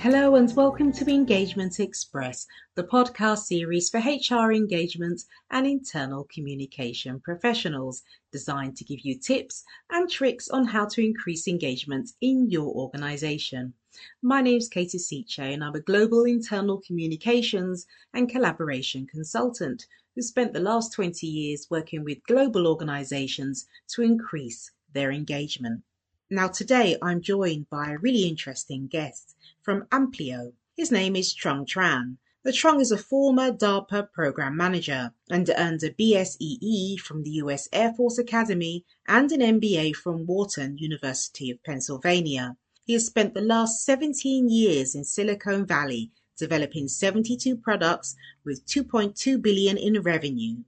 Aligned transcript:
Hello 0.00 0.36
and 0.36 0.54
welcome 0.54 0.92
to 0.92 1.10
Engagement 1.10 1.80
Express, 1.80 2.46
the 2.76 2.84
podcast 2.84 3.38
series 3.38 3.90
for 3.90 3.98
HR 3.98 4.52
engagement 4.52 5.22
and 5.50 5.66
internal 5.66 6.22
communication 6.32 7.18
professionals, 7.18 8.04
designed 8.30 8.76
to 8.76 8.84
give 8.84 9.00
you 9.00 9.18
tips 9.18 9.64
and 9.90 10.08
tricks 10.08 10.48
on 10.50 10.66
how 10.66 10.86
to 10.86 11.04
increase 11.04 11.48
engagement 11.48 12.10
in 12.20 12.48
your 12.48 12.72
organization. 12.76 13.74
My 14.22 14.40
name 14.40 14.58
is 14.58 14.68
Katie 14.68 14.98
Seiche 14.98 15.40
and 15.40 15.64
I'm 15.64 15.74
a 15.74 15.80
global 15.80 16.26
internal 16.26 16.80
communications 16.86 17.84
and 18.14 18.30
collaboration 18.30 19.04
consultant 19.04 19.84
who 20.14 20.22
spent 20.22 20.52
the 20.52 20.60
last 20.60 20.92
20 20.92 21.26
years 21.26 21.66
working 21.70 22.04
with 22.04 22.22
global 22.28 22.68
organizations 22.68 23.66
to 23.88 24.02
increase 24.02 24.70
their 24.92 25.10
engagement. 25.10 25.82
Now, 26.30 26.48
today 26.48 26.94
I'm 27.00 27.22
joined 27.22 27.70
by 27.70 27.90
a 27.90 27.96
really 27.96 28.28
interesting 28.28 28.86
guest 28.86 29.34
from 29.62 29.86
Amplio. 29.86 30.52
His 30.76 30.92
name 30.92 31.16
is 31.16 31.34
Trung 31.34 31.64
Tran. 31.64 32.18
The 32.42 32.52
Trung 32.52 32.82
is 32.82 32.92
a 32.92 32.98
former 32.98 33.50
DARPA 33.50 34.12
program 34.12 34.54
manager 34.54 35.14
and 35.30 35.48
earned 35.56 35.82
a 35.84 35.90
BSEE 35.90 36.98
from 37.00 37.22
the 37.22 37.30
US 37.42 37.66
Air 37.72 37.94
Force 37.94 38.18
Academy 38.18 38.84
and 39.06 39.32
an 39.32 39.40
MBA 39.40 39.96
from 39.96 40.26
Wharton 40.26 40.76
University 40.76 41.50
of 41.50 41.64
Pennsylvania. 41.64 42.58
He 42.84 42.92
has 42.92 43.06
spent 43.06 43.32
the 43.32 43.40
last 43.40 43.82
17 43.86 44.50
years 44.50 44.94
in 44.94 45.04
Silicon 45.04 45.64
Valley 45.64 46.10
developing 46.36 46.88
72 46.88 47.56
products 47.56 48.14
with 48.44 48.66
2.2 48.66 49.40
billion 49.40 49.78
in 49.78 50.02
revenue. 50.02 50.58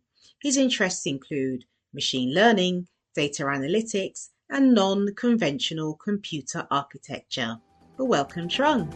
His 0.41 0.57
interests 0.57 1.05
include 1.05 1.67
machine 1.93 2.33
learning, 2.33 2.89
data 3.15 3.43
analytics, 3.45 4.30
and 4.51 4.75
non-conventional 4.75 5.95
computer 5.95 6.67
architecture 6.71 7.57
But 7.97 8.07
welcome, 8.07 8.49
Trung. 8.49 8.89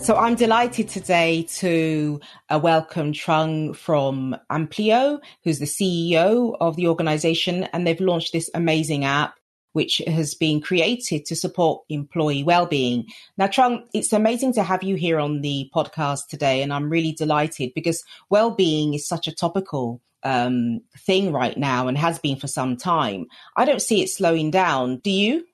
So 0.00 0.16
I'm 0.16 0.34
delighted 0.34 0.88
today 0.90 1.44
to 1.60 2.20
uh, 2.50 2.60
welcome 2.62 3.12
Trung 3.12 3.74
from 3.74 4.36
Amplio, 4.50 5.18
who's 5.42 5.60
the 5.60 5.64
CEO 5.64 6.56
of 6.60 6.76
the 6.76 6.88
organization, 6.88 7.64
and 7.72 7.86
they've 7.86 8.00
launched 8.00 8.32
this 8.34 8.50
amazing 8.54 9.04
app 9.04 9.38
which 9.72 10.00
has 10.06 10.34
been 10.34 10.60
created 10.60 11.24
to 11.26 11.34
support 11.34 11.82
employee 11.88 12.44
well-being. 12.44 13.06
Now, 13.36 13.48
Trung, 13.48 13.84
it's 13.92 14.12
amazing 14.12 14.52
to 14.52 14.62
have 14.62 14.84
you 14.84 14.94
here 14.94 15.18
on 15.18 15.40
the 15.40 15.68
podcast 15.74 16.28
today, 16.28 16.62
and 16.62 16.72
I'm 16.72 16.88
really 16.88 17.12
delighted 17.12 17.72
because 17.74 18.04
well-being 18.30 18.94
is 18.94 19.08
such 19.08 19.26
a 19.26 19.34
topical 19.34 20.00
um, 20.24 20.80
thing 20.98 21.32
right 21.32 21.56
now 21.56 21.86
and 21.86 21.96
has 21.98 22.18
been 22.18 22.36
for 22.36 22.48
some 22.48 22.76
time. 22.76 23.26
I 23.56 23.64
don't 23.64 23.82
see 23.82 24.02
it 24.02 24.08
slowing 24.08 24.50
down. 24.50 24.98
Do 24.98 25.10
you? 25.10 25.44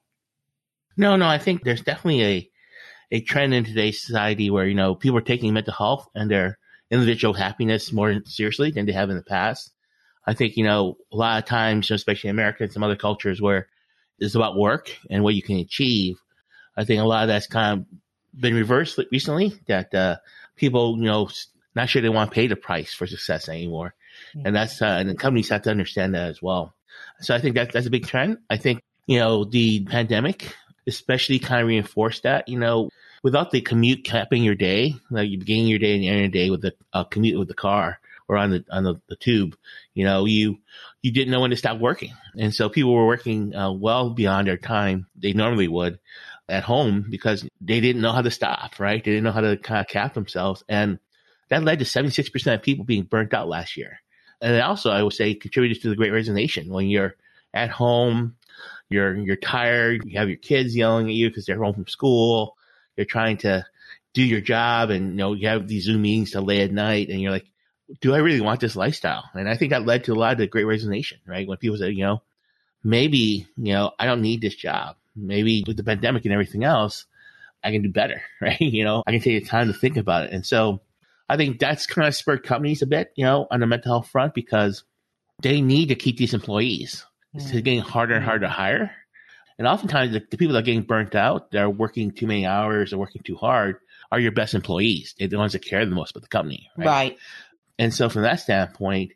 No, 0.96 1.16
no, 1.16 1.26
I 1.26 1.38
think 1.38 1.62
there's 1.62 1.82
definitely 1.82 2.24
a 2.24 2.50
a 3.12 3.20
trend 3.20 3.52
in 3.52 3.64
today's 3.64 4.00
society 4.00 4.50
where 4.50 4.66
you 4.66 4.74
know 4.74 4.94
people 4.94 5.18
are 5.18 5.22
taking 5.22 5.52
mental 5.52 5.74
health 5.74 6.08
and 6.14 6.30
their 6.30 6.58
individual 6.90 7.34
happiness 7.34 7.92
more 7.92 8.20
seriously 8.24 8.70
than 8.70 8.86
they 8.86 8.92
have 8.92 9.10
in 9.10 9.16
the 9.16 9.22
past. 9.22 9.72
I 10.26 10.34
think 10.34 10.56
you 10.56 10.64
know 10.64 10.96
a 11.12 11.16
lot 11.16 11.42
of 11.42 11.48
times, 11.48 11.90
especially 11.90 12.28
in 12.28 12.36
America 12.36 12.62
and 12.62 12.72
some 12.72 12.82
other 12.82 12.96
cultures, 12.96 13.40
where 13.40 13.68
it's 14.18 14.34
about 14.34 14.56
work 14.56 14.96
and 15.08 15.24
what 15.24 15.34
you 15.34 15.42
can 15.42 15.56
achieve. 15.56 16.18
I 16.76 16.84
think 16.84 17.00
a 17.00 17.04
lot 17.04 17.22
of 17.22 17.28
that's 17.28 17.46
kind 17.46 17.80
of 17.80 18.40
been 18.40 18.54
reversed 18.54 19.00
recently. 19.10 19.52
That 19.66 19.92
uh, 19.94 20.16
people, 20.56 20.96
you 20.98 21.04
know, 21.04 21.28
not 21.74 21.88
sure 21.88 22.02
they 22.02 22.08
want 22.08 22.30
to 22.30 22.34
pay 22.34 22.46
the 22.46 22.56
price 22.56 22.94
for 22.94 23.06
success 23.06 23.48
anymore, 23.48 23.94
and 24.44 24.54
that's 24.54 24.80
uh, 24.80 24.86
and 24.86 25.08
the 25.08 25.14
companies 25.14 25.48
have 25.50 25.62
to 25.62 25.70
understand 25.70 26.14
that 26.14 26.28
as 26.28 26.40
well. 26.40 26.74
So 27.20 27.34
I 27.34 27.40
think 27.40 27.56
that 27.56 27.72
that's 27.72 27.86
a 27.86 27.90
big 27.90 28.06
trend. 28.06 28.38
I 28.48 28.56
think 28.56 28.80
you 29.06 29.18
know 29.18 29.44
the 29.44 29.84
pandemic 29.84 30.54
especially 30.86 31.38
kind 31.38 31.62
of 31.62 31.68
reinforced 31.68 32.24
that, 32.24 32.48
you 32.48 32.58
know, 32.58 32.90
without 33.22 33.50
the 33.50 33.60
commute 33.60 34.04
capping 34.04 34.42
your 34.42 34.54
day, 34.54 34.94
like 35.10 35.28
you 35.28 35.38
beginning 35.38 35.66
your 35.66 35.78
day 35.78 35.94
and 35.94 36.04
ending 36.04 36.20
your 36.20 36.28
day 36.30 36.50
with 36.50 36.62
the 36.62 36.74
uh, 36.92 37.04
commute 37.04 37.38
with 37.38 37.48
the 37.48 37.54
car 37.54 38.00
or 38.28 38.36
on 38.36 38.50
the 38.50 38.64
on 38.70 38.84
the, 38.84 39.00
the, 39.08 39.16
tube, 39.16 39.56
you 39.94 40.04
know, 40.04 40.24
you 40.24 40.58
you 41.02 41.12
didn't 41.12 41.30
know 41.30 41.40
when 41.40 41.50
to 41.50 41.56
stop 41.56 41.78
working, 41.78 42.12
and 42.38 42.54
so 42.54 42.68
people 42.68 42.94
were 42.94 43.06
working 43.06 43.54
uh, 43.54 43.72
well 43.72 44.10
beyond 44.10 44.46
their 44.46 44.56
time 44.56 45.06
they 45.16 45.32
normally 45.32 45.68
would 45.68 45.98
at 46.48 46.64
home 46.64 47.06
because 47.08 47.46
they 47.60 47.80
didn't 47.80 48.02
know 48.02 48.12
how 48.12 48.22
to 48.22 48.30
stop, 48.30 48.78
right? 48.78 49.02
They 49.02 49.12
didn't 49.12 49.24
know 49.24 49.32
how 49.32 49.40
to 49.40 49.56
kind 49.56 49.80
of 49.80 49.88
cap 49.88 50.14
themselves, 50.14 50.64
and 50.68 50.98
that 51.48 51.64
led 51.64 51.80
to 51.80 51.84
seventy 51.84 52.12
six 52.12 52.28
percent 52.28 52.60
of 52.60 52.64
people 52.64 52.84
being 52.84 53.04
burnt 53.04 53.34
out 53.34 53.48
last 53.48 53.76
year. 53.76 54.00
And 54.40 54.60
also, 54.62 54.90
I 54.90 55.02
would 55.02 55.12
say, 55.12 55.34
contributed 55.34 55.82
to 55.82 55.90
the 55.90 55.96
Great 55.96 56.12
Resignation 56.12 56.72
when 56.72 56.88
you're 56.88 57.14
at 57.52 57.70
home 57.70 58.36
you're 58.90 59.16
you're 59.16 59.36
tired. 59.36 60.04
You 60.04 60.18
have 60.18 60.28
your 60.28 60.36
kids 60.36 60.76
yelling 60.76 61.08
at 61.08 61.14
you 61.14 61.30
because 61.30 61.46
they're 61.46 61.62
home 61.62 61.74
from 61.74 61.86
school. 61.86 62.56
You're 62.96 63.06
trying 63.06 63.38
to 63.38 63.64
do 64.12 64.22
your 64.22 64.40
job, 64.40 64.90
and 64.90 65.10
you 65.10 65.16
know 65.16 65.32
you 65.32 65.48
have 65.48 65.68
these 65.68 65.84
Zoom 65.84 66.02
meetings 66.02 66.32
till 66.32 66.42
late 66.42 66.62
at 66.62 66.72
night, 66.72 67.08
and 67.08 67.20
you're 67.20 67.30
like, 67.30 67.46
"Do 68.00 68.12
I 68.12 68.18
really 68.18 68.40
want 68.40 68.60
this 68.60 68.76
lifestyle?" 68.76 69.24
And 69.32 69.48
I 69.48 69.56
think 69.56 69.70
that 69.70 69.86
led 69.86 70.04
to 70.04 70.12
a 70.12 70.16
lot 70.16 70.32
of 70.32 70.38
the 70.38 70.48
Great 70.48 70.64
Resignation, 70.64 71.20
right? 71.24 71.46
When 71.46 71.56
people 71.56 71.78
said, 71.78 71.94
you 71.94 72.04
know, 72.04 72.22
maybe 72.82 73.46
you 73.56 73.72
know 73.72 73.92
I 73.98 74.06
don't 74.06 74.22
need 74.22 74.40
this 74.40 74.56
job. 74.56 74.96
Maybe 75.14 75.64
with 75.66 75.76
the 75.76 75.84
pandemic 75.84 76.24
and 76.24 76.32
everything 76.34 76.64
else, 76.64 77.06
I 77.62 77.70
can 77.70 77.82
do 77.82 77.90
better, 77.90 78.22
right? 78.40 78.60
You 78.60 78.84
know, 78.84 79.04
I 79.06 79.12
can 79.12 79.20
take 79.20 79.42
the 79.42 79.48
time 79.48 79.68
to 79.68 79.72
think 79.72 79.96
about 79.96 80.24
it, 80.24 80.32
and 80.32 80.44
so 80.44 80.80
I 81.30 81.36
think 81.36 81.58
that's 81.58 81.86
kind 81.86 82.08
of 82.08 82.14
spurred 82.14 82.42
companies 82.42 82.82
a 82.82 82.86
bit, 82.86 83.12
you 83.16 83.24
know, 83.24 83.46
on 83.50 83.60
the 83.60 83.66
mental 83.66 83.92
health 83.92 84.08
front 84.08 84.34
because 84.34 84.84
they 85.42 85.60
need 85.60 85.88
to 85.88 85.94
keep 85.94 86.16
these 86.16 86.34
employees 86.34 87.06
it's 87.34 87.46
mm. 87.46 87.64
getting 87.64 87.80
harder 87.80 88.14
and 88.14 88.24
harder 88.24 88.46
to 88.46 88.52
hire. 88.52 88.90
And 89.58 89.68
oftentimes, 89.68 90.12
the, 90.12 90.20
the, 90.30 90.36
people 90.36 90.54
that 90.54 90.60
are 90.60 90.64
getting 90.64 90.82
burnt 90.82 91.14
out, 91.14 91.50
they're 91.50 91.70
working 91.70 92.12
too 92.12 92.26
many 92.26 92.46
hours 92.46 92.92
or 92.92 92.98
working 92.98 93.22
too 93.22 93.36
hard, 93.36 93.76
are 94.10 94.18
your 94.18 94.32
best 94.32 94.54
employees. 94.54 95.14
They're 95.18 95.28
the 95.28 95.38
ones 95.38 95.52
that 95.52 95.64
care 95.64 95.84
the 95.84 95.94
most 95.94 96.12
about 96.12 96.22
the 96.22 96.28
company. 96.28 96.70
Right. 96.76 96.86
right. 96.86 97.18
And 97.78 97.94
so, 97.94 98.08
from 98.08 98.22
that 98.22 98.40
standpoint, 98.40 99.12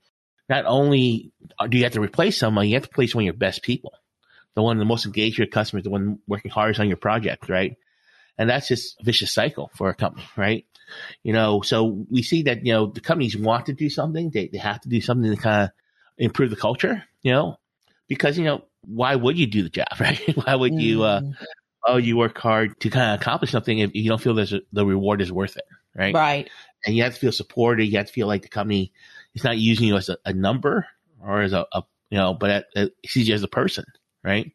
not 0.48 0.66
only 0.66 1.32
do 1.68 1.78
you 1.78 1.84
have 1.84 1.94
to 1.94 2.00
replace 2.00 2.38
someone, 2.38 2.68
you 2.68 2.74
have 2.74 2.84
to 2.84 2.90
replace 2.90 3.14
one 3.14 3.22
of 3.22 3.26
your 3.26 3.34
best 3.34 3.62
people, 3.62 3.94
the 4.54 4.62
one 4.62 4.78
the 4.78 4.84
most 4.84 5.06
engaged 5.06 5.38
with 5.38 5.46
your 5.48 5.52
customers, 5.52 5.84
the 5.84 5.90
one 5.90 6.18
working 6.28 6.50
hardest 6.50 6.80
on 6.80 6.88
your 6.88 6.98
project, 6.98 7.48
right? 7.48 7.76
And 8.36 8.50
that's 8.50 8.68
just 8.68 9.00
a 9.00 9.04
vicious 9.04 9.32
cycle 9.32 9.70
for 9.74 9.88
a 9.88 9.94
company, 9.94 10.26
right? 10.36 10.66
You 11.22 11.32
know, 11.32 11.62
so 11.62 12.04
we 12.10 12.22
see 12.22 12.42
that, 12.44 12.64
you 12.64 12.72
know, 12.72 12.86
the 12.86 13.00
companies 13.00 13.36
want 13.36 13.66
to 13.66 13.72
do 13.72 13.88
something. 13.88 14.30
They, 14.30 14.48
they 14.48 14.58
have 14.58 14.80
to 14.82 14.88
do 14.88 15.00
something 15.00 15.30
to 15.30 15.36
kind 15.36 15.64
of 15.64 15.70
improve 16.18 16.50
the 16.50 16.56
culture, 16.56 17.04
you 17.22 17.32
know, 17.32 17.58
because 18.08 18.38
you 18.38 18.44
know 18.44 18.64
why 18.82 19.14
would 19.14 19.38
you 19.38 19.46
do 19.46 19.62
the 19.62 19.70
job, 19.70 19.88
right? 20.00 20.20
why 20.36 20.54
would 20.54 20.74
you? 20.74 21.02
Uh, 21.02 21.20
mm. 21.20 21.34
oh, 21.86 21.96
you 21.96 22.16
work 22.16 22.38
hard 22.38 22.78
to 22.80 22.90
kind 22.90 23.14
of 23.14 23.20
accomplish 23.20 23.50
something 23.50 23.78
if 23.78 23.94
you 23.94 24.08
don't 24.08 24.20
feel 24.20 24.34
that 24.34 24.62
the 24.72 24.86
reward 24.86 25.20
is 25.20 25.32
worth 25.32 25.56
it, 25.56 25.64
right? 25.94 26.14
Right. 26.14 26.50
And 26.86 26.94
you 26.94 27.02
have 27.02 27.14
to 27.14 27.20
feel 27.20 27.32
supported. 27.32 27.86
You 27.86 27.98
have 27.98 28.06
to 28.06 28.12
feel 28.12 28.26
like 28.26 28.42
the 28.42 28.48
company 28.48 28.92
is 29.34 29.44
not 29.44 29.56
using 29.56 29.88
you 29.88 29.96
as 29.96 30.08
a, 30.08 30.18
a 30.24 30.32
number 30.32 30.86
or 31.22 31.40
as 31.40 31.52
a, 31.52 31.66
a 31.72 31.82
you 32.10 32.18
know, 32.18 32.34
but 32.34 32.66
it 32.74 32.94
sees 33.06 33.28
you 33.28 33.34
as 33.34 33.42
a 33.42 33.48
person, 33.48 33.84
right? 34.22 34.52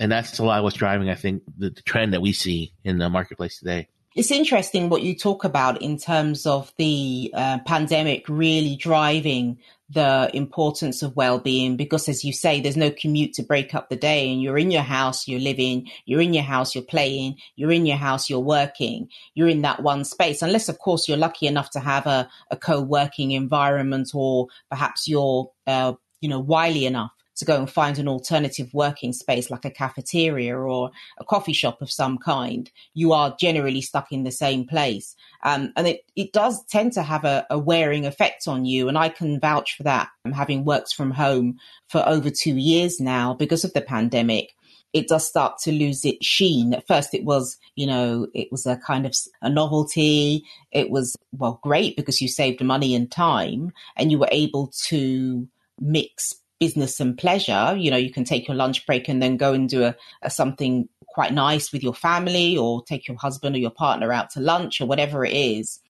And 0.00 0.10
that's 0.10 0.38
a 0.38 0.44
lot 0.44 0.58
of 0.58 0.64
what's 0.64 0.76
driving, 0.76 1.08
I 1.08 1.14
think, 1.14 1.42
the, 1.56 1.70
the 1.70 1.82
trend 1.82 2.12
that 2.12 2.22
we 2.22 2.32
see 2.32 2.72
in 2.84 2.98
the 2.98 3.08
marketplace 3.08 3.58
today. 3.58 3.88
It's 4.14 4.30
interesting 4.30 4.90
what 4.90 5.02
you 5.02 5.16
talk 5.16 5.42
about 5.42 5.80
in 5.80 5.96
terms 5.96 6.44
of 6.44 6.70
the 6.76 7.32
uh, 7.34 7.60
pandemic 7.64 8.28
really 8.28 8.76
driving 8.76 9.58
the 9.88 10.30
importance 10.34 11.02
of 11.02 11.16
well-being 11.16 11.76
because 11.76 12.08
as 12.08 12.24
you 12.24 12.32
say 12.32 12.60
there's 12.60 12.76
no 12.76 12.90
commute 12.90 13.32
to 13.34 13.42
break 13.42 13.74
up 13.74 13.88
the 13.88 13.96
day 13.96 14.30
and 14.30 14.40
you're 14.40 14.56
in 14.56 14.70
your 14.70 14.82
house 14.82 15.28
you're 15.28 15.40
living 15.40 15.86
you're 16.06 16.20
in 16.20 16.32
your 16.32 16.42
house 16.42 16.74
you're 16.74 16.84
playing 16.84 17.36
you're 17.56 17.72
in 17.72 17.84
your 17.84 17.96
house 17.96 18.30
you're 18.30 18.40
working 18.40 19.06
you're 19.34 19.48
in 19.48 19.62
that 19.62 19.82
one 19.82 20.04
space. 20.04 20.42
Unless 20.42 20.68
of 20.68 20.78
course 20.78 21.08
you're 21.08 21.18
lucky 21.18 21.46
enough 21.46 21.70
to 21.70 21.80
have 21.80 22.06
a, 22.06 22.28
a 22.50 22.56
co-working 22.56 23.32
environment 23.32 24.10
or 24.14 24.48
perhaps 24.70 25.08
you're 25.08 25.50
uh, 25.66 25.94
you 26.20 26.28
know 26.28 26.40
wily 26.40 26.84
enough 26.86 27.12
to 27.36 27.44
go 27.44 27.56
and 27.56 27.70
find 27.70 27.98
an 27.98 28.08
alternative 28.08 28.72
working 28.72 29.12
space 29.12 29.50
like 29.50 29.64
a 29.64 29.70
cafeteria 29.70 30.56
or 30.56 30.90
a 31.18 31.24
coffee 31.24 31.52
shop 31.52 31.80
of 31.82 31.90
some 31.90 32.18
kind, 32.18 32.70
you 32.94 33.12
are 33.12 33.34
generally 33.38 33.80
stuck 33.80 34.12
in 34.12 34.24
the 34.24 34.30
same 34.30 34.66
place. 34.66 35.16
Um, 35.42 35.72
and 35.76 35.86
it, 35.86 36.02
it 36.14 36.32
does 36.32 36.64
tend 36.66 36.92
to 36.92 37.02
have 37.02 37.24
a, 37.24 37.46
a, 37.50 37.58
wearing 37.58 38.06
effect 38.06 38.46
on 38.46 38.64
you. 38.64 38.88
And 38.88 38.98
I 38.98 39.08
can 39.08 39.40
vouch 39.40 39.76
for 39.76 39.82
that. 39.84 40.08
I'm 40.24 40.32
having 40.32 40.64
worked 40.64 40.94
from 40.94 41.10
home 41.10 41.58
for 41.88 42.06
over 42.06 42.30
two 42.30 42.56
years 42.56 43.00
now 43.00 43.34
because 43.34 43.64
of 43.64 43.72
the 43.72 43.80
pandemic 43.80 44.54
it 44.92 45.08
does 45.08 45.26
start 45.26 45.58
to 45.58 45.72
lose 45.72 46.04
its 46.04 46.26
sheen. 46.26 46.74
At 46.74 46.86
first, 46.86 47.14
it 47.14 47.24
was, 47.24 47.56
you 47.76 47.86
know, 47.86 48.26
it 48.34 48.48
was 48.50 48.66
a 48.66 48.76
kind 48.76 49.06
of 49.06 49.14
a 49.40 49.48
novelty. 49.48 50.44
It 50.70 50.90
was, 50.90 51.16
well, 51.32 51.60
great 51.62 51.96
because 51.96 52.20
you 52.20 52.28
saved 52.28 52.62
money 52.62 52.94
and 52.94 53.10
time 53.10 53.72
and 53.96 54.10
you 54.10 54.18
were 54.18 54.28
able 54.30 54.70
to 54.88 55.48
mix 55.80 56.34
business 56.62 57.00
and 57.00 57.18
pleasure. 57.18 57.74
You 57.76 57.90
know, 57.90 57.96
you 57.96 58.12
can 58.12 58.22
take 58.22 58.46
your 58.46 58.56
lunch 58.56 58.86
break 58.86 59.08
and 59.08 59.20
then 59.20 59.36
go 59.36 59.52
and 59.52 59.68
do 59.68 59.82
a, 59.82 59.96
a 60.22 60.30
something 60.30 60.88
quite 61.08 61.34
nice 61.34 61.72
with 61.72 61.82
your 61.82 61.92
family 61.92 62.56
or 62.56 62.84
take 62.84 63.08
your 63.08 63.16
husband 63.16 63.56
or 63.56 63.58
your 63.58 63.72
partner 63.84 64.12
out 64.12 64.30
to 64.30 64.40
lunch 64.40 64.80
or 64.80 64.86
whatever 64.86 65.24
it 65.24 65.32
is. 65.32 65.80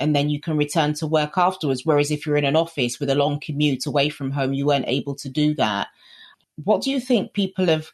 And 0.00 0.16
then 0.16 0.30
you 0.30 0.40
can 0.40 0.56
return 0.56 0.94
to 0.94 1.06
work 1.06 1.36
afterwards. 1.36 1.82
Whereas 1.84 2.10
if 2.10 2.24
you're 2.24 2.38
in 2.38 2.46
an 2.46 2.56
office 2.56 2.98
with 2.98 3.10
a 3.10 3.14
long 3.14 3.40
commute 3.40 3.84
away 3.84 4.08
from 4.08 4.30
home, 4.30 4.54
you 4.54 4.64
weren't 4.64 4.88
able 4.88 5.14
to 5.16 5.28
do 5.28 5.54
that. 5.56 5.88
What 6.64 6.80
do 6.80 6.90
you 6.90 6.98
think 6.98 7.34
people 7.34 7.66
have 7.66 7.90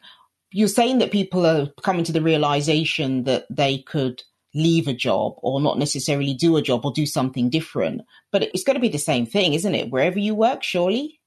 you're 0.51 0.69
saying 0.69 0.99
that 0.99 1.11
people 1.11 1.45
are 1.45 1.67
coming 1.83 2.05
to 2.05 2.13
the 2.13 2.21
realization 2.21 3.23
that 3.25 3.45
they 3.49 3.79
could 3.79 4.23
leave 4.53 4.87
a 4.87 4.93
job 4.93 5.33
or 5.37 5.61
not 5.61 5.77
necessarily 5.77 6.33
do 6.33 6.57
a 6.57 6.61
job 6.61 6.85
or 6.85 6.91
do 6.91 7.05
something 7.05 7.49
different. 7.49 8.01
But 8.31 8.43
it's 8.43 8.63
going 8.63 8.75
to 8.75 8.81
be 8.81 8.89
the 8.89 8.97
same 8.97 9.25
thing, 9.25 9.53
isn't 9.53 9.75
it? 9.75 9.91
Wherever 9.91 10.17
you 10.17 10.33
work, 10.33 10.63
surely. 10.63 11.18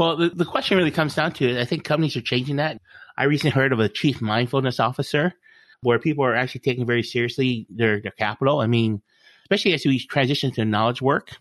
Well, 0.00 0.16
the, 0.16 0.30
the 0.30 0.46
question 0.46 0.78
really 0.78 0.90
comes 0.90 1.14
down 1.14 1.34
to 1.34 1.60
I 1.60 1.66
think 1.66 1.84
companies 1.84 2.16
are 2.16 2.22
changing 2.22 2.56
that. 2.56 2.80
I 3.18 3.24
recently 3.24 3.50
heard 3.50 3.70
of 3.70 3.80
a 3.80 3.88
chief 3.90 4.22
mindfulness 4.22 4.80
officer 4.80 5.34
where 5.82 5.98
people 5.98 6.24
are 6.24 6.34
actually 6.34 6.62
taking 6.62 6.86
very 6.86 7.02
seriously 7.02 7.66
their, 7.68 8.00
their 8.00 8.12
capital. 8.12 8.60
I 8.60 8.66
mean, 8.66 9.02
especially 9.44 9.74
as 9.74 9.84
we 9.84 9.98
transition 9.98 10.52
to 10.52 10.64
knowledge 10.64 11.02
work, 11.02 11.32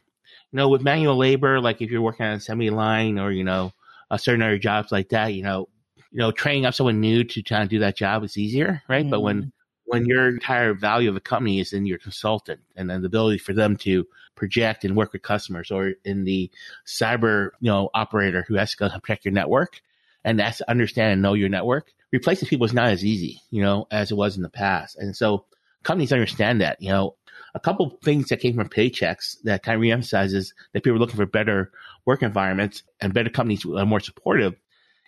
you 0.51 0.57
know, 0.57 0.67
with 0.67 0.81
manual 0.81 1.15
labor, 1.15 1.61
like 1.61 1.81
if 1.81 1.89
you're 1.89 2.01
working 2.01 2.25
on 2.25 2.33
a 2.33 2.35
assembly 2.35 2.69
line 2.69 3.17
or, 3.17 3.31
you 3.31 3.45
know, 3.45 3.71
a 4.11 4.19
certain 4.19 4.41
other 4.41 4.57
jobs 4.57 4.91
like 4.91 5.07
that, 5.07 5.33
you 5.33 5.41
know, 5.41 5.69
you 6.11 6.17
know, 6.17 6.33
training 6.33 6.65
up 6.65 6.73
someone 6.73 6.99
new 6.99 7.23
to 7.23 7.41
try 7.41 7.61
and 7.61 7.69
do 7.69 7.79
that 7.79 7.95
job 7.95 8.25
is 8.25 8.37
easier, 8.37 8.83
right? 8.89 9.05
Mm. 9.05 9.09
But 9.09 9.21
when 9.21 9.43
mm. 9.43 9.51
When 9.89 10.05
your 10.05 10.29
entire 10.29 10.73
value 10.73 11.09
of 11.09 11.15
a 11.15 11.19
company 11.19 11.59
is 11.59 11.73
in 11.73 11.85
your 11.85 11.97
consultant 11.97 12.61
and 12.75 12.89
then 12.89 13.01
the 13.01 13.07
ability 13.07 13.39
for 13.39 13.53
them 13.53 13.75
to 13.77 14.05
project 14.35 14.85
and 14.85 14.95
work 14.95 15.13
with 15.13 15.23
customers 15.23 15.71
or 15.71 15.93
in 16.05 16.23
the 16.23 16.51
cyber, 16.85 17.49
you 17.59 17.71
know, 17.71 17.89
operator 17.93 18.45
who 18.47 18.55
has 18.55 18.75
to 18.75 18.89
protect 18.89 19.25
your 19.25 19.33
network 19.33 19.81
and 20.23 20.39
has 20.39 20.57
to 20.57 20.69
understand 20.69 21.13
and 21.13 21.21
know 21.21 21.33
your 21.33 21.49
network, 21.49 21.91
replacing 22.11 22.47
people 22.47 22.65
is 22.65 22.73
not 22.73 22.89
as 22.89 23.03
easy, 23.03 23.41
you 23.49 23.61
know, 23.63 23.87
as 23.89 24.11
it 24.11 24.15
was 24.15 24.37
in 24.37 24.43
the 24.43 24.49
past. 24.49 24.95
And 24.97 25.15
so 25.15 25.45
companies 25.83 26.13
understand 26.13 26.61
that, 26.61 26.77
you 26.79 26.89
know, 26.89 27.15
a 27.55 27.59
couple 27.59 27.97
things 28.03 28.29
that 28.29 28.41
came 28.41 28.55
from 28.55 28.69
Paychex 28.69 29.37
that 29.43 29.63
kind 29.63 29.75
of 29.75 29.81
reemphasizes 29.81 30.53
that 30.73 30.83
people 30.83 30.97
are 30.97 30.99
looking 30.99 31.15
for 31.15 31.25
better 31.25 31.71
work 32.05 32.21
environments 32.21 32.83
and 33.01 33.13
better 33.13 33.29
companies 33.29 33.65
are 33.65 33.85
more 33.85 33.99
supportive 33.99 34.55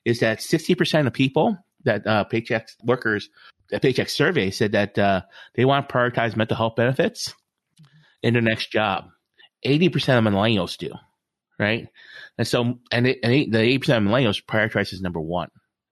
is 0.06 0.20
that 0.20 0.40
60% 0.40 1.08
of 1.08 1.14
people 1.14 1.58
that 1.86 2.06
uh, 2.06 2.26
Paychex 2.32 2.76
workers, 2.84 3.30
the 3.70 3.80
paycheck 3.80 4.10
survey 4.10 4.52
said 4.52 4.74
that 4.74 4.98
uh, 4.98 5.22
they 5.56 5.66
want 5.66 5.88
to 5.88 5.94
prioritize 5.94 6.36
mental 6.36 6.58
health 6.58 6.76
benefits 6.76 7.34
in 8.22 8.34
their 8.34 8.42
next 8.42 8.72
job. 8.72 9.06
80% 9.66 10.18
of 10.18 10.24
millennials 10.24 10.78
do, 10.78 10.92
right? 11.60 11.88
And 12.38 12.48
so, 12.48 12.80
and, 12.92 13.08
it, 13.08 13.20
and 13.24 13.54
the 13.54 13.58
80% 13.58 13.98
of 13.98 14.04
millennials 14.04 14.44
prioritize 14.44 14.94
as 14.94 15.02
number 15.02 15.22
one, 15.22 15.50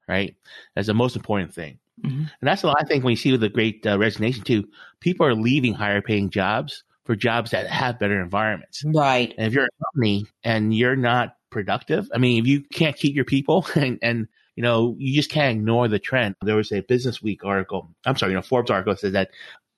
right? 0.07 0.36
As 0.75 0.88
the 0.88 0.94
most 0.94 1.15
important 1.15 1.53
thing. 1.53 1.80
Mm-hmm. 2.03 2.19
And 2.19 2.47
that's 2.47 2.63
a 2.63 2.68
lot, 2.68 2.77
I 2.80 2.85
think, 2.85 3.03
when 3.03 3.12
you 3.12 3.18
see 3.18 3.31
with 3.31 3.42
the 3.42 3.50
great 3.50 3.85
uh, 3.85 3.97
resignation 3.97 4.44
too, 4.44 4.68
people 5.00 5.25
are 5.25 5.35
leaving 5.35 5.74
higher 5.74 6.01
paying 6.01 6.30
jobs 6.30 6.83
for 7.06 7.15
jobs 7.15 7.51
that 7.51 7.68
have 7.68 8.00
better 8.00 8.21
environments. 8.21 8.83
Right. 8.85 9.33
And 9.38 9.47
if 9.47 9.53
you're 9.53 9.65
a 9.65 9.85
company 9.85 10.25
and 10.44 10.74
you're 10.74 10.95
not 10.95 11.35
productive, 11.50 12.09
I 12.13 12.18
mean, 12.18 12.42
if 12.42 12.47
you 12.47 12.62
can't 12.62 12.95
keep 12.95 13.15
your 13.15 13.25
people 13.25 13.65
and, 13.75 14.00
and 14.01 14.27
you 14.59 14.63
know, 14.63 14.94
you 15.00 15.15
just 15.15 15.31
can't 15.31 15.57
ignore 15.57 15.88
the 15.88 16.00
trend. 16.00 16.35
There 16.41 16.57
was 16.57 16.73
a 16.73 16.81
Business 16.81 17.21
Week 17.21 17.45
article, 17.45 17.88
I'm 18.06 18.17
sorry, 18.17 18.33
you 18.33 18.35
know, 18.35 18.41
Forbes 18.41 18.69
article 18.69 18.94
says 18.97 19.13
that 19.13 19.29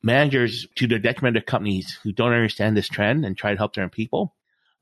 managers, 0.01 0.65
to 0.77 0.87
the 0.87 0.97
detriment 0.97 1.37
of 1.37 1.45
companies 1.45 1.99
who 2.01 2.11
don't 2.11 2.33
understand 2.33 2.75
this 2.75 2.89
trend 2.89 3.23
and 3.23 3.37
try 3.37 3.51
to 3.51 3.57
help 3.59 3.75
their 3.75 3.83
own 3.83 3.91
people, 3.91 4.33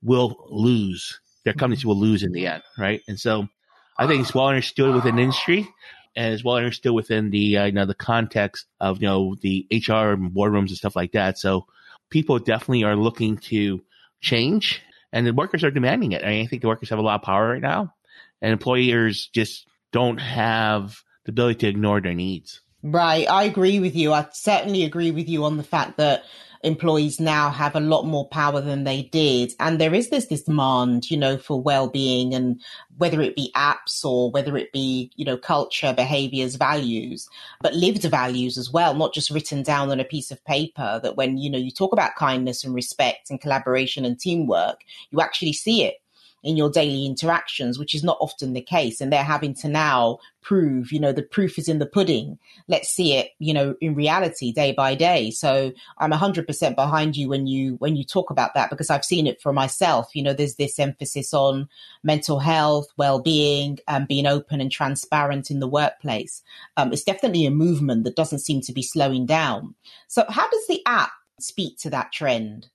will 0.01 0.47
lose. 0.49 1.19
Their 1.43 1.51
companies 1.51 1.85
will 1.85 1.97
lose 1.97 2.23
in 2.23 2.31
the 2.31 2.47
end, 2.47 2.63
right? 2.77 3.01
And 3.09 3.19
so 3.19 3.49
I 3.97 4.07
think 4.07 4.21
it's 4.21 4.33
well 4.33 4.47
understood 4.47 4.95
within 4.95 5.19
industry 5.19 5.67
and 6.15 6.33
it's 6.33 6.45
well 6.45 6.55
understood 6.55 6.93
within 6.93 7.29
the 7.29 7.57
uh, 7.57 7.65
you 7.65 7.73
know 7.73 7.85
the 7.85 7.93
context 7.93 8.67
of 8.79 9.01
you 9.01 9.07
know 9.09 9.35
the 9.41 9.67
HR 9.69 10.13
and 10.13 10.31
boardrooms 10.31 10.69
and 10.69 10.77
stuff 10.77 10.95
like 10.95 11.11
that. 11.11 11.37
So 11.37 11.67
people 12.09 12.39
definitely 12.39 12.85
are 12.85 12.95
looking 12.95 13.35
to 13.49 13.81
change, 14.21 14.81
and 15.11 15.27
the 15.27 15.33
workers 15.33 15.65
are 15.65 15.71
demanding 15.71 16.13
it. 16.13 16.23
I, 16.23 16.29
mean, 16.29 16.45
I 16.45 16.47
think 16.47 16.61
the 16.61 16.69
workers 16.69 16.89
have 16.89 16.99
a 16.99 17.01
lot 17.01 17.15
of 17.15 17.23
power 17.23 17.49
right 17.49 17.61
now, 17.61 17.93
and 18.41 18.53
employers 18.53 19.27
just 19.33 19.65
don't 19.91 20.19
have 20.19 21.01
the 21.25 21.31
ability 21.31 21.59
to 21.59 21.67
ignore 21.67 22.01
their 22.01 22.13
needs. 22.13 22.61
Right, 22.81 23.29
I 23.29 23.43
agree 23.43 23.79
with 23.79 23.95
you. 23.95 24.13
I 24.13 24.27
certainly 24.31 24.83
agree 24.83 25.11
with 25.11 25.27
you 25.27 25.43
on 25.43 25.57
the 25.57 25.63
fact 25.63 25.97
that 25.97 26.23
employees 26.63 27.19
now 27.19 27.49
have 27.49 27.75
a 27.75 27.79
lot 27.79 28.05
more 28.05 28.27
power 28.27 28.59
than 28.61 28.83
they 28.83 29.03
did. 29.03 29.53
And 29.59 29.79
there 29.79 29.93
is 29.93 30.09
this, 30.09 30.25
this 30.25 30.43
demand, 30.43 31.09
you 31.09 31.17
know, 31.17 31.37
for 31.37 31.61
well-being 31.61 32.33
and 32.33 32.61
whether 32.97 33.21
it 33.21 33.35
be 33.35 33.51
apps 33.55 34.03
or 34.03 34.29
whether 34.31 34.57
it 34.57 34.71
be, 34.73 35.11
you 35.15 35.23
know, 35.23 35.37
culture, 35.37 35.93
behaviors, 35.93 36.55
values, 36.55 37.29
but 37.61 37.73
lived 37.73 38.03
values 38.03 38.57
as 38.57 38.71
well, 38.71 38.93
not 38.93 39.13
just 39.13 39.29
written 39.29 39.63
down 39.63 39.89
on 39.89 39.99
a 39.99 40.05
piece 40.05 40.31
of 40.31 40.43
paper 40.45 40.99
that 41.01 41.15
when, 41.15 41.37
you 41.37 41.49
know, 41.49 41.57
you 41.57 41.71
talk 41.71 41.93
about 41.93 42.15
kindness 42.15 42.63
and 42.63 42.73
respect 42.73 43.29
and 43.29 43.39
collaboration 43.39 44.03
and 44.03 44.19
teamwork, 44.19 44.81
you 45.11 45.21
actually 45.21 45.53
see 45.53 45.83
it 45.83 45.98
in 46.43 46.57
your 46.57 46.69
daily 46.69 47.05
interactions, 47.05 47.77
which 47.77 47.93
is 47.93 48.03
not 48.03 48.17
often 48.19 48.53
the 48.53 48.61
case. 48.61 49.01
And 49.01 49.11
they're 49.11 49.23
having 49.23 49.53
to 49.55 49.67
now 49.67 50.19
prove, 50.41 50.91
you 50.91 50.99
know, 50.99 51.11
the 51.11 51.21
proof 51.21 51.59
is 51.59 51.67
in 51.67 51.79
the 51.79 51.85
pudding. 51.85 52.39
Let's 52.67 52.89
see 52.89 53.13
it, 53.13 53.31
you 53.39 53.53
know, 53.53 53.75
in 53.81 53.93
reality 53.93 54.53
day 54.53 54.71
by 54.71 54.95
day. 54.95 55.31
So 55.31 55.73
I'm 55.97 56.11
hundred 56.11 56.47
percent 56.47 56.75
behind 56.75 57.17
you 57.17 57.27
when 57.29 57.45
you, 57.45 57.75
when 57.79 57.95
you 57.95 58.03
talk 58.03 58.29
about 58.29 58.53
that, 58.53 58.69
because 58.69 58.89
I've 58.89 59.03
seen 59.05 59.27
it 59.27 59.41
for 59.41 59.51
myself. 59.51 60.15
You 60.15 60.23
know, 60.23 60.33
there's 60.33 60.55
this 60.55 60.79
emphasis 60.79 61.33
on 61.33 61.67
mental 62.03 62.39
health, 62.39 62.87
well-being, 62.97 63.79
and 63.87 64.07
being 64.07 64.25
open 64.25 64.61
and 64.61 64.71
transparent 64.71 65.51
in 65.51 65.59
the 65.59 65.67
workplace. 65.67 66.41
Um, 66.77 66.93
it's 66.93 67.03
definitely 67.03 67.45
a 67.45 67.51
movement 67.51 68.05
that 68.05 68.15
doesn't 68.15 68.39
seem 68.39 68.61
to 68.61 68.73
be 68.73 68.81
slowing 68.81 69.25
down. 69.25 69.75
So 70.07 70.25
how 70.29 70.49
does 70.49 70.67
the 70.67 70.81
app 70.85 71.11
speak 71.39 71.77
to 71.79 71.89
that 71.89 72.11
trend? 72.11 72.69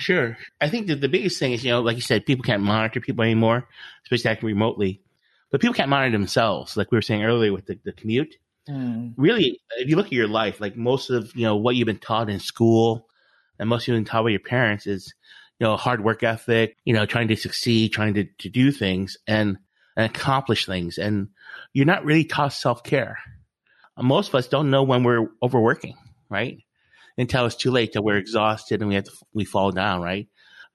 Sure. 0.00 0.38
I 0.62 0.70
think 0.70 0.86
that 0.86 1.02
the 1.02 1.10
biggest 1.10 1.38
thing 1.38 1.52
is, 1.52 1.62
you 1.62 1.70
know, 1.70 1.82
like 1.82 1.96
you 1.96 2.02
said, 2.02 2.24
people 2.24 2.42
can't 2.42 2.62
monitor 2.62 3.00
people 3.00 3.22
anymore, 3.22 3.68
especially 4.04 4.30
acting 4.30 4.46
remotely. 4.46 5.02
But 5.50 5.60
people 5.60 5.74
can't 5.74 5.90
monitor 5.90 6.16
themselves, 6.16 6.74
like 6.74 6.90
we 6.90 6.96
were 6.96 7.02
saying 7.02 7.22
earlier 7.22 7.52
with 7.52 7.66
the, 7.66 7.78
the 7.84 7.92
commute. 7.92 8.36
Mm. 8.66 9.12
Really, 9.18 9.60
if 9.76 9.90
you 9.90 9.96
look 9.96 10.06
at 10.06 10.12
your 10.12 10.26
life, 10.26 10.58
like 10.58 10.74
most 10.74 11.10
of, 11.10 11.36
you 11.36 11.42
know, 11.42 11.56
what 11.56 11.76
you've 11.76 11.86
been 11.86 11.98
taught 11.98 12.30
in 12.30 12.40
school 12.40 13.08
and 13.58 13.68
most 13.68 13.86
you've 13.86 13.96
been 13.96 14.06
taught 14.06 14.22
by 14.22 14.30
your 14.30 14.40
parents 14.40 14.86
is, 14.86 15.12
you 15.58 15.66
know, 15.66 15.76
hard 15.76 16.02
work 16.02 16.22
ethic, 16.22 16.76
you 16.86 16.94
know, 16.94 17.04
trying 17.04 17.28
to 17.28 17.36
succeed, 17.36 17.92
trying 17.92 18.14
to, 18.14 18.24
to 18.38 18.48
do 18.48 18.72
things 18.72 19.18
and, 19.26 19.58
and 19.96 20.06
accomplish 20.06 20.64
things. 20.64 20.96
And 20.96 21.28
you're 21.74 21.84
not 21.84 22.06
really 22.06 22.24
taught 22.24 22.54
self 22.54 22.82
care. 22.84 23.18
Most 23.98 24.28
of 24.28 24.36
us 24.36 24.48
don't 24.48 24.70
know 24.70 24.82
when 24.82 25.04
we're 25.04 25.26
overworking, 25.42 25.98
right? 26.30 26.62
Until 27.18 27.46
it's 27.46 27.56
too 27.56 27.70
late, 27.70 27.92
till 27.92 28.02
we're 28.02 28.16
exhausted 28.16 28.80
and 28.80 28.88
we 28.88 28.94
have 28.94 29.04
to, 29.04 29.12
we 29.32 29.44
fall 29.44 29.70
down, 29.70 30.00
right? 30.00 30.28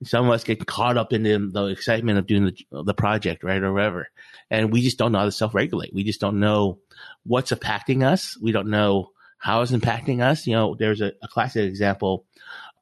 Some 0.03 0.25
of 0.25 0.31
us 0.31 0.43
get 0.43 0.65
caught 0.65 0.97
up 0.97 1.13
in 1.13 1.23
the, 1.23 1.49
the 1.51 1.65
excitement 1.67 2.19
of 2.19 2.27
doing 2.27 2.45
the, 2.45 2.83
the 2.83 2.93
project, 2.93 3.43
right, 3.43 3.63
or 3.63 3.73
whatever. 3.73 4.09
And 4.49 4.71
we 4.71 4.81
just 4.81 4.97
don't 4.97 5.13
know 5.13 5.19
how 5.19 5.25
to 5.25 5.31
self-regulate. 5.31 5.93
We 5.93 6.03
just 6.03 6.19
don't 6.19 6.39
know 6.39 6.79
what's 7.23 7.51
impacting 7.51 8.03
us. 8.03 8.37
We 8.41 8.51
don't 8.51 8.69
know 8.69 9.11
how 9.37 9.61
it's 9.61 9.71
impacting 9.71 10.21
us. 10.21 10.45
You 10.47 10.53
know, 10.53 10.75
there's 10.77 11.01
a, 11.01 11.13
a 11.23 11.27
classic 11.27 11.63
example 11.65 12.25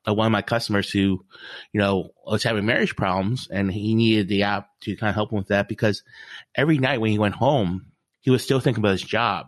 of 0.05 0.17
one 0.17 0.25
of 0.25 0.31
my 0.31 0.41
customers 0.41 0.89
who, 0.89 1.23
you 1.71 1.79
know, 1.79 2.09
was 2.25 2.43
having 2.43 2.65
marriage 2.65 2.95
problems 2.95 3.47
and 3.49 3.71
he 3.71 3.95
needed 3.95 4.27
the 4.27 4.43
app 4.43 4.69
to 4.81 4.95
kind 4.95 5.09
of 5.09 5.15
help 5.15 5.31
him 5.31 5.37
with 5.37 5.47
that 5.47 5.69
because 5.69 6.03
every 6.55 6.77
night 6.77 6.99
when 6.99 7.11
he 7.11 7.19
went 7.19 7.35
home, 7.35 7.85
he 8.21 8.29
was 8.29 8.43
still 8.43 8.59
thinking 8.59 8.81
about 8.81 8.91
his 8.91 9.01
job. 9.01 9.47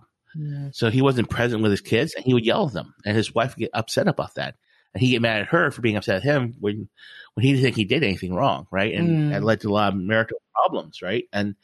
So 0.71 0.89
he 0.89 1.01
wasn't 1.01 1.29
present 1.29 1.61
with 1.61 1.71
his 1.71 1.81
kids 1.81 2.13
and 2.15 2.25
he 2.25 2.33
would 2.33 2.45
yell 2.45 2.67
at 2.67 2.73
them 2.73 2.93
and 3.05 3.15
his 3.15 3.33
wife 3.33 3.55
would 3.55 3.61
get 3.61 3.71
upset 3.73 4.07
about 4.07 4.35
that. 4.35 4.55
And 4.93 5.01
he 5.01 5.11
get 5.11 5.21
mad 5.21 5.41
at 5.41 5.47
her 5.47 5.71
for 5.71 5.81
being 5.81 5.97
upset 5.97 6.17
at 6.17 6.23
him 6.23 6.55
when, 6.59 6.87
when 7.33 7.45
he 7.45 7.51
didn't 7.51 7.63
think 7.63 7.75
he 7.75 7.85
did 7.85 8.03
anything 8.03 8.33
wrong. 8.33 8.67
Right. 8.71 8.93
And 8.93 9.31
mm. 9.31 9.35
it 9.35 9.43
led 9.43 9.61
to 9.61 9.69
a 9.69 9.73
lot 9.73 9.93
of 9.93 9.99
marital 9.99 10.41
problems. 10.53 11.01
Right. 11.01 11.25
And, 11.33 11.55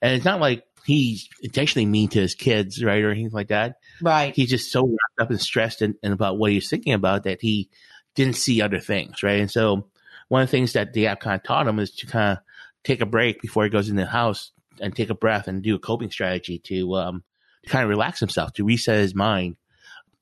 and 0.00 0.14
it's 0.14 0.24
not 0.24 0.40
like 0.40 0.64
he's 0.84 1.28
intentionally 1.42 1.86
mean 1.86 2.08
to 2.10 2.20
his 2.20 2.34
kids, 2.34 2.82
right, 2.82 3.02
or 3.02 3.10
anything 3.10 3.32
like 3.32 3.48
that. 3.48 3.76
Right. 4.00 4.34
He's 4.34 4.50
just 4.50 4.72
so 4.72 4.82
wrapped 4.82 5.20
up 5.20 5.30
and 5.30 5.40
stressed 5.40 5.82
and, 5.82 5.94
and 6.02 6.12
about 6.12 6.38
what 6.38 6.52
he's 6.52 6.70
thinking 6.70 6.94
about 6.94 7.24
that 7.24 7.40
he 7.40 7.70
didn't 8.14 8.36
see 8.36 8.62
other 8.62 8.80
things, 8.80 9.22
right? 9.22 9.40
And 9.40 9.50
so 9.50 9.88
one 10.28 10.42
of 10.42 10.48
the 10.48 10.52
things 10.52 10.72
that 10.74 10.92
the 10.92 11.08
app 11.08 11.20
kind 11.20 11.36
of 11.36 11.42
taught 11.42 11.68
him 11.68 11.78
is 11.78 11.90
to 11.96 12.06
kind 12.06 12.38
of 12.38 12.44
take 12.84 13.00
a 13.00 13.06
break 13.06 13.40
before 13.40 13.64
he 13.64 13.70
goes 13.70 13.88
in 13.88 13.96
the 13.96 14.06
house 14.06 14.52
and 14.80 14.94
take 14.94 15.10
a 15.10 15.14
breath 15.14 15.48
and 15.48 15.62
do 15.62 15.74
a 15.74 15.78
coping 15.78 16.10
strategy 16.10 16.58
to 16.60 16.94
um, 16.94 17.22
to 17.22 17.29
kind 17.66 17.84
of 17.84 17.90
relax 17.90 18.20
himself, 18.20 18.52
to 18.54 18.64
reset 18.64 18.98
his 18.98 19.14
mind. 19.14 19.56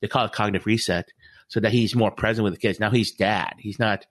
They 0.01 0.07
call 0.07 0.25
it 0.25 0.31
cognitive 0.31 0.65
reset 0.65 1.09
so 1.47 1.59
that 1.59 1.71
he's 1.71 1.95
more 1.95 2.11
present 2.11 2.43
with 2.43 2.53
the 2.53 2.59
kids. 2.59 2.79
Now 2.79 2.91
he's 2.91 3.11
dad. 3.11 3.53
He's 3.57 3.79
not 3.79 4.05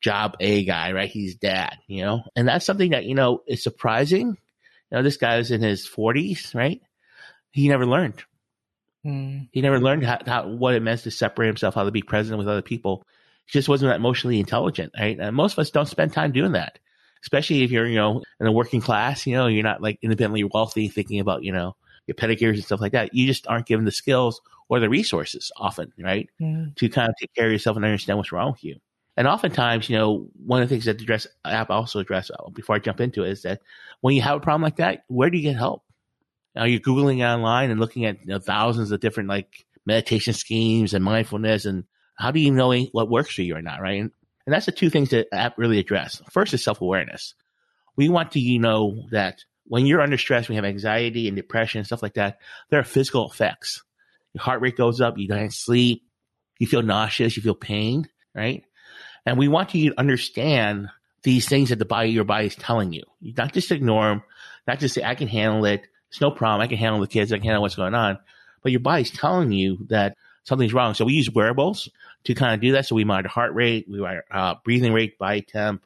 job 0.00 0.36
A 0.40 0.64
guy, 0.64 0.92
right? 0.92 1.10
He's 1.10 1.34
dad, 1.34 1.76
you 1.86 2.04
know? 2.04 2.22
And 2.36 2.46
that's 2.46 2.64
something 2.64 2.90
that, 2.90 3.04
you 3.04 3.14
know, 3.14 3.42
is 3.46 3.62
surprising. 3.62 4.28
You 4.28 4.36
know, 4.92 5.02
this 5.02 5.16
guy 5.16 5.38
was 5.38 5.50
in 5.50 5.60
his 5.60 5.86
forties, 5.86 6.52
right? 6.54 6.80
He 7.50 7.68
never 7.68 7.86
learned. 7.86 8.22
Mm. 9.04 9.48
He 9.52 9.60
never 9.60 9.80
learned 9.80 10.04
how, 10.04 10.18
how, 10.24 10.48
what 10.48 10.74
it 10.74 10.82
meant 10.82 11.00
to 11.00 11.10
separate 11.10 11.48
himself, 11.48 11.74
how 11.74 11.84
to 11.84 11.90
be 11.90 12.02
present 12.02 12.38
with 12.38 12.48
other 12.48 12.62
people. 12.62 13.02
He 13.46 13.52
just 13.52 13.68
wasn't 13.68 13.90
that 13.90 13.96
emotionally 13.96 14.38
intelligent, 14.38 14.92
right? 14.98 15.18
And 15.18 15.34
most 15.34 15.54
of 15.54 15.58
us 15.60 15.70
don't 15.70 15.86
spend 15.86 16.12
time 16.12 16.32
doing 16.32 16.52
that, 16.52 16.78
especially 17.22 17.62
if 17.62 17.70
you're, 17.70 17.86
you 17.86 17.96
know, 17.96 18.22
in 18.38 18.46
a 18.46 18.52
working 18.52 18.80
class, 18.80 19.26
you 19.26 19.34
know, 19.34 19.46
you're 19.46 19.62
not 19.62 19.82
like 19.82 19.98
independently 20.02 20.44
wealthy 20.44 20.88
thinking 20.88 21.20
about, 21.20 21.42
you 21.42 21.52
know, 21.52 21.74
your 22.08 22.14
pedicures 22.14 22.54
and 22.54 22.64
stuff 22.64 22.80
like 22.80 22.92
that. 22.92 23.14
You 23.14 23.26
just 23.26 23.46
aren't 23.46 23.66
given 23.66 23.84
the 23.84 23.92
skills 23.92 24.40
or 24.68 24.80
the 24.80 24.88
resources 24.88 25.52
often, 25.56 25.92
right? 25.98 26.28
Mm. 26.40 26.74
To 26.76 26.88
kind 26.88 27.08
of 27.08 27.14
take 27.20 27.34
care 27.34 27.46
of 27.46 27.52
yourself 27.52 27.76
and 27.76 27.84
understand 27.84 28.18
what's 28.18 28.32
wrong 28.32 28.52
with 28.52 28.64
you. 28.64 28.76
And 29.16 29.26
oftentimes, 29.26 29.90
you 29.90 29.96
know, 29.96 30.28
one 30.46 30.62
of 30.62 30.68
the 30.68 30.74
things 30.74 30.84
that 30.84 30.98
the 30.98 31.04
dress 31.04 31.26
app 31.44 31.70
also 31.70 31.98
address 31.98 32.30
uh, 32.30 32.50
before 32.50 32.76
I 32.76 32.78
jump 32.78 33.00
into 33.00 33.24
it 33.24 33.30
is 33.30 33.42
that 33.42 33.60
when 34.00 34.14
you 34.14 34.22
have 34.22 34.36
a 34.36 34.40
problem 34.40 34.62
like 34.62 34.76
that, 34.76 35.04
where 35.08 35.28
do 35.28 35.36
you 35.36 35.42
get 35.42 35.56
help? 35.56 35.82
Now 36.54 36.64
you're 36.64 36.80
Googling 36.80 37.26
online 37.26 37.70
and 37.70 37.80
looking 37.80 38.04
at 38.04 38.20
you 38.20 38.26
know, 38.26 38.38
thousands 38.38 38.90
of 38.90 39.00
different 39.00 39.28
like 39.28 39.66
meditation 39.86 40.34
schemes 40.34 40.94
and 40.94 41.04
mindfulness. 41.04 41.64
And 41.64 41.84
how 42.14 42.30
do 42.30 42.40
you 42.40 42.52
know 42.52 42.72
what 42.92 43.10
works 43.10 43.34
for 43.34 43.42
you 43.42 43.56
or 43.56 43.62
not? 43.62 43.80
Right. 43.80 44.00
And, 44.00 44.12
and 44.46 44.54
that's 44.54 44.66
the 44.66 44.72
two 44.72 44.88
things 44.88 45.10
that 45.10 45.28
app 45.32 45.58
really 45.58 45.78
address. 45.78 46.22
First 46.30 46.54
is 46.54 46.62
self 46.62 46.80
awareness. 46.80 47.34
We 47.96 48.08
want 48.08 48.32
to, 48.32 48.40
you 48.40 48.60
know, 48.60 49.04
that 49.10 49.44
when 49.68 49.86
you're 49.86 50.00
under 50.00 50.18
stress, 50.18 50.48
you 50.48 50.54
have 50.56 50.64
anxiety 50.64 51.28
and 51.28 51.36
depression 51.36 51.78
and 51.78 51.86
stuff 51.86 52.02
like 52.02 52.14
that, 52.14 52.38
there 52.70 52.80
are 52.80 52.84
physical 52.84 53.30
effects. 53.30 53.82
Your 54.32 54.42
heart 54.42 54.60
rate 54.60 54.76
goes 54.76 55.00
up, 55.00 55.18
you 55.18 55.28
don't 55.28 55.52
sleep, 55.52 56.02
you 56.58 56.66
feel 56.66 56.82
nauseous, 56.82 57.36
you 57.36 57.42
feel 57.42 57.54
pain, 57.54 58.08
right? 58.34 58.64
And 59.24 59.38
we 59.38 59.48
want 59.48 59.74
you 59.74 59.90
to 59.90 60.00
understand 60.00 60.88
these 61.22 61.48
things 61.48 61.68
that 61.68 61.78
the 61.78 61.84
body, 61.84 62.10
your 62.10 62.24
body 62.24 62.46
is 62.46 62.56
telling 62.56 62.92
you. 62.92 63.02
You 63.20 63.34
not 63.36 63.52
just 63.52 63.70
ignore 63.70 64.08
them, 64.08 64.22
not 64.66 64.78
just 64.78 64.94
say, 64.94 65.04
I 65.04 65.14
can 65.14 65.28
handle 65.28 65.64
it. 65.64 65.86
It's 66.10 66.20
no 66.20 66.30
problem. 66.30 66.62
I 66.62 66.66
can 66.66 66.78
handle 66.78 67.00
the 67.00 67.06
kids. 67.06 67.32
I 67.32 67.36
can 67.36 67.44
handle 67.44 67.62
what's 67.62 67.76
going 67.76 67.94
on. 67.94 68.18
But 68.62 68.72
your 68.72 68.80
body's 68.80 69.10
telling 69.10 69.52
you 69.52 69.86
that 69.88 70.16
something's 70.44 70.72
wrong. 70.72 70.94
So 70.94 71.04
we 71.04 71.12
use 71.12 71.30
wearables 71.30 71.88
to 72.24 72.34
kind 72.34 72.54
of 72.54 72.60
do 72.60 72.72
that. 72.72 72.86
So 72.86 72.94
we 72.94 73.04
monitor 73.04 73.28
heart 73.28 73.54
rate, 73.54 73.86
we 73.88 74.00
monitor 74.00 74.24
uh, 74.30 74.54
breathing 74.64 74.92
rate, 74.92 75.18
body 75.18 75.42
temp, 75.42 75.84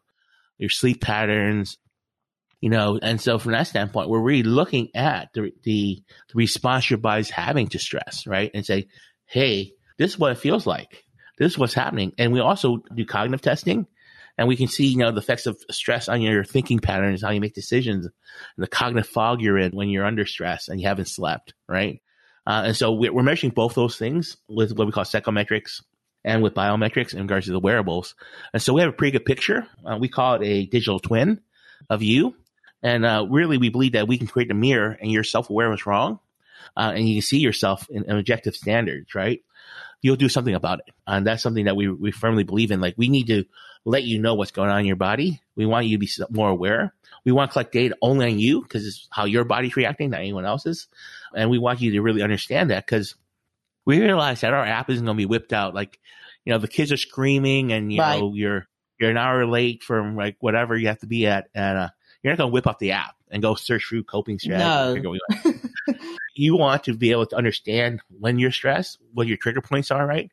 your 0.58 0.70
sleep 0.70 1.00
patterns, 1.00 1.78
you 2.62 2.70
know, 2.70 2.96
and 3.02 3.20
so 3.20 3.40
from 3.40 3.52
that 3.52 3.66
standpoint, 3.66 4.08
we're 4.08 4.22
really 4.22 4.44
looking 4.44 4.88
at 4.94 5.30
the, 5.34 5.52
the, 5.64 6.00
the 6.28 6.34
response 6.34 6.88
your 6.88 6.98
body's 6.98 7.28
having 7.28 7.66
to 7.66 7.78
stress, 7.80 8.24
right? 8.24 8.52
And 8.54 8.64
say, 8.64 8.86
hey, 9.26 9.72
this 9.98 10.12
is 10.12 10.18
what 10.18 10.30
it 10.30 10.38
feels 10.38 10.64
like. 10.64 11.04
This 11.38 11.52
is 11.52 11.58
what's 11.58 11.74
happening. 11.74 12.12
And 12.18 12.32
we 12.32 12.38
also 12.38 12.78
do 12.94 13.04
cognitive 13.04 13.42
testing 13.42 13.88
and 14.38 14.46
we 14.46 14.56
can 14.56 14.68
see, 14.68 14.86
you 14.86 14.98
know, 14.98 15.10
the 15.10 15.18
effects 15.18 15.46
of 15.46 15.58
stress 15.72 16.08
on 16.08 16.22
your 16.22 16.44
thinking 16.44 16.78
patterns, 16.78 17.22
how 17.22 17.30
you 17.30 17.40
make 17.40 17.52
decisions, 17.52 18.08
the 18.56 18.68
cognitive 18.68 19.10
fog 19.10 19.40
you're 19.40 19.58
in 19.58 19.72
when 19.72 19.88
you're 19.88 20.06
under 20.06 20.24
stress 20.24 20.68
and 20.68 20.80
you 20.80 20.86
haven't 20.86 21.08
slept, 21.08 21.54
right? 21.68 22.00
Uh, 22.46 22.62
and 22.66 22.76
so 22.76 22.92
we're 22.92 23.24
measuring 23.24 23.52
both 23.52 23.74
those 23.74 23.96
things 23.96 24.36
with 24.48 24.72
what 24.76 24.86
we 24.86 24.92
call 24.92 25.04
psychometrics 25.04 25.82
and 26.24 26.44
with 26.44 26.54
biometrics 26.54 27.12
in 27.12 27.22
regards 27.22 27.46
to 27.46 27.52
the 27.52 27.58
wearables. 27.58 28.14
And 28.52 28.62
so 28.62 28.72
we 28.72 28.82
have 28.82 28.90
a 28.90 28.96
pretty 28.96 29.18
good 29.18 29.24
picture. 29.24 29.66
Uh, 29.84 29.98
we 30.00 30.08
call 30.08 30.34
it 30.34 30.46
a 30.46 30.66
digital 30.66 31.00
twin 31.00 31.40
of 31.90 32.04
you. 32.04 32.36
And 32.82 33.04
uh, 33.04 33.26
really, 33.28 33.58
we 33.58 33.68
believe 33.68 33.92
that 33.92 34.08
we 34.08 34.18
can 34.18 34.26
create 34.26 34.50
a 34.50 34.54
mirror 34.54 34.96
and 35.00 35.10
you're 35.10 35.24
self 35.24 35.50
aware 35.50 35.70
what's 35.70 35.86
wrong. 35.86 36.18
Uh, 36.76 36.92
and 36.94 37.08
you 37.08 37.16
can 37.16 37.22
see 37.22 37.38
yourself 37.38 37.88
in, 37.90 38.04
in, 38.04 38.16
objective 38.16 38.56
standards, 38.56 39.14
right? 39.14 39.42
You'll 40.00 40.16
do 40.16 40.28
something 40.28 40.54
about 40.54 40.80
it. 40.80 40.94
And 41.06 41.26
that's 41.26 41.42
something 41.42 41.66
that 41.66 41.76
we, 41.76 41.88
we 41.88 42.12
firmly 42.12 42.44
believe 42.44 42.70
in. 42.70 42.80
Like, 42.80 42.94
we 42.96 43.08
need 43.08 43.26
to 43.26 43.44
let 43.84 44.04
you 44.04 44.18
know 44.18 44.34
what's 44.34 44.52
going 44.52 44.70
on 44.70 44.80
in 44.80 44.86
your 44.86 44.96
body. 44.96 45.40
We 45.54 45.66
want 45.66 45.86
you 45.86 45.98
to 45.98 46.00
be 46.00 46.10
more 46.30 46.48
aware. 46.48 46.94
We 47.24 47.32
want 47.32 47.50
to 47.50 47.52
collect 47.52 47.72
data 47.72 47.96
only 48.00 48.26
on 48.26 48.38
you 48.38 48.62
because 48.62 48.86
it's 48.86 49.08
how 49.10 49.26
your 49.26 49.44
body's 49.44 49.76
reacting, 49.76 50.10
not 50.10 50.20
anyone 50.20 50.46
else's. 50.46 50.88
And 51.34 51.50
we 51.50 51.58
want 51.58 51.80
you 51.80 51.92
to 51.92 52.02
really 52.02 52.22
understand 52.22 52.70
that 52.70 52.86
because 52.86 53.14
we 53.84 54.00
realize 54.00 54.40
that 54.40 54.54
our 54.54 54.64
app 54.64 54.90
isn't 54.90 55.04
going 55.04 55.16
to 55.16 55.20
be 55.20 55.26
whipped 55.26 55.52
out. 55.52 55.74
Like, 55.74 56.00
you 56.44 56.52
know, 56.52 56.58
the 56.58 56.68
kids 56.68 56.90
are 56.90 56.96
screaming 56.96 57.72
and, 57.72 57.92
you 57.92 58.00
right. 58.00 58.18
know, 58.18 58.34
you're, 58.34 58.66
you're 58.98 59.10
an 59.10 59.16
hour 59.16 59.46
late 59.46 59.82
from 59.82 60.16
like 60.16 60.36
whatever 60.40 60.76
you 60.76 60.88
have 60.88 61.00
to 61.00 61.06
be 61.06 61.26
at. 61.26 61.48
And, 61.54 61.78
uh, 61.78 61.88
you're 62.22 62.32
not 62.32 62.38
going 62.38 62.50
to 62.50 62.52
whip 62.52 62.66
up 62.66 62.78
the 62.78 62.92
app 62.92 63.14
and 63.30 63.42
go 63.42 63.54
search 63.54 63.86
through 63.88 64.04
coping 64.04 64.38
strategies. 64.38 65.02
No. 65.02 65.54
you 66.34 66.56
want 66.56 66.84
to 66.84 66.94
be 66.94 67.10
able 67.10 67.26
to 67.26 67.36
understand 67.36 68.00
when 68.08 68.38
you're 68.38 68.52
stressed, 68.52 68.98
what 69.12 69.26
your 69.26 69.36
trigger 69.36 69.60
points 69.60 69.90
are, 69.90 70.06
right? 70.06 70.30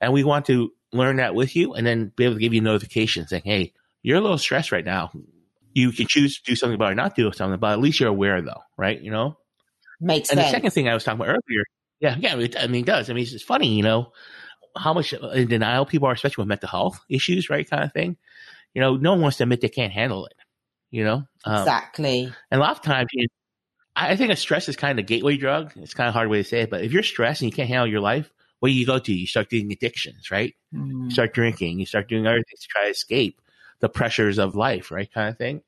And 0.00 0.12
we 0.12 0.24
want 0.24 0.46
to 0.46 0.72
learn 0.92 1.16
that 1.16 1.34
with 1.34 1.56
you 1.56 1.74
and 1.74 1.86
then 1.86 2.12
be 2.14 2.24
able 2.24 2.34
to 2.34 2.40
give 2.40 2.52
you 2.52 2.60
notifications 2.60 3.30
saying, 3.30 3.42
hey, 3.44 3.72
you're 4.02 4.18
a 4.18 4.20
little 4.20 4.38
stressed 4.38 4.72
right 4.72 4.84
now. 4.84 5.10
You 5.72 5.92
can 5.92 6.06
choose 6.08 6.40
to 6.40 6.50
do 6.50 6.56
something 6.56 6.74
about 6.74 6.88
it 6.88 6.92
or 6.92 6.96
not 6.96 7.14
do 7.14 7.30
something, 7.32 7.60
but 7.60 7.72
at 7.72 7.80
least 7.80 8.00
you're 8.00 8.08
aware 8.08 8.42
though, 8.42 8.62
right? 8.76 9.00
You 9.00 9.10
know? 9.10 9.38
Makes 10.00 10.30
and 10.30 10.38
sense. 10.38 10.50
the 10.50 10.56
second 10.56 10.70
thing 10.72 10.88
I 10.88 10.94
was 10.94 11.04
talking 11.04 11.20
about 11.20 11.28
earlier, 11.28 11.64
yeah, 12.00 12.16
yeah, 12.18 12.36
it, 12.36 12.56
I 12.58 12.66
mean, 12.66 12.82
it 12.82 12.86
does. 12.86 13.10
I 13.10 13.12
mean, 13.12 13.22
it's, 13.22 13.32
it's 13.32 13.44
funny, 13.44 13.74
you 13.74 13.82
know, 13.82 14.12
how 14.76 14.94
much 14.94 15.12
in 15.12 15.48
denial 15.48 15.84
people 15.84 16.08
are, 16.08 16.12
especially 16.12 16.42
with 16.42 16.48
mental 16.48 16.68
health 16.68 17.00
issues, 17.08 17.50
right? 17.50 17.68
Kind 17.68 17.84
of 17.84 17.92
thing. 17.92 18.16
You 18.74 18.80
know, 18.80 18.96
no 18.96 19.12
one 19.12 19.20
wants 19.20 19.36
to 19.38 19.42
admit 19.42 19.60
they 19.60 19.68
can't 19.68 19.92
handle 19.92 20.26
it 20.26 20.34
you 20.90 21.04
know? 21.04 21.24
Um, 21.44 21.62
exactly. 21.62 22.32
And 22.50 22.60
a 22.60 22.64
lot 22.64 22.76
of 22.76 22.82
times, 22.82 23.08
you 23.12 23.28
I 23.96 24.16
think 24.16 24.32
a 24.32 24.36
stress 24.36 24.68
is 24.68 24.76
kind 24.76 24.98
of 24.98 25.04
a 25.04 25.06
gateway 25.06 25.36
drug. 25.36 25.72
It's 25.76 25.94
kind 25.94 26.08
of 26.08 26.14
hard 26.14 26.28
way 26.28 26.38
to 26.38 26.44
say 26.44 26.60
it, 26.60 26.70
but 26.70 26.82
if 26.82 26.92
you're 26.92 27.02
stressed 27.02 27.42
and 27.42 27.50
you 27.50 27.54
can't 27.54 27.68
handle 27.68 27.86
your 27.86 28.00
life, 28.00 28.30
what 28.60 28.68
do 28.68 28.74
you 28.74 28.86
go 28.86 28.98
to? 28.98 29.12
You 29.12 29.26
start 29.26 29.50
doing 29.50 29.70
addictions, 29.72 30.30
right? 30.30 30.54
Mm. 30.74 31.04
You 31.04 31.10
start 31.10 31.34
drinking, 31.34 31.80
you 31.80 31.86
start 31.86 32.08
doing 32.08 32.26
other 32.26 32.42
things 32.42 32.60
to 32.60 32.68
try 32.68 32.84
to 32.84 32.90
escape 32.90 33.40
the 33.80 33.88
pressures 33.88 34.38
of 34.38 34.54
life, 34.54 34.90
right? 34.90 35.12
Kind 35.12 35.28
of 35.28 35.38
thing. 35.38 35.62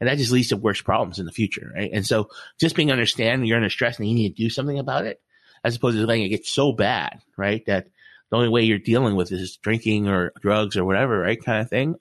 And 0.00 0.08
that 0.08 0.18
just 0.18 0.32
leads 0.32 0.48
to 0.48 0.56
worse 0.56 0.80
problems 0.80 1.18
in 1.18 1.26
the 1.26 1.32
future, 1.32 1.72
right? 1.74 1.90
And 1.92 2.06
so 2.06 2.28
just 2.60 2.76
being 2.76 2.92
understand 2.92 3.46
you're 3.46 3.56
under 3.56 3.70
stress 3.70 3.98
and 3.98 4.08
you 4.08 4.14
need 4.14 4.36
to 4.36 4.42
do 4.42 4.50
something 4.50 4.78
about 4.78 5.06
it, 5.06 5.20
as 5.62 5.76
opposed 5.76 5.96
to 5.96 6.06
letting 6.06 6.24
it 6.24 6.28
get 6.28 6.46
so 6.46 6.72
bad, 6.72 7.20
right? 7.36 7.64
That 7.66 7.88
the 8.30 8.36
only 8.36 8.48
way 8.48 8.62
you're 8.62 8.78
dealing 8.78 9.16
with 9.16 9.32
is 9.32 9.56
drinking 9.56 10.08
or 10.08 10.32
drugs 10.40 10.76
or 10.76 10.84
whatever, 10.84 11.18
right? 11.18 11.42
Kind 11.42 11.60
of 11.60 11.70
thing 11.70 11.96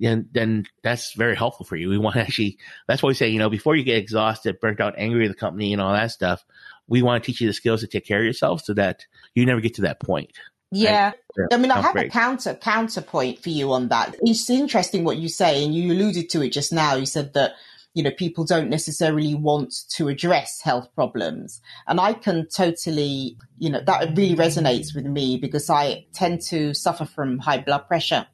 then 0.00 0.28
then 0.32 0.66
that's 0.82 1.12
very 1.12 1.36
helpful 1.36 1.66
for 1.66 1.76
you. 1.76 1.88
We 1.88 1.98
want 1.98 2.14
to 2.14 2.22
actually 2.22 2.58
that's 2.88 3.02
why 3.02 3.08
we 3.08 3.14
say, 3.14 3.28
you 3.28 3.38
know, 3.38 3.50
before 3.50 3.76
you 3.76 3.84
get 3.84 3.98
exhausted, 3.98 4.60
burnt 4.60 4.80
out, 4.80 4.94
angry 4.96 5.26
at 5.26 5.28
the 5.28 5.34
company 5.34 5.72
and 5.72 5.80
all 5.80 5.92
that 5.92 6.10
stuff, 6.10 6.44
we 6.88 7.02
want 7.02 7.22
to 7.22 7.26
teach 7.26 7.40
you 7.40 7.46
the 7.46 7.52
skills 7.52 7.80
to 7.80 7.86
take 7.86 8.06
care 8.06 8.18
of 8.18 8.24
yourself 8.24 8.62
so 8.64 8.74
that 8.74 9.06
you 9.34 9.46
never 9.46 9.60
get 9.60 9.74
to 9.74 9.82
that 9.82 10.00
point. 10.00 10.32
Yeah. 10.72 11.12
I 11.52 11.56
mean, 11.56 11.70
I 11.70 11.80
have 11.80 11.96
a 11.96 12.08
counter 12.08 12.54
counterpoint 12.54 13.42
for 13.42 13.50
you 13.50 13.72
on 13.72 13.88
that. 13.88 14.16
It's 14.22 14.48
interesting 14.48 15.04
what 15.04 15.16
you 15.16 15.28
say, 15.28 15.64
and 15.64 15.74
you 15.74 15.92
alluded 15.92 16.30
to 16.30 16.42
it 16.42 16.50
just 16.50 16.72
now. 16.72 16.94
You 16.94 17.06
said 17.06 17.34
that 17.34 17.52
you 17.94 18.04
know 18.04 18.10
people 18.12 18.44
don't 18.44 18.70
necessarily 18.70 19.34
want 19.34 19.74
to 19.90 20.08
address 20.08 20.60
health 20.62 20.88
problems, 20.94 21.60
and 21.88 22.00
I 22.00 22.12
can 22.12 22.46
totally, 22.48 23.36
you 23.58 23.70
know, 23.70 23.80
that 23.84 24.16
really 24.16 24.36
resonates 24.36 24.94
with 24.94 25.06
me 25.06 25.38
because 25.38 25.68
I 25.70 26.06
tend 26.12 26.40
to 26.42 26.72
suffer 26.72 27.04
from 27.04 27.38
high 27.38 27.58
blood 27.58 27.88
pressure 27.88 28.26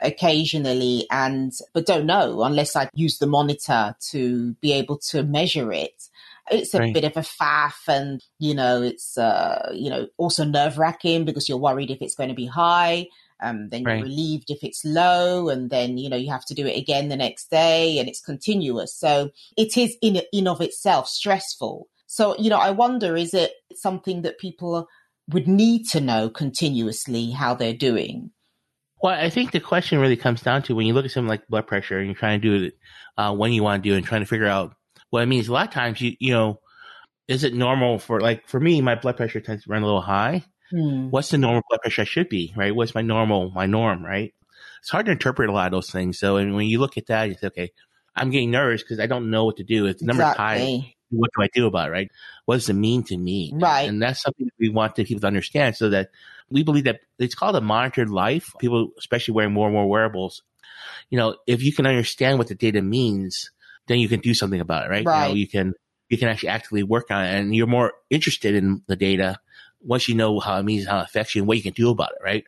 occasionally 0.00 1.06
and 1.10 1.52
but 1.72 1.86
don't 1.86 2.06
know 2.06 2.42
unless 2.42 2.76
I 2.76 2.88
use 2.94 3.18
the 3.18 3.26
monitor 3.26 3.96
to 4.10 4.54
be 4.54 4.72
able 4.72 4.98
to 5.10 5.22
measure 5.22 5.72
it. 5.72 6.08
It's 6.50 6.74
a 6.74 6.80
right. 6.80 6.92
bit 6.92 7.04
of 7.04 7.16
a 7.16 7.20
faff 7.20 7.88
and 7.88 8.22
you 8.38 8.54
know 8.54 8.82
it's 8.82 9.16
uh 9.16 9.72
you 9.74 9.90
know 9.90 10.08
also 10.18 10.44
nerve 10.44 10.78
wracking 10.78 11.24
because 11.24 11.48
you're 11.48 11.58
worried 11.58 11.90
if 11.90 12.02
it's 12.02 12.14
going 12.14 12.28
to 12.28 12.34
be 12.34 12.46
high. 12.46 13.08
Um, 13.40 13.68
then 13.68 13.82
you're 13.82 13.94
right. 13.94 14.02
relieved 14.02 14.50
if 14.50 14.62
it's 14.62 14.84
low, 14.84 15.48
and 15.48 15.68
then 15.68 15.98
you 15.98 16.08
know 16.08 16.16
you 16.16 16.30
have 16.30 16.46
to 16.46 16.54
do 16.54 16.66
it 16.66 16.78
again 16.78 17.08
the 17.08 17.16
next 17.16 17.50
day, 17.50 17.98
and 17.98 18.08
it's 18.08 18.20
continuous. 18.20 18.94
So 18.94 19.30
it 19.56 19.76
is 19.76 19.96
in 20.00 20.22
in 20.32 20.46
of 20.46 20.60
itself 20.60 21.08
stressful. 21.08 21.88
So 22.06 22.36
you 22.38 22.48
know, 22.48 22.58
I 22.58 22.70
wonder, 22.70 23.16
is 23.16 23.34
it 23.34 23.52
something 23.74 24.22
that 24.22 24.38
people 24.38 24.88
would 25.30 25.48
need 25.48 25.88
to 25.90 26.00
know 26.00 26.28
continuously 26.30 27.32
how 27.32 27.54
they're 27.54 27.74
doing? 27.74 28.30
Well, 29.04 29.12
I 29.12 29.28
think 29.28 29.52
the 29.52 29.60
question 29.60 29.98
really 29.98 30.16
comes 30.16 30.40
down 30.40 30.62
to 30.62 30.74
when 30.74 30.86
you 30.86 30.94
look 30.94 31.04
at 31.04 31.10
something 31.10 31.28
like 31.28 31.46
blood 31.46 31.66
pressure 31.66 31.98
and 31.98 32.06
you're 32.06 32.14
trying 32.14 32.40
to 32.40 32.48
do 32.48 32.64
it 32.64 32.78
uh, 33.18 33.34
when 33.34 33.52
you 33.52 33.62
want 33.62 33.82
to 33.82 33.86
do 33.86 33.92
it 33.92 33.98
and 33.98 34.06
trying 34.06 34.22
to 34.22 34.26
figure 34.26 34.46
out 34.46 34.74
what 35.10 35.22
it 35.22 35.26
means. 35.26 35.46
A 35.46 35.52
lot 35.52 35.68
of 35.68 35.74
times, 35.74 36.00
you 36.00 36.16
you 36.18 36.32
know, 36.32 36.58
is 37.28 37.44
it 37.44 37.52
normal 37.52 37.98
for 37.98 38.22
like 38.22 38.48
for 38.48 38.58
me, 38.58 38.80
my 38.80 38.94
blood 38.94 39.18
pressure 39.18 39.42
tends 39.42 39.64
to 39.64 39.70
run 39.70 39.82
a 39.82 39.84
little 39.84 40.00
high. 40.00 40.42
Hmm. 40.70 41.10
What's 41.10 41.28
the 41.28 41.36
normal 41.36 41.60
blood 41.68 41.82
pressure 41.82 42.00
I 42.00 42.06
should 42.06 42.30
be? 42.30 42.54
Right? 42.56 42.74
What's 42.74 42.94
my 42.94 43.02
normal 43.02 43.50
my 43.50 43.66
norm? 43.66 44.02
Right? 44.02 44.32
It's 44.80 44.88
hard 44.88 45.04
to 45.04 45.12
interpret 45.12 45.50
a 45.50 45.52
lot 45.52 45.66
of 45.66 45.72
those 45.72 45.90
things. 45.90 46.18
So, 46.18 46.38
and 46.38 46.54
when 46.54 46.66
you 46.66 46.78
look 46.78 46.96
at 46.96 47.08
that, 47.08 47.28
you 47.28 47.34
say, 47.34 47.48
okay, 47.48 47.72
I'm 48.16 48.30
getting 48.30 48.52
nervous 48.52 48.82
because 48.82 49.00
I 49.00 49.06
don't 49.06 49.30
know 49.30 49.44
what 49.44 49.58
to 49.58 49.64
do. 49.64 49.84
If 49.84 49.98
the 49.98 50.06
number's 50.06 50.30
exactly. 50.30 50.78
high, 50.80 50.93
what 51.10 51.30
do 51.36 51.42
I 51.42 51.48
do 51.52 51.66
about 51.66 51.88
it? 51.88 51.92
Right? 51.92 52.10
What 52.46 52.56
does 52.56 52.68
it 52.68 52.74
mean 52.74 53.02
to 53.04 53.16
me? 53.16 53.52
Right. 53.54 53.88
And 53.88 54.02
that's 54.02 54.22
something 54.22 54.46
that 54.46 54.54
we 54.58 54.68
want 54.68 54.94
people 54.94 55.20
to 55.20 55.26
understand 55.26 55.76
so 55.76 55.90
that 55.90 56.10
we 56.50 56.62
believe 56.62 56.84
that 56.84 57.00
it's 57.18 57.34
called 57.34 57.56
a 57.56 57.60
monitored 57.60 58.10
life. 58.10 58.52
People, 58.58 58.90
especially 58.98 59.34
wearing 59.34 59.52
more 59.52 59.66
and 59.66 59.74
more 59.74 59.88
wearables, 59.88 60.42
you 61.10 61.18
know, 61.18 61.36
if 61.46 61.62
you 61.62 61.72
can 61.72 61.86
understand 61.86 62.38
what 62.38 62.48
the 62.48 62.54
data 62.54 62.82
means, 62.82 63.50
then 63.86 63.98
you 63.98 64.08
can 64.08 64.20
do 64.20 64.34
something 64.34 64.60
about 64.60 64.86
it, 64.86 64.90
right? 64.90 65.06
Right. 65.06 65.26
You, 65.26 65.28
know, 65.28 65.34
you 65.34 65.48
can, 65.48 65.74
you 66.08 66.18
can 66.18 66.28
actually 66.28 66.50
actively 66.50 66.82
work 66.82 67.10
on 67.10 67.24
it 67.24 67.34
and 67.34 67.54
you're 67.54 67.66
more 67.66 67.92
interested 68.10 68.54
in 68.54 68.82
the 68.86 68.96
data 68.96 69.38
once 69.80 70.08
you 70.08 70.14
know 70.14 70.40
how 70.40 70.58
it 70.58 70.62
means, 70.62 70.86
how 70.86 71.00
it 71.00 71.04
affects 71.04 71.34
you 71.34 71.42
and 71.42 71.48
what 71.48 71.56
you 71.56 71.62
can 71.62 71.74
do 71.74 71.90
about 71.90 72.12
it, 72.12 72.24
right? 72.24 72.44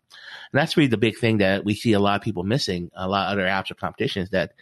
And 0.53 0.61
that's 0.61 0.77
really 0.77 0.89
the 0.89 0.97
big 0.97 1.19
thing 1.19 1.39
that 1.39 1.65
we 1.65 1.75
see 1.75 1.93
a 1.93 2.01
lot 2.01 2.17
of 2.17 2.23
people 2.23 2.45
missing, 2.45 2.91
a 2.95 3.09
lot 3.09 3.27
of 3.27 3.33
other 3.33 3.47
apps 3.47 3.71
or 3.71 3.75
competitions 3.75 4.31
that 4.31 4.53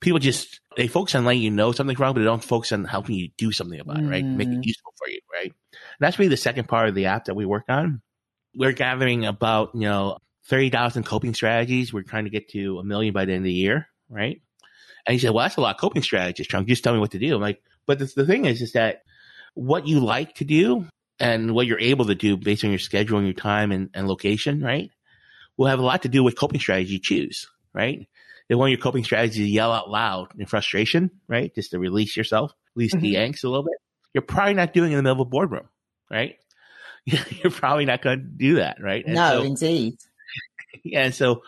people 0.00 0.18
just, 0.18 0.60
they 0.76 0.88
focus 0.88 1.14
on 1.14 1.24
letting 1.24 1.42
you 1.42 1.50
know 1.50 1.72
something's 1.72 1.98
wrong, 1.98 2.14
but 2.14 2.20
they 2.20 2.26
don't 2.26 2.44
focus 2.44 2.72
on 2.72 2.84
helping 2.84 3.16
you 3.16 3.30
do 3.36 3.52
something 3.52 3.80
about 3.80 3.98
it, 3.98 4.06
right? 4.06 4.24
Mm. 4.24 4.36
Make 4.36 4.48
it 4.48 4.64
useful 4.66 4.92
for 4.96 5.08
you, 5.08 5.20
right? 5.32 5.52
And 5.72 5.80
that's 6.00 6.18
really 6.18 6.28
the 6.28 6.36
second 6.36 6.68
part 6.68 6.88
of 6.88 6.94
the 6.94 7.06
app 7.06 7.26
that 7.26 7.34
we 7.34 7.46
work 7.46 7.64
on 7.68 8.02
we're 8.56 8.72
gathering 8.72 9.26
about, 9.26 9.74
you 9.74 9.82
know, 9.82 10.18
30,000 10.46 11.04
coping 11.04 11.34
strategies. 11.34 11.92
We're 11.92 12.02
trying 12.02 12.24
to 12.24 12.30
get 12.30 12.48
to 12.50 12.78
a 12.78 12.84
million 12.84 13.12
by 13.12 13.26
the 13.26 13.32
end 13.32 13.40
of 13.40 13.44
the 13.44 13.52
year, 13.52 13.88
right? 14.08 14.40
And 15.06 15.12
he 15.12 15.18
said, 15.18 15.30
well, 15.30 15.44
that's 15.44 15.56
a 15.56 15.60
lot 15.60 15.74
of 15.74 15.80
coping 15.80 16.02
strategies, 16.02 16.48
Trung. 16.48 16.66
Just 16.66 16.82
tell 16.82 16.94
me 16.94 16.98
what 16.98 17.12
to 17.12 17.18
do. 17.18 17.34
I'm 17.34 17.40
like, 17.40 17.62
but 17.86 17.98
the, 17.98 18.06
the 18.16 18.26
thing 18.26 18.46
is, 18.46 18.62
is 18.62 18.72
that 18.72 19.02
what 19.54 19.86
you 19.86 20.00
like 20.00 20.34
to 20.36 20.44
do 20.44 20.86
and 21.20 21.54
what 21.54 21.66
you're 21.66 21.78
able 21.78 22.06
to 22.06 22.14
do 22.14 22.36
based 22.36 22.64
on 22.64 22.70
your 22.70 22.78
schedule 22.78 23.18
and 23.18 23.26
your 23.26 23.34
time 23.34 23.72
and, 23.72 23.90
and 23.94 24.08
location, 24.08 24.60
right? 24.60 24.90
Will 25.56 25.66
have 25.66 25.78
a 25.78 25.84
lot 25.84 26.02
to 26.02 26.08
do 26.08 26.24
with 26.24 26.38
coping 26.38 26.60
strategy 26.60 26.94
you 26.94 26.98
choose, 26.98 27.48
right? 27.72 28.08
One 28.48 28.68
of 28.68 28.70
your 28.70 28.80
coping 28.80 29.04
strategies 29.04 29.40
is 29.40 29.48
yell 29.48 29.72
out 29.72 29.90
loud 29.90 30.28
in 30.38 30.46
frustration, 30.46 31.10
right? 31.28 31.54
Just 31.54 31.72
to 31.72 31.78
release 31.78 32.16
yourself, 32.16 32.52
release 32.74 32.94
mm-hmm. 32.94 33.02
the 33.02 33.14
angst 33.14 33.44
a 33.44 33.48
little 33.48 33.64
bit. 33.64 33.78
you're 34.14 34.22
probably 34.22 34.54
not 34.54 34.72
doing 34.72 34.92
it 34.92 34.94
in 34.94 34.98
the 34.98 35.02
middle 35.02 35.22
of 35.22 35.26
a 35.26 35.30
boardroom, 35.30 35.68
right? 36.10 36.36
You're 37.06 37.52
probably 37.52 37.84
not 37.84 38.02
going 38.02 38.18
to 38.18 38.24
do 38.24 38.56
that, 38.56 38.78
right? 38.80 39.04
And 39.04 39.14
no, 39.14 39.40
so, 39.40 39.42
indeed. 39.42 39.98
Yeah, 40.84 41.04
and 41.04 41.14
so 41.14 41.42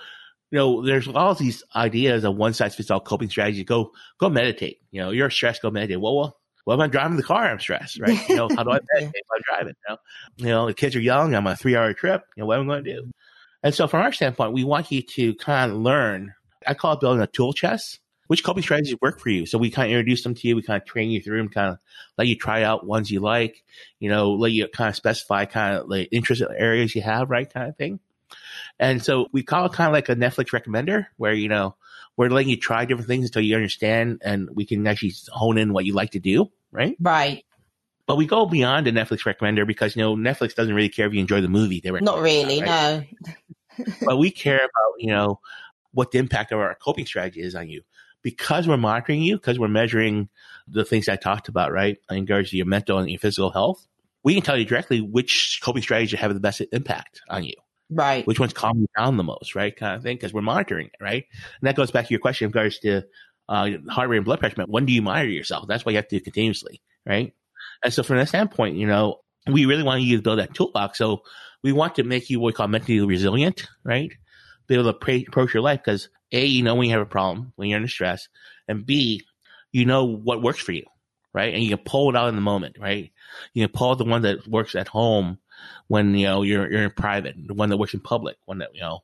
you 0.51 0.59
know, 0.59 0.85
there's 0.85 1.07
all 1.09 1.35
these 1.35 1.63
ideas 1.77 2.25
of 2.25 2.37
one 2.37 2.55
size 2.55 2.75
fits 2.75 2.91
all 2.91 3.01
coping 3.01 3.29
strategy. 3.29 3.65
Go, 3.65 3.93
go 4.19 4.31
meditate. 4.31 4.79
You 4.91 5.03
know, 5.03 5.11
you're 5.11 5.31
stressed, 5.31 5.63
go 5.63 5.71
meditate. 5.71 6.01
Well, 6.01 6.17
well, 6.17 6.39
well, 6.65 6.79
if 6.79 6.85
I'm 6.85 6.91
driving 6.91 7.17
the 7.17 7.23
car, 7.23 7.49
I'm 7.49 7.61
stressed, 7.61 8.01
right? 8.01 8.29
You 8.29 8.37
know, 8.37 8.49
how 8.49 8.65
do 8.65 8.71
I 8.71 8.81
meditate 8.95 9.15
if 9.15 9.27
I'm 9.35 9.43
driving? 9.47 9.75
You 9.89 9.95
know, 9.95 9.97
you 10.37 10.47
know, 10.47 10.67
the 10.67 10.75
kids 10.75 10.97
are 10.97 11.01
young. 11.01 11.35
I'm 11.35 11.47
on 11.47 11.53
a 11.53 11.57
three 11.57 11.77
hour 11.77 11.93
trip. 11.93 12.23
You 12.37 12.43
know, 12.43 12.47
what 12.47 12.59
am 12.59 12.71
I 12.71 12.75
going 12.75 12.85
to 12.85 12.95
do? 12.95 13.11
And 13.63 13.75
so 13.75 13.89
from 13.89 14.03
our 14.03 14.13
standpoint, 14.13 14.53
we 14.53 14.65
want 14.65 14.91
you 14.91 15.03
to 15.03 15.35
kind 15.35 15.73
of 15.73 15.79
learn. 15.79 16.35
I 16.67 16.75
call 16.75 16.95
it 16.95 17.01
building 17.01 17.23
a 17.23 17.27
tool 17.27 17.53
chest. 17.53 18.01
Which 18.29 18.45
coping 18.45 18.63
strategies 18.63 18.95
work 19.01 19.21
for 19.21 19.31
you? 19.31 19.47
So 19.47 19.57
we 19.57 19.71
kind 19.71 19.91
of 19.91 19.93
introduce 19.93 20.23
them 20.23 20.35
to 20.35 20.49
you. 20.49 20.55
We 20.55 20.61
kind 20.61 20.81
of 20.81 20.87
train 20.87 21.11
you 21.11 21.23
through 21.23 21.39
them, 21.39 21.49
kind 21.49 21.73
of 21.73 21.79
let 22.19 22.27
you 22.27 22.37
try 22.37 22.63
out 22.63 22.87
ones 22.87 23.11
you 23.11 23.21
like, 23.21 23.65
you 24.01 24.11
know, 24.11 24.33
let 24.33 24.53
you 24.53 24.69
kind 24.69 24.91
of 24.91 24.97
specify 24.97 25.47
kind 25.47 25.77
of 25.77 25.89
like 25.89 26.09
interest 26.13 26.43
areas 26.55 26.95
you 26.95 27.01
have, 27.01 27.31
right? 27.31 27.51
Kind 27.51 27.71
of 27.71 27.77
thing. 27.79 28.01
And 28.79 29.03
so 29.03 29.29
we 29.33 29.43
call 29.43 29.65
it 29.65 29.73
kind 29.73 29.89
of 29.89 29.95
like 29.95 30.11
a 30.11 30.15
Netflix 30.15 30.51
recommender 30.51 31.07
where, 31.17 31.33
you 31.33 31.49
know, 31.49 31.75
we're 32.19 32.29
letting 32.29 32.51
you 32.51 32.59
try 32.59 32.85
different 32.85 33.09
things 33.09 33.25
until 33.25 33.41
you 33.41 33.55
understand 33.55 34.21
and 34.23 34.51
we 34.55 34.67
can 34.67 34.87
actually 34.87 35.15
hone 35.31 35.57
in 35.57 35.73
what 35.73 35.87
you 35.87 35.95
like 35.95 36.11
to 36.11 36.21
do. 36.21 36.51
Right. 36.71 36.97
Right. 37.01 37.45
But 38.07 38.17
we 38.17 38.27
go 38.27 38.47
beyond 38.47 38.87
a 38.89 38.93
Netflix 38.93 39.21
recommender 39.21 39.67
because, 39.67 39.95
you 39.95 40.03
know, 40.03 40.17
Netflix 40.17 40.55
doesn't 40.55 40.75
really 40.75 40.89
care 40.89 41.07
if 41.07 41.15
you 41.15 41.21
enjoy 41.21 41.41
the 41.41 41.49
movie. 41.49 41.81
They 41.81 41.91
Not 41.91 42.21
really. 42.21 42.61
Right? 42.61 43.07
No. 43.79 43.85
but 44.03 44.17
we 44.19 44.31
care 44.31 44.57
about, 44.57 44.95
you 44.99 45.09
know, 45.09 45.41
what 45.99 46.13
the 46.13 46.19
impact 46.19 46.53
of 46.53 46.61
our 46.61 46.77
coping 46.77 47.05
strategy 47.05 47.41
is 47.41 47.57
on 47.57 47.69
you 47.69 47.83
because 48.23 48.69
we're 48.69 48.77
monitoring 48.77 49.21
you, 49.21 49.37
because 49.37 49.59
we're 49.59 49.67
measuring 49.67 50.29
the 50.69 50.85
things 50.85 51.09
I 51.09 51.17
talked 51.17 51.49
about, 51.49 51.73
right? 51.73 51.99
In 52.09 52.21
regards 52.21 52.51
to 52.51 52.57
your 52.57 52.67
mental 52.67 52.99
and 52.99 53.11
your 53.11 53.19
physical 53.19 53.51
health, 53.51 53.85
we 54.23 54.35
can 54.35 54.45
tell 54.45 54.57
you 54.57 54.65
directly 54.65 55.01
which 55.01 55.59
coping 55.61 55.83
strategies 55.83 56.17
have 56.21 56.33
the 56.33 56.39
best 56.39 56.63
impact 56.71 57.23
on 57.29 57.43
you. 57.43 57.55
Right. 57.91 58.25
Which 58.29 58.39
one's 58.39 58.53
calming 58.53 58.87
down 58.97 59.17
the 59.17 59.25
most, 59.25 59.57
right? 59.57 59.75
Kind 59.75 59.97
of 59.97 60.05
thing, 60.05 60.17
because 60.17 60.33
we're 60.33 60.41
monitoring 60.41 60.87
it, 60.87 61.03
right? 61.03 61.25
And 61.61 61.67
that 61.67 61.75
goes 61.75 61.91
back 61.91 62.07
to 62.07 62.11
your 62.11 62.21
question 62.21 62.45
in 62.45 62.51
regards 62.51 62.79
to 62.81 63.03
uh, 63.49 63.71
heart 63.89 64.09
rate 64.09 64.19
and 64.19 64.25
blood 64.25 64.39
pressure. 64.39 64.63
When 64.69 64.87
do 64.87 64.93
you 64.93 65.03
monitor 65.03 65.29
yourself? 65.29 65.67
That's 65.67 65.85
why 65.85 65.91
you 65.91 65.97
have 65.97 66.07
to 66.07 66.19
do 66.19 66.23
continuously, 66.23 66.81
right? 67.05 67.35
And 67.83 67.93
so 67.93 68.05
from 68.05 68.19
that 68.19 68.29
standpoint, 68.29 68.77
you 68.77 68.87
know, 68.87 69.17
we 69.49 69.67
really 69.67 69.83
want 69.83 70.03
you 70.03 70.19
to 70.19 70.23
build 70.23 70.39
that 70.39 70.55
toolbox. 70.55 70.97
So 70.99 71.23
we 71.65 71.73
want 71.73 71.97
to 71.97 72.05
make 72.05 72.31
you 72.31 72.39
what 72.39 72.47
we 72.47 72.53
call 72.53 72.69
mentally 72.69 73.01
resilient, 73.01 73.67
right? 73.83 74.13
Be 74.69 74.75
able 74.75 74.93
to 74.93 75.25
approach 75.27 75.55
your 75.55 75.63
life 75.63 75.81
because 75.85 76.09
A, 76.33 76.45
you 76.45 76.63
know 76.63 76.75
when 76.75 76.87
you 76.87 76.93
have 76.93 77.03
a 77.03 77.07
problem, 77.07 77.53
when 77.57 77.69
you're 77.69 77.77
under 77.77 77.89
stress, 77.89 78.29
and 78.69 78.87
B, 78.87 79.25
you 79.73 79.85
know 79.85 80.05
what 80.05 80.43
works 80.43 80.61
for 80.61 80.73
you, 80.73 80.85
right? 81.33 81.53
And 81.53 81.63
you 81.63 81.77
can 81.77 81.85
pull 81.85 82.11
it 82.11 82.17
out 82.17 82.29
in 82.29 82.35
the 82.35 82.41
moment, 82.41 82.77
right? 82.79 83.11
You 83.55 83.67
can 83.67 83.73
pull 83.73 83.97
the 83.97 84.05
one 84.05 84.23
that 84.23 84.47
works 84.47 84.75
at 84.75 84.89
home 84.89 85.39
when 85.89 86.15
you 86.15 86.27
know 86.27 86.43
you're 86.43 86.71
you're 86.71 86.85
in 86.85 86.91
private, 86.91 87.35
the 87.47 87.55
one 87.55 87.71
that 87.71 87.79
works 87.79 87.95
in 87.95 88.01
public, 88.01 88.37
one 88.45 88.59
that 88.59 88.75
you 88.75 88.81
know 88.81 89.01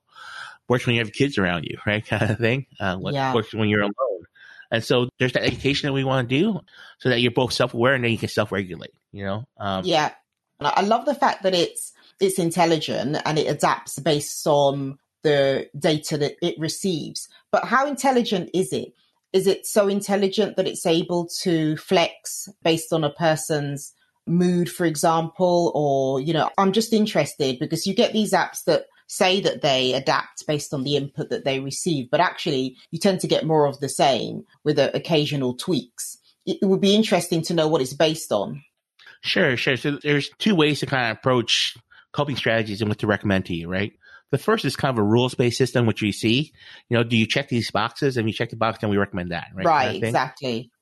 works 0.69 0.87
when 0.87 0.95
you 0.95 1.03
have 1.03 1.13
kids 1.13 1.39
around 1.39 1.65
you, 1.65 1.79
right? 1.87 2.07
Kind 2.07 2.31
of 2.31 2.39
thing. 2.39 2.67
Uh, 2.79 2.97
what 2.97 3.15
yeah. 3.15 3.35
works 3.35 3.53
when 3.53 3.69
you're 3.69 3.83
alone. 3.83 4.25
And 4.71 4.83
so 4.83 5.09
there's 5.19 5.33
that 5.35 5.45
education 5.45 5.87
that 5.87 5.93
we 5.93 6.05
want 6.05 6.29
to 6.29 6.37
do 6.37 6.61
so 6.99 7.11
that 7.11 7.21
you're 7.21 7.31
both 7.31 7.53
self 7.53 7.75
aware 7.75 7.95
and 7.95 8.03
then 8.03 8.11
you 8.11 8.19
can 8.19 8.29
self 8.29 8.51
regulate, 8.51 8.93
you 9.13 9.25
know? 9.25 9.45
Um, 9.59 9.85
yeah. 9.85 10.13
I 10.61 10.83
love 10.83 11.05
the 11.05 11.15
fact 11.15 11.43
that 11.43 11.55
it's 11.55 11.93
it's 12.21 12.39
intelligent 12.39 13.19
and 13.25 13.39
it 13.39 13.47
adapts 13.49 13.99
based 13.99 14.47
on 14.47 14.99
the 15.25 15.69
data 15.77 16.17
that 16.19 16.37
it 16.41 16.55
receives. 16.59 17.29
But 17.51 17.65
how 17.65 17.87
intelligent 17.89 18.51
is 18.55 18.73
it? 18.73 18.95
Is 19.33 19.49
it 19.49 19.67
so 19.67 19.89
intelligent 19.89 20.57
that 20.57 20.69
it's 20.69 20.87
able 20.87 21.29
to 21.43 21.77
flex 21.77 22.49
based 22.63 22.93
on 22.93 23.03
a 23.03 23.11
person's 23.11 23.93
mood, 24.27 24.71
for 24.71 24.87
example, 24.87 25.73
or, 25.75 26.21
you 26.21 26.33
know, 26.33 26.51
I'm 26.57 26.71
just 26.71 26.93
interested 26.93 27.59
because 27.59 27.87
you 27.87 27.95
get 27.95 28.13
these 28.13 28.33
apps 28.33 28.63
that 28.65 28.87
say 29.07 29.41
that 29.41 29.61
they 29.61 29.93
adapt 29.93 30.47
based 30.47 30.73
on 30.73 30.85
the 30.85 30.97
input 30.97 31.31
that 31.31 31.45
they 31.45 31.61
receive, 31.61 32.11
but 32.11 32.21
actually 32.21 32.77
you 32.91 32.99
tend 32.99 33.21
to 33.21 33.27
get 33.27 33.45
more 33.45 33.67
of 33.67 33.81
the 33.81 33.89
same 33.89 34.45
with 34.63 34.79
uh, 34.79 34.91
occasional 34.95 35.55
tweaks. 35.55 36.17
It, 36.47 36.59
it 36.63 36.67
would 36.67 36.81
be 36.81 36.95
interesting 36.95 37.43
to 37.43 37.55
know 37.55 37.69
what 37.69 37.83
it's 37.83 37.93
based 37.93 38.33
on. 38.33 38.63
Sure, 39.23 39.57
sure. 39.57 39.77
So 39.77 39.99
there's 40.03 40.31
two 40.39 40.55
ways 40.55 40.81
to 40.81 40.87
kind 40.87 41.11
of 41.11 41.19
approach 41.19 41.77
coping 42.13 42.37
strategies 42.37 42.81
and 42.81 42.89
what 42.89 42.99
to 42.99 43.07
recommend 43.07 43.47
to 43.47 43.55
you, 43.55 43.69
right? 43.69 43.93
The 44.35 44.39
first 44.39 44.65
is 44.65 44.75
kind 44.75 44.93
of 44.93 44.99
a 44.99 45.07
rules 45.07 45.37
based 45.37 45.57
system, 45.57 45.87
which 45.87 46.03
you 46.03 46.11
see. 46.11 46.53
You 46.89 46.97
know, 46.97 47.05
do 47.05 47.17
you 47.17 47.25
check 47.25 47.49
these 47.49 47.71
boxes? 47.71 48.17
And 48.17 48.29
you 48.29 48.35
check 48.35 48.51
the 48.51 48.57
box, 48.57 48.81
then 48.81 48.91
we 48.91 48.97
recommend 48.97 49.31
that, 49.31 49.47
right? 49.55 49.65
Right, 49.65 49.85
kind 49.85 49.97
of 49.99 50.03
exactly. 50.03 50.73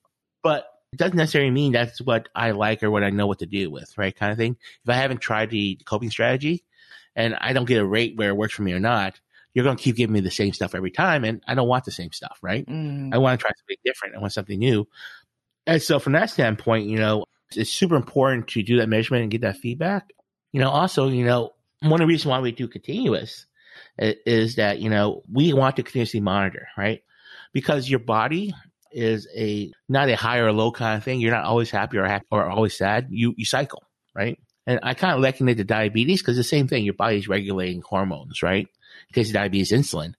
But 0.41 0.65
it 0.91 0.97
doesn't 0.97 1.15
necessarily 1.15 1.51
mean 1.51 1.71
that's 1.71 2.01
what 2.01 2.29
I 2.33 2.49
like 2.49 2.81
or 2.81 2.89
what 2.89 3.03
I 3.03 3.11
know 3.11 3.27
what 3.27 3.39
to 3.39 3.45
do 3.45 3.69
with, 3.69 3.95
right? 3.95 4.15
Kind 4.15 4.31
of 4.31 4.39
thing. 4.39 4.57
If 4.83 4.89
I 4.89 4.95
haven't 4.95 5.21
tried 5.21 5.51
the 5.51 5.79
coping 5.85 6.09
strategy 6.09 6.63
and 7.15 7.35
I 7.35 7.53
don't 7.53 7.67
get 7.67 7.79
a 7.79 7.85
rate 7.85 8.17
where 8.17 8.29
it 8.29 8.35
works 8.35 8.55
for 8.55 8.63
me 8.63 8.73
or 8.73 8.79
not, 8.79 9.19
you're 9.53 9.65
going 9.65 9.77
to 9.77 9.83
keep 9.83 9.97
giving 9.97 10.15
me 10.15 10.21
the 10.21 10.31
same 10.31 10.51
stuff 10.51 10.73
every 10.73 10.89
time. 10.89 11.23
And 11.23 11.43
I 11.47 11.53
don't 11.53 11.67
want 11.67 11.85
the 11.85 11.91
same 11.91 12.11
stuff, 12.11 12.39
right? 12.41 12.65
Mm. 12.65 13.13
I 13.13 13.19
want 13.19 13.39
to 13.39 13.43
try 13.43 13.51
something 13.55 13.77
different. 13.85 14.15
I 14.15 14.19
want 14.19 14.33
something 14.33 14.57
new. 14.57 14.87
And 15.67 15.79
so 15.79 15.99
from 15.99 16.13
that 16.13 16.31
standpoint, 16.31 16.87
you 16.87 16.97
know, 16.97 17.25
it's 17.55 17.71
super 17.71 17.97
important 17.97 18.47
to 18.47 18.63
do 18.63 18.77
that 18.77 18.89
measurement 18.89 19.21
and 19.21 19.31
get 19.31 19.41
that 19.41 19.57
feedback. 19.57 20.09
You 20.53 20.59
know, 20.59 20.71
also, 20.71 21.07
you 21.07 21.23
know, 21.23 21.51
one 21.83 22.01
of 22.01 22.07
the 22.07 22.11
reasons 22.11 22.27
why 22.27 22.39
we 22.39 22.51
do 22.51 22.67
continuous 22.67 23.45
is 23.97 24.55
that, 24.55 24.79
you 24.79 24.89
know, 24.89 25.23
we 25.31 25.53
want 25.53 25.75
to 25.75 25.83
continuously 25.83 26.19
monitor, 26.19 26.67
right? 26.77 27.01
Because 27.53 27.89
your 27.89 27.99
body 27.99 28.53
is 28.91 29.27
a 29.35 29.71
not 29.89 30.09
a 30.09 30.15
high 30.15 30.39
or 30.39 30.51
low 30.51 30.71
kind 30.71 30.97
of 30.97 31.03
thing. 31.03 31.19
You're 31.19 31.33
not 31.33 31.45
always 31.45 31.71
happy 31.71 31.97
or 31.97 32.05
happy 32.05 32.25
or 32.31 32.49
always 32.49 32.77
sad. 32.77 33.07
You 33.09 33.33
you 33.37 33.45
cycle, 33.45 33.83
right? 34.15 34.39
And 34.65 34.79
I 34.83 34.93
kind 34.93 35.15
of 35.15 35.21
liken 35.21 35.49
it 35.49 35.55
to 35.55 35.63
diabetes 35.63 36.21
because 36.21 36.37
the 36.37 36.43
same 36.43 36.67
thing. 36.67 36.85
Your 36.85 36.93
body's 36.93 37.27
regulating 37.27 37.81
hormones, 37.81 38.41
right? 38.41 38.67
Case 39.13 39.29
of 39.29 39.33
diabetes, 39.33 39.71
insulin, 39.71 40.13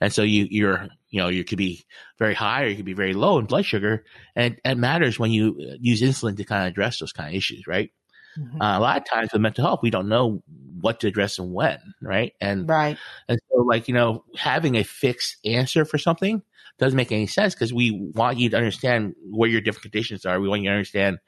and 0.00 0.12
so 0.12 0.22
you 0.22 0.46
you're 0.50 0.88
you 1.08 1.20
know 1.20 1.28
you 1.28 1.44
could 1.44 1.58
be 1.58 1.84
very 2.18 2.34
high 2.34 2.64
or 2.64 2.66
you 2.66 2.76
could 2.76 2.84
be 2.84 2.92
very 2.92 3.14
low 3.14 3.38
in 3.38 3.46
blood 3.46 3.64
sugar, 3.64 4.04
and 4.34 4.58
it 4.64 4.76
matters 4.76 5.18
when 5.18 5.30
you 5.30 5.56
uh, 5.58 5.76
use 5.80 6.02
insulin 6.02 6.36
to 6.36 6.44
kind 6.44 6.66
of 6.66 6.68
address 6.68 6.98
those 6.98 7.12
kind 7.12 7.30
of 7.30 7.34
issues, 7.34 7.66
right? 7.66 7.90
Mm-hmm. 8.38 8.60
Uh, 8.60 8.78
a 8.78 8.80
lot 8.80 8.96
of 8.98 9.04
times 9.04 9.30
with 9.32 9.42
mental 9.42 9.64
health, 9.64 9.80
we 9.82 9.90
don't 9.90 10.08
know 10.08 10.42
what 10.80 11.00
to 11.00 11.06
address 11.06 11.38
and 11.38 11.52
when, 11.52 11.78
right? 12.00 12.34
And 12.40 12.68
right, 12.68 12.98
and 13.28 13.38
so 13.50 13.62
like 13.62 13.88
you 13.88 13.94
know 13.94 14.24
having 14.36 14.76
a 14.76 14.82
fixed 14.82 15.36
answer 15.44 15.84
for 15.84 15.98
something 15.98 16.42
doesn't 16.78 16.96
make 16.96 17.12
any 17.12 17.26
sense 17.26 17.54
because 17.54 17.72
we 17.72 18.10
want 18.14 18.38
you 18.38 18.50
to 18.50 18.56
understand 18.56 19.14
where 19.30 19.48
your 19.48 19.60
different 19.60 19.82
conditions 19.82 20.26
are. 20.26 20.38
We 20.40 20.48
want 20.48 20.62
you 20.62 20.68
to 20.68 20.74
understand, 20.74 21.18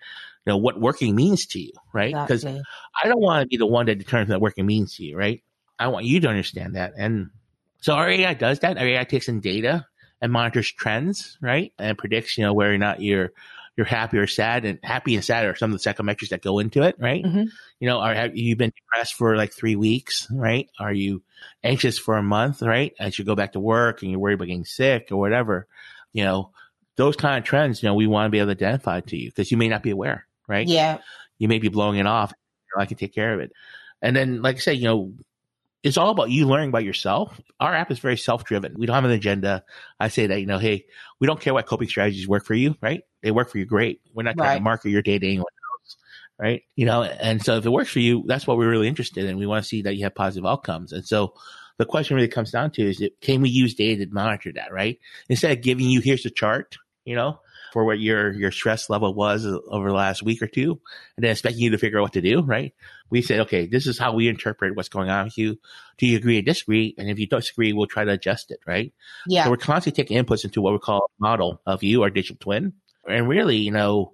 you 0.46 0.52
know, 0.52 0.58
what 0.58 0.78
working 0.80 1.14
means 1.14 1.46
to 1.46 1.60
you, 1.60 1.72
right? 1.92 2.14
Because 2.14 2.44
exactly. 2.44 2.62
I 3.02 3.08
don't 3.08 3.20
want 3.20 3.42
to 3.42 3.46
be 3.46 3.56
the 3.56 3.66
one 3.66 3.86
that 3.86 3.98
determines 3.98 4.30
what 4.30 4.40
working 4.40 4.66
means 4.66 4.96
to 4.96 5.04
you, 5.04 5.16
right? 5.16 5.42
I 5.78 5.88
want 5.88 6.04
you 6.04 6.20
to 6.20 6.28
understand 6.28 6.76
that. 6.76 6.92
And 6.98 7.30
so 7.80 7.94
our 7.94 8.10
AI 8.10 8.34
does 8.34 8.58
that. 8.60 8.76
Our 8.76 8.86
AI 8.86 9.04
takes 9.04 9.28
in 9.28 9.40
data 9.40 9.86
and 10.20 10.32
monitors 10.32 10.70
trends, 10.70 11.38
right? 11.40 11.72
And 11.78 11.96
predicts, 11.96 12.36
you 12.36 12.44
know, 12.44 12.52
whether 12.52 12.74
or 12.74 12.78
not 12.78 13.00
you're 13.00 13.32
you're 13.78 13.86
happy 13.86 14.18
or 14.18 14.26
sad, 14.26 14.64
and 14.64 14.80
happy 14.82 15.14
and 15.14 15.24
sad 15.24 15.46
are 15.46 15.54
some 15.54 15.72
of 15.72 15.80
the 15.80 15.88
psychometrics 15.88 16.30
that 16.30 16.42
go 16.42 16.58
into 16.58 16.82
it, 16.82 16.96
right? 16.98 17.24
Mm-hmm. 17.24 17.44
You 17.78 17.88
know, 17.88 18.00
are 18.00 18.12
have 18.12 18.36
you 18.36 18.56
been 18.56 18.72
depressed 18.74 19.14
for 19.14 19.36
like 19.36 19.52
three 19.52 19.76
weeks, 19.76 20.26
right? 20.32 20.68
Are 20.80 20.92
you 20.92 21.22
anxious 21.62 21.96
for 21.96 22.16
a 22.16 22.22
month, 22.22 22.60
right? 22.60 22.92
As 22.98 23.16
you 23.16 23.24
go 23.24 23.36
back 23.36 23.52
to 23.52 23.60
work 23.60 24.02
and 24.02 24.10
you're 24.10 24.18
worried 24.18 24.34
about 24.34 24.46
getting 24.46 24.64
sick 24.64 25.12
or 25.12 25.16
whatever, 25.16 25.68
you 26.12 26.24
know, 26.24 26.50
those 26.96 27.14
kind 27.14 27.38
of 27.38 27.44
trends, 27.44 27.80
you 27.80 27.88
know, 27.88 27.94
we 27.94 28.08
want 28.08 28.26
to 28.26 28.30
be 28.30 28.40
able 28.40 28.48
to 28.48 28.58
identify 28.58 28.98
to 28.98 29.16
you 29.16 29.30
because 29.30 29.52
you 29.52 29.56
may 29.56 29.68
not 29.68 29.84
be 29.84 29.90
aware, 29.90 30.26
right? 30.48 30.66
Yeah. 30.66 30.98
You 31.38 31.46
may 31.46 31.60
be 31.60 31.68
blowing 31.68 31.98
it 32.00 32.06
off. 32.08 32.32
I 32.76 32.86
can 32.86 32.96
take 32.96 33.14
care 33.14 33.32
of 33.32 33.38
it. 33.38 33.52
And 34.02 34.16
then, 34.16 34.42
like 34.42 34.56
I 34.56 34.58
said, 34.58 34.78
you 34.78 34.84
know, 34.86 35.12
it's 35.82 35.96
all 35.96 36.10
about 36.10 36.30
you 36.30 36.46
learning 36.46 36.70
about 36.70 36.84
yourself. 36.84 37.40
Our 37.60 37.74
app 37.74 37.90
is 37.90 37.98
very 37.98 38.16
self 38.16 38.44
driven. 38.44 38.74
We 38.76 38.86
don't 38.86 38.94
have 38.94 39.04
an 39.04 39.10
agenda. 39.10 39.64
I 40.00 40.08
say 40.08 40.26
that, 40.26 40.40
you 40.40 40.46
know, 40.46 40.58
hey, 40.58 40.86
we 41.20 41.26
don't 41.26 41.40
care 41.40 41.54
what 41.54 41.66
coping 41.66 41.88
strategies 41.88 42.26
work 42.26 42.44
for 42.44 42.54
you, 42.54 42.76
right? 42.80 43.02
They 43.22 43.30
work 43.30 43.50
for 43.50 43.58
you 43.58 43.64
great. 43.64 44.00
We're 44.12 44.24
not 44.24 44.36
trying 44.36 44.48
right. 44.48 44.54
to 44.56 44.62
market 44.62 44.90
your 44.90 45.02
data 45.02 45.20
to 45.20 45.26
anyone 45.26 45.46
else, 45.80 45.96
right? 46.38 46.62
You 46.74 46.86
know, 46.86 47.02
and 47.04 47.42
so 47.44 47.56
if 47.56 47.66
it 47.66 47.70
works 47.70 47.90
for 47.90 48.00
you, 48.00 48.24
that's 48.26 48.46
what 48.46 48.58
we're 48.58 48.70
really 48.70 48.88
interested 48.88 49.24
in. 49.24 49.38
We 49.38 49.46
want 49.46 49.62
to 49.62 49.68
see 49.68 49.82
that 49.82 49.96
you 49.96 50.04
have 50.04 50.14
positive 50.14 50.46
outcomes. 50.46 50.92
And 50.92 51.06
so 51.06 51.34
the 51.78 51.86
question 51.86 52.16
really 52.16 52.28
comes 52.28 52.50
down 52.50 52.72
to 52.72 52.82
is 52.82 53.00
it, 53.00 53.20
can 53.20 53.40
we 53.40 53.48
use 53.48 53.74
data 53.74 54.04
to 54.04 54.12
monitor 54.12 54.52
that, 54.54 54.72
right? 54.72 54.98
Instead 55.28 55.52
of 55.52 55.62
giving 55.62 55.86
you, 55.86 56.00
here's 56.00 56.24
the 56.24 56.30
chart, 56.30 56.76
you 57.04 57.14
know, 57.14 57.40
for 57.72 57.84
what 57.84 57.98
your 57.98 58.32
your 58.32 58.50
stress 58.50 58.90
level 58.90 59.14
was 59.14 59.46
over 59.46 59.88
the 59.88 59.94
last 59.94 60.22
week 60.22 60.42
or 60.42 60.46
two, 60.46 60.80
and 61.16 61.24
then 61.24 61.30
expecting 61.30 61.62
you 61.62 61.70
to 61.70 61.78
figure 61.78 61.98
out 61.98 62.02
what 62.02 62.12
to 62.14 62.20
do. 62.20 62.42
Right? 62.42 62.74
We 63.10 63.22
said, 63.22 63.40
okay, 63.40 63.66
this 63.66 63.86
is 63.86 63.98
how 63.98 64.14
we 64.14 64.28
interpret 64.28 64.76
what's 64.76 64.88
going 64.88 65.08
on 65.08 65.24
with 65.24 65.38
you. 65.38 65.58
Do 65.96 66.06
you 66.06 66.16
agree 66.16 66.38
or 66.38 66.42
disagree? 66.42 66.94
And 66.98 67.08
if 67.08 67.18
you 67.18 67.26
disagree, 67.26 67.72
we'll 67.72 67.86
try 67.86 68.04
to 68.04 68.12
adjust 68.12 68.50
it. 68.50 68.60
Right? 68.66 68.92
Yeah. 69.26 69.44
So 69.44 69.50
we're 69.50 69.56
constantly 69.56 70.02
taking 70.02 70.22
inputs 70.22 70.44
into 70.44 70.60
what 70.60 70.72
we 70.72 70.78
call 70.78 71.10
a 71.18 71.22
model 71.22 71.60
of 71.66 71.82
you, 71.82 72.02
our 72.02 72.10
digital 72.10 72.36
twin, 72.40 72.74
and 73.08 73.28
really, 73.28 73.56
you 73.56 73.72
know, 73.72 74.12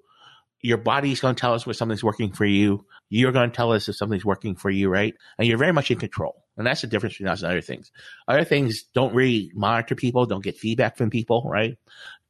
your 0.64 0.78
body's 0.78 1.20
going 1.20 1.34
to 1.34 1.40
tell 1.40 1.52
us 1.52 1.66
what 1.66 1.76
something's 1.76 2.02
working 2.02 2.32
for 2.32 2.46
you. 2.46 2.86
You're 3.10 3.32
going 3.32 3.50
to 3.50 3.54
tell 3.54 3.72
us 3.72 3.86
if 3.88 3.96
something's 3.96 4.24
working 4.24 4.54
for 4.54 4.70
you, 4.70 4.88
right? 4.88 5.14
And 5.38 5.46
you're 5.46 5.58
very 5.58 5.72
much 5.74 5.90
in 5.90 5.98
control. 5.98 6.42
And 6.56 6.66
that's 6.66 6.80
the 6.80 6.86
difference 6.86 7.16
between 7.16 7.28
us 7.28 7.42
and 7.42 7.50
other 7.50 7.60
things. 7.60 7.92
Other 8.26 8.44
things 8.44 8.84
don't 8.94 9.14
really 9.14 9.50
monitor 9.54 9.94
people, 9.94 10.24
don't 10.24 10.42
get 10.42 10.56
feedback 10.56 10.96
from 10.96 11.10
people, 11.10 11.46
right? 11.46 11.76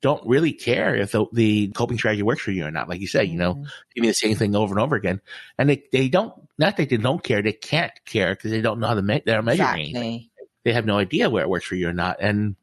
Don't 0.05 0.27
really 0.27 0.53
care 0.53 0.95
if 0.95 1.13
the, 1.13 1.25
the, 1.33 1.69
coping 1.69 1.97
strategy 1.97 2.23
works 2.23 2.43
for 2.43 2.51
you 2.51 2.67
or 2.67 2.71
not. 2.71 2.91
Like 2.91 3.01
you 3.01 3.07
said, 3.07 3.27
you 3.27 3.39
know, 3.39 3.55
mm-hmm. 3.55 3.63
give 3.95 4.03
me 4.03 4.09
the 4.09 4.13
same 4.13 4.37
thing 4.37 4.55
over 4.55 4.75
and 4.75 4.81
over 4.83 4.97
again. 4.97 5.23
And 5.59 5.71
they, 5.71 5.83
they 5.93 6.09
don't, 6.09 6.31
not 6.59 6.77
that 6.77 6.91
they 6.91 6.99
don't 6.99 7.25
care, 7.25 7.41
they 7.41 7.55
can't 7.55 7.91
care 8.05 8.35
because 8.35 8.51
they 8.51 8.61
don't 8.61 8.81
know 8.81 8.89
how 8.89 8.95
to 8.95 9.03
make, 9.03 9.25
they're 9.25 9.41
measuring 9.41 9.87
exactly. 9.87 10.31
They 10.63 10.75
have 10.75 10.85
no 10.85 10.99
idea 10.99 11.31
where 11.31 11.43
it 11.43 11.49
works 11.49 11.65
for 11.65 11.75
you 11.75 11.89
or 11.89 11.95
not. 11.95 12.19
And 12.21 12.57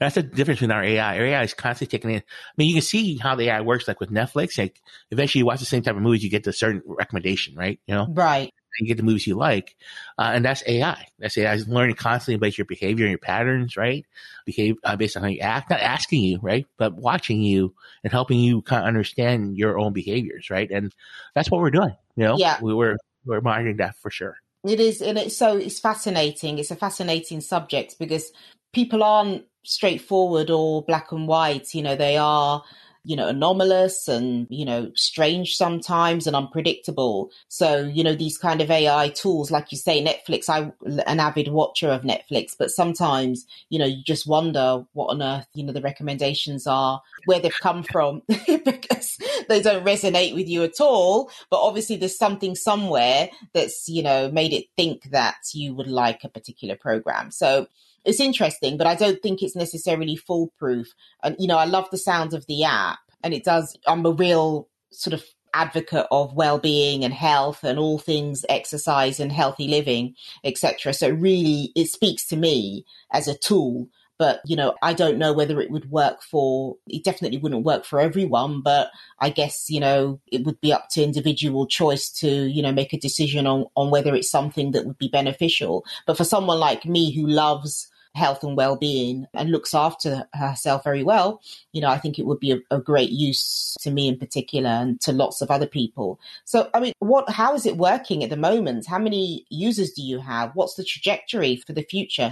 that's 0.00 0.16
the 0.16 0.24
difference 0.24 0.58
between 0.58 0.72
our 0.72 0.82
AI. 0.82 1.18
Our 1.18 1.26
AI 1.26 1.42
is 1.44 1.54
constantly 1.54 1.96
taking 1.96 2.10
in. 2.10 2.16
I 2.18 2.22
mean, 2.56 2.66
you 2.66 2.74
can 2.74 2.82
see 2.82 3.18
how 3.18 3.36
the 3.36 3.50
AI 3.50 3.60
works, 3.60 3.86
like 3.86 4.00
with 4.00 4.10
Netflix. 4.10 4.58
Like, 4.58 4.82
eventually, 5.12 5.40
you 5.40 5.46
watch 5.46 5.60
the 5.60 5.66
same 5.66 5.82
type 5.82 5.94
of 5.94 6.02
movies, 6.02 6.24
you 6.24 6.30
get 6.30 6.42
the 6.42 6.52
certain 6.52 6.82
recommendation, 6.84 7.54
right? 7.54 7.78
You 7.86 7.94
know, 7.94 8.08
right? 8.10 8.52
You 8.78 8.86
get 8.86 8.96
the 8.96 9.02
movies 9.02 9.26
you 9.26 9.34
like, 9.34 9.76
uh, 10.18 10.30
and 10.32 10.44
that's 10.44 10.62
AI. 10.66 11.06
That's 11.18 11.36
AI 11.36 11.54
is 11.54 11.68
learning 11.68 11.96
constantly 11.96 12.38
based 12.38 12.58
your 12.58 12.64
behavior 12.64 13.04
and 13.04 13.10
your 13.10 13.18
patterns, 13.18 13.76
right? 13.76 14.06
Behave 14.46 14.76
uh, 14.84 14.96
based 14.96 15.16
on 15.16 15.22
how 15.22 15.28
you 15.28 15.40
act, 15.40 15.70
not 15.70 15.80
asking 15.80 16.22
you, 16.22 16.38
right, 16.40 16.66
but 16.78 16.94
watching 16.94 17.42
you 17.42 17.74
and 18.04 18.12
helping 18.12 18.38
you 18.38 18.62
kind 18.62 18.82
of 18.82 18.88
understand 18.88 19.56
your 19.56 19.78
own 19.78 19.92
behaviors, 19.92 20.50
right? 20.50 20.70
And 20.70 20.94
that's 21.34 21.50
what 21.50 21.60
we're 21.60 21.70
doing. 21.70 21.94
You 22.16 22.24
know, 22.24 22.36
yeah, 22.38 22.58
we, 22.62 22.74
we're 22.74 22.96
we're 23.24 23.40
monitoring 23.40 23.78
that 23.78 23.96
for 23.96 24.10
sure. 24.10 24.36
It 24.64 24.80
is, 24.80 25.00
and 25.00 25.18
it's 25.18 25.36
so 25.36 25.56
it's 25.56 25.80
fascinating. 25.80 26.58
It's 26.58 26.70
a 26.70 26.76
fascinating 26.76 27.40
subject 27.40 27.96
because 27.98 28.30
people 28.72 29.02
aren't 29.02 29.44
straightforward 29.64 30.50
or 30.50 30.82
black 30.84 31.12
and 31.12 31.26
white. 31.26 31.74
You 31.74 31.82
know, 31.82 31.96
they 31.96 32.16
are, 32.16 32.62
you 33.04 33.16
know, 33.16 33.28
anomalous 33.28 34.08
and, 34.08 34.46
you 34.50 34.64
know, 34.64 34.90
strange 34.94 35.56
sometimes 35.56 36.26
and 36.26 36.36
unpredictable. 36.36 37.30
So, 37.48 37.84
you 37.84 38.04
know, 38.04 38.14
these 38.14 38.36
kind 38.36 38.60
of 38.60 38.70
AI 38.70 39.08
tools, 39.08 39.50
like 39.50 39.72
you 39.72 39.78
say, 39.78 40.04
Netflix, 40.04 40.48
I'm 40.48 40.72
an 41.06 41.20
avid 41.20 41.48
watcher 41.48 41.88
of 41.88 42.02
Netflix, 42.02 42.54
but 42.58 42.70
sometimes, 42.70 43.46
you 43.70 43.78
know, 43.78 43.86
you 43.86 44.02
just 44.04 44.26
wonder 44.26 44.84
what 44.92 45.06
on 45.06 45.22
earth, 45.22 45.46
you 45.54 45.64
know, 45.64 45.72
the 45.72 45.80
recommendations 45.80 46.66
are, 46.66 47.00
where 47.24 47.40
they've 47.40 47.52
come 47.60 47.82
from 47.82 48.22
because 48.28 49.18
they 49.48 49.62
don't 49.62 49.84
resonate 49.84 50.34
with 50.34 50.48
you 50.48 50.62
at 50.62 50.80
all. 50.80 51.30
But 51.50 51.60
obviously 51.60 51.96
there's 51.96 52.18
something 52.18 52.54
somewhere 52.54 53.30
that's, 53.54 53.88
you 53.88 54.02
know, 54.02 54.30
made 54.30 54.52
it 54.52 54.66
think 54.76 55.10
that 55.10 55.36
you 55.54 55.74
would 55.74 55.88
like 55.88 56.24
a 56.24 56.28
particular 56.28 56.76
program. 56.76 57.30
So, 57.30 57.66
it's 58.04 58.20
interesting, 58.20 58.76
but 58.76 58.86
I 58.86 58.94
don't 58.94 59.22
think 59.22 59.42
it's 59.42 59.56
necessarily 59.56 60.16
foolproof. 60.16 60.92
And, 61.22 61.36
you 61.38 61.46
know, 61.46 61.58
I 61.58 61.64
love 61.64 61.88
the 61.90 61.98
sound 61.98 62.34
of 62.34 62.46
the 62.46 62.64
app 62.64 62.98
and 63.22 63.34
it 63.34 63.44
does, 63.44 63.76
I'm 63.86 64.06
a 64.06 64.12
real 64.12 64.68
sort 64.90 65.14
of 65.14 65.24
advocate 65.54 66.06
of 66.10 66.34
well-being 66.34 67.04
and 67.04 67.12
health 67.12 67.64
and 67.64 67.78
all 67.78 67.98
things 67.98 68.44
exercise 68.48 69.18
and 69.18 69.32
healthy 69.32 69.66
living 69.66 70.14
etc 70.44 70.92
so 70.92 71.08
really 71.08 71.72
it 71.74 71.86
speaks 71.86 72.24
to 72.24 72.36
me 72.36 72.84
as 73.12 73.26
a 73.26 73.36
tool 73.36 73.88
but 74.18 74.40
you 74.44 74.54
know 74.54 74.74
i 74.82 74.92
don't 74.92 75.18
know 75.18 75.32
whether 75.32 75.60
it 75.60 75.70
would 75.70 75.90
work 75.90 76.22
for 76.22 76.76
it 76.86 77.02
definitely 77.02 77.38
wouldn't 77.38 77.64
work 77.64 77.84
for 77.84 78.00
everyone 78.00 78.60
but 78.60 78.90
i 79.18 79.28
guess 79.28 79.68
you 79.68 79.80
know 79.80 80.20
it 80.30 80.44
would 80.44 80.60
be 80.60 80.72
up 80.72 80.88
to 80.88 81.02
individual 81.02 81.66
choice 81.66 82.10
to 82.10 82.28
you 82.28 82.62
know 82.62 82.72
make 82.72 82.92
a 82.92 83.00
decision 83.00 83.46
on 83.46 83.64
on 83.76 83.90
whether 83.90 84.14
it's 84.14 84.30
something 84.30 84.70
that 84.70 84.86
would 84.86 84.98
be 84.98 85.08
beneficial 85.08 85.84
but 86.06 86.16
for 86.16 86.24
someone 86.24 86.60
like 86.60 86.84
me 86.84 87.12
who 87.12 87.26
loves 87.26 87.89
health 88.14 88.42
and 88.42 88.56
well-being 88.56 89.26
and 89.34 89.50
looks 89.50 89.72
after 89.72 90.24
herself 90.34 90.82
very 90.82 91.02
well 91.02 91.40
you 91.72 91.80
know 91.80 91.88
i 91.88 91.96
think 91.96 92.18
it 92.18 92.26
would 92.26 92.40
be 92.40 92.52
a, 92.52 92.58
a, 92.70 92.80
great 92.80 93.10
use 93.10 93.76
to 93.80 93.90
me 93.90 94.08
in 94.08 94.18
particular 94.18 94.68
and 94.68 95.00
to 95.00 95.12
lots 95.12 95.40
of 95.40 95.50
other 95.50 95.66
people. 95.66 96.18
So 96.44 96.68
i 96.74 96.80
mean 96.80 96.92
what 96.98 97.30
how 97.30 97.54
is 97.54 97.66
it 97.66 97.76
working 97.76 98.24
at 98.24 98.30
the 98.30 98.36
moment? 98.36 98.86
How 98.86 98.98
many 98.98 99.46
users 99.48 99.92
do 99.92 100.02
you 100.02 100.18
have? 100.20 100.52
What's 100.54 100.74
the 100.74 100.84
trajectory 100.84 101.56
for 101.56 101.72
the 101.72 101.82
future? 101.82 102.30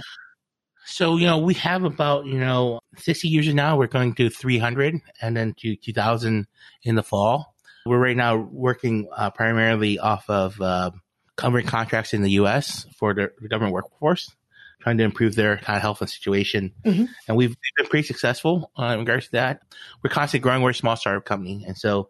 So 0.85 1.17
you 1.17 1.25
know 1.25 1.37
we 1.37 1.53
have 1.55 1.83
about 1.83 2.25
you 2.25 2.39
know 2.39 2.79
60 2.97 3.27
users 3.27 3.53
now. 3.53 3.77
We're 3.77 3.87
going 3.87 4.15
to 4.15 4.29
300 4.29 5.01
and 5.21 5.37
then 5.37 5.53
to 5.59 5.75
2000 5.75 6.47
in 6.83 6.95
the 6.95 7.03
fall. 7.03 7.55
We're 7.85 7.99
right 7.99 8.17
now 8.17 8.35
working 8.35 9.07
uh, 9.15 9.29
primarily 9.29 9.97
off 9.97 10.29
of 10.29 10.59
uh, 10.59 10.91
covering 11.37 11.65
contracts 11.65 12.13
in 12.13 12.21
the 12.21 12.31
us 12.31 12.85
for 12.97 13.13
the 13.13 13.31
government 13.47 13.73
workforce 13.73 14.35
trying 14.81 14.97
to 14.97 15.03
improve 15.03 15.35
their 15.35 15.57
kind 15.57 15.77
of 15.77 15.81
health 15.81 16.01
and 16.01 16.09
situation. 16.09 16.73
Mm-hmm. 16.85 17.05
And 17.27 17.37
we've 17.37 17.55
been 17.77 17.87
pretty 17.87 18.07
successful 18.07 18.71
uh, 18.77 18.85
in 18.85 18.99
regards 18.99 19.25
to 19.25 19.31
that. 19.33 19.61
We're 20.03 20.09
constantly 20.09 20.43
growing. 20.43 20.61
We're 20.61 20.71
a 20.71 20.75
small 20.75 20.95
startup 20.95 21.25
company. 21.25 21.65
And 21.67 21.77
so, 21.77 22.09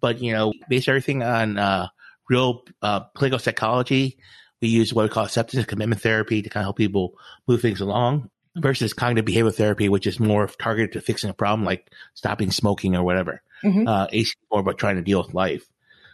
but, 0.00 0.20
you 0.20 0.32
know, 0.32 0.52
based 0.68 0.88
everything 0.88 1.22
on 1.22 1.58
uh, 1.58 1.88
real 2.28 2.64
uh, 2.82 3.00
clinical 3.14 3.38
psychology. 3.38 4.18
We 4.60 4.68
use 4.68 4.94
what 4.94 5.02
we 5.02 5.08
call 5.10 5.24
acceptance 5.24 5.58
and 5.58 5.68
commitment 5.68 6.00
therapy 6.00 6.42
to 6.42 6.48
kind 6.48 6.62
of 6.62 6.66
help 6.66 6.76
people 6.76 7.14
move 7.46 7.60
things 7.60 7.80
along 7.80 8.30
versus 8.56 8.94
cognitive 8.94 9.26
behavioral 9.26 9.54
therapy, 9.54 9.88
which 9.88 10.06
is 10.06 10.18
more 10.18 10.46
targeted 10.46 10.92
to 10.92 11.00
fixing 11.02 11.28
a 11.28 11.34
problem 11.34 11.64
like 11.64 11.90
stopping 12.14 12.50
smoking 12.50 12.96
or 12.96 13.04
whatever. 13.04 13.42
Mm-hmm. 13.62 13.86
Uh, 13.86 14.06
more 14.50 14.60
about 14.60 14.78
trying 14.78 14.96
to 14.96 15.02
deal 15.02 15.22
with 15.22 15.34
life. 15.34 15.66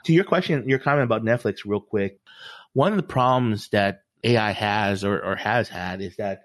To 0.05 0.13
your 0.13 0.25
question, 0.25 0.69
your 0.69 0.81
comment 0.81 1.05
about 1.05 1.23
Netflix, 1.23 1.59
real 1.65 1.81
quick. 1.81 2.19
One 2.73 2.93
of 2.93 2.97
the 2.97 3.05
problems 3.05 3.69
that 3.69 4.03
AI 4.25 4.53
has 4.53 5.05
or, 5.05 5.23
or 5.23 5.37
has 5.37 5.69
had 5.69 6.01
is 6.01 6.17
that 6.17 6.43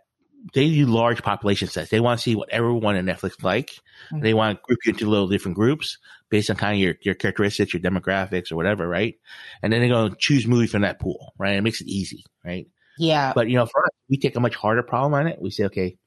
they 0.53 0.69
do 0.69 0.85
large 0.85 1.23
population 1.23 1.67
sets. 1.67 1.89
They 1.89 1.99
want 1.99 2.19
to 2.19 2.23
see 2.23 2.35
what 2.35 2.49
everyone 2.49 2.95
in 2.95 3.05
Netflix 3.05 3.43
like. 3.43 3.71
Mm-hmm. 4.11 4.19
They 4.21 4.33
want 4.33 4.57
to 4.57 4.63
group 4.63 4.79
you 4.85 4.91
into 4.91 5.09
little 5.09 5.27
different 5.27 5.55
groups 5.55 5.97
based 6.29 6.49
on 6.49 6.55
kind 6.55 6.73
of 6.73 6.79
your, 6.79 6.95
your 7.01 7.15
characteristics, 7.15 7.73
your 7.73 7.81
demographics 7.81 8.51
or 8.51 8.55
whatever, 8.55 8.87
right? 8.87 9.15
And 9.61 9.71
then 9.71 9.81
they're 9.81 9.89
going 9.89 10.11
to 10.11 10.17
choose 10.17 10.47
movies 10.47 10.71
from 10.71 10.83
that 10.83 10.99
pool, 10.99 11.33
right? 11.37 11.55
It 11.55 11.61
makes 11.61 11.81
it 11.81 11.87
easy, 11.87 12.23
right? 12.45 12.67
Yeah. 12.97 13.33
But, 13.33 13.49
you 13.49 13.55
know, 13.55 13.65
for 13.65 13.83
us, 13.83 13.91
we 14.09 14.17
take 14.17 14.35
a 14.35 14.39
much 14.39 14.55
harder 14.55 14.83
problem 14.83 15.13
on 15.13 15.27
it. 15.27 15.41
We 15.41 15.51
say, 15.51 15.65
okay, 15.65 15.97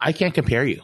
I 0.00 0.12
can't 0.12 0.34
compare 0.34 0.64
you. 0.64 0.82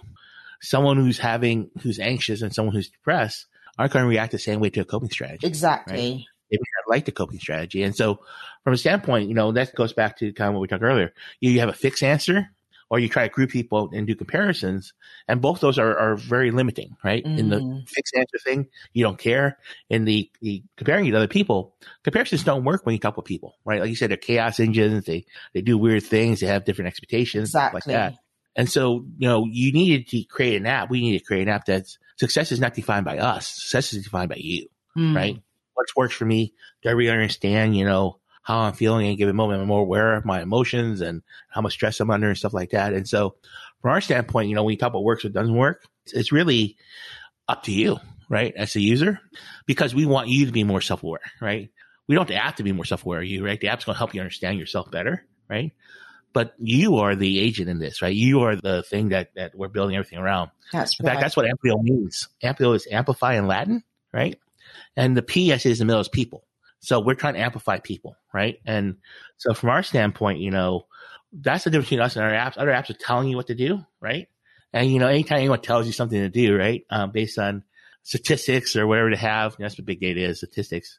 Someone 0.61 0.97
who's 0.97 1.18
having, 1.18 1.70
who's 1.83 1.99
anxious 1.99 2.42
and 2.42 2.55
someone 2.55 2.75
who's 2.75 2.90
depressed 2.90 3.47
aren't 3.79 3.92
going 3.92 4.05
to 4.05 4.09
react 4.09 4.33
the 4.33 4.38
same 4.38 4.61
way 4.61 4.70
to 4.70 4.81
a 4.81 4.85
coping 4.85 5.11
strategy. 5.11 5.47
Exactly. 5.47 6.12
Right? 6.12 6.25
They 6.51 6.57
may 6.57 6.95
like 6.95 7.05
the 7.05 7.13
coping 7.13 7.41
strategy. 7.41 7.83
And 7.83 7.97
so 7.97 8.21
from 8.63 8.75
a 8.75 8.79
standpoint, 8.79 9.29
you 9.29 9.35
know, 9.35 9.53
that 9.53 9.75
goes 9.75 9.93
back 9.93 10.19
to 10.19 10.33
kind 10.33 10.49
of 10.49 10.55
what 10.55 10.61
we 10.61 10.69
talked 10.69 10.83
earlier. 10.83 11.13
You 11.41 11.51
you 11.51 11.61
have 11.61 11.69
a 11.69 11.75
fixed 11.75 12.03
answer 12.03 12.51
or 12.91 12.99
you 12.99 13.09
try 13.09 13.27
to 13.27 13.33
group 13.33 13.51
people 13.51 13.91
and 13.93 14.07
do 14.07 14.15
comparisons. 14.15 14.93
And 15.27 15.41
both 15.41 15.61
those 15.61 15.79
are, 15.79 15.99
are 15.99 16.17
very 16.17 16.51
limiting, 16.51 16.97
right? 17.03 17.25
Mm-hmm. 17.25 17.39
In 17.39 17.49
the 17.49 17.57
mm-hmm. 17.57 17.79
fixed 17.87 18.15
answer 18.15 18.39
thing, 18.45 18.67
you 18.93 19.05
don't 19.05 19.19
care. 19.19 19.59
In 19.89 20.05
the, 20.05 20.31
the 20.41 20.63
comparing 20.77 21.07
you 21.07 21.13
to 21.13 21.17
other 21.17 21.29
people, 21.29 21.75
comparisons 22.03 22.45
don't 22.45 22.65
work 22.65 22.85
when 22.85 22.93
you 22.93 22.99
talk 22.99 23.17
with 23.17 23.27
people, 23.27 23.57
right? 23.65 23.81
Like 23.81 23.91
you 23.91 23.97
said, 23.97 24.11
they're 24.11 24.17
chaos 24.17 24.61
engines. 24.61 25.07
They, 25.07 25.25
they 25.55 25.63
do 25.63 25.79
weird 25.79 26.05
things. 26.05 26.41
They 26.41 26.47
have 26.47 26.65
different 26.65 26.89
expectations, 26.89 27.49
exactly. 27.49 27.81
like 27.87 27.97
that. 27.97 28.15
And 28.57 28.71
so, 28.71 29.05
you 29.19 29.29
know, 29.29 29.47
you 29.51 29.73
needed 29.73 30.09
to 30.09 30.23
create 30.25 30.57
an 30.57 30.67
app. 30.67 30.91
We 30.91 31.01
need 31.01 31.19
to 31.19 31.25
create 31.25 31.43
an 31.43 31.49
app 31.49 31.65
that's 31.65 31.99
success 32.17 32.53
is 32.53 32.61
not 32.61 32.75
defined 32.75 33.05
by 33.05 33.19
us. 33.19 33.49
Success 33.49 33.93
is 33.93 34.05
defined 34.05 34.29
by 34.29 34.37
you, 34.39 34.69
mm. 34.97 35.17
right? 35.17 35.43
What 35.75 35.87
works 35.97 36.15
for 36.15 36.25
me? 36.25 36.55
Do 36.83 36.89
I 36.89 36.93
really 36.93 37.11
understand, 37.11 37.77
you 37.77 37.85
know, 37.85 38.19
how 38.45 38.59
I'm 38.61 38.75
feeling 38.75 39.07
in 39.07 39.13
a 39.13 39.17
given 39.17 39.35
moment. 39.35 39.61
I'm 39.61 39.69
more 39.69 39.81
aware 39.81 40.15
of 40.15 40.27
my 40.27 40.43
emotions 40.43 41.01
and 41.01 41.23
how 41.49 41.63
much 41.63 41.73
stress 41.73 41.99
I'm 41.99 42.11
under 42.11 42.29
and 42.29 42.37
stuff 42.39 42.53
like 42.53 42.71
that. 42.71 42.93
And 42.93 43.09
so 43.09 43.37
from 43.81 43.91
our 43.91 44.03
standpoint, 44.03 44.51
you 44.51 44.55
know, 44.55 44.63
when 44.63 44.73
you 44.73 44.79
talk 44.79 44.91
about 44.91 45.03
works 45.03 45.25
or 45.25 45.31
doesn't 45.31 45.57
work, 45.57 45.87
it's 46.13 46.31
really 46.31 46.77
up 47.49 47.63
to 47.65 47.73
you, 47.73 47.99
right? 48.29 48.55
As 48.55 48.77
a 48.77 48.81
user, 48.81 49.19
because 49.65 49.95
we 49.95 50.05
want 50.05 50.29
you 50.29 50.45
to 50.45 50.53
be 50.53 50.63
more 50.63 50.83
self-aware, 50.83 51.23
right? 51.41 51.71
We 52.07 52.15
don't 52.15 52.29
have 52.29 52.57
to 52.57 52.63
be 52.63 52.73
more 52.73 52.85
self-aware 52.85 53.21
of 53.21 53.25
you, 53.25 53.45
right? 53.45 53.59
The 53.59 53.69
app's 53.69 53.87
going 53.87 53.95
to 53.95 53.99
help 53.99 54.15
you 54.15 54.21
understand 54.21 54.59
yourself 54.59 54.91
better, 54.91 55.25
right? 55.49 55.73
But 56.35 56.53
you 56.59 56.97
are 56.97 57.17
the 57.17 57.39
agent 57.39 57.71
in 57.71 57.79
this, 57.79 58.03
right? 58.03 58.15
You 58.15 58.43
are 58.43 58.57
the 58.57 58.83
thing 58.83 59.09
that, 59.09 59.31
that 59.37 59.55
we're 59.55 59.69
building 59.69 59.97
everything 59.97 60.19
around. 60.19 60.51
That's 60.71 61.01
in 61.01 61.07
right. 61.07 61.13
fact, 61.13 61.23
that's 61.23 61.37
what 61.37 61.47
Amplio 61.47 61.83
means. 61.83 62.29
Amplio 62.43 62.77
is 62.77 62.87
amplify 62.91 63.37
in 63.37 63.47
Latin, 63.47 63.85
right? 64.13 64.39
And 64.97 65.17
the 65.17 65.23
P 65.23 65.53
as 65.53 65.67
is 65.67 65.81
in 65.81 65.87
the 65.87 65.91
middle 65.93 66.01
is 66.01 66.09
people. 66.09 66.45
So 66.81 67.01
we're 67.01 67.15
trying 67.15 67.35
to 67.35 67.41
amplify 67.41 67.79
people, 67.79 68.17
right? 68.33 68.59
And 68.67 68.97
so 69.39 69.55
from 69.55 69.71
our 69.71 69.83
standpoint, 69.83 70.41
you 70.41 70.51
know, 70.51 70.87
that's 71.33 71.65
the 71.65 71.71
difference 71.71 71.89
between 71.89 72.05
us 72.05 72.17
and 72.17 72.25
our 72.25 72.31
apps. 72.31 72.59
Other 72.59 72.71
apps 72.71 72.91
are 72.91 72.95
telling 72.95 73.29
you 73.29 73.37
what 73.37 73.47
to 73.47 73.55
do, 73.55 73.85
right? 74.01 74.29
And 74.73 74.91
you 74.91 74.99
know, 74.99 75.07
anytime 75.07 75.39
anyone 75.39 75.61
tells 75.61 75.87
you 75.87 75.93
something 75.93 76.21
to 76.21 76.29
do, 76.29 76.57
right, 76.57 76.85
um, 76.91 77.11
based 77.11 77.39
on 77.39 77.65
statistics 78.03 78.77
or 78.77 78.87
whatever 78.87 79.11
they 79.11 79.17
have, 79.17 79.57
that's 79.59 79.79
what 79.79 79.87
big 79.87 80.01
data 80.01 80.21
is, 80.21 80.39
statistics. 80.39 80.99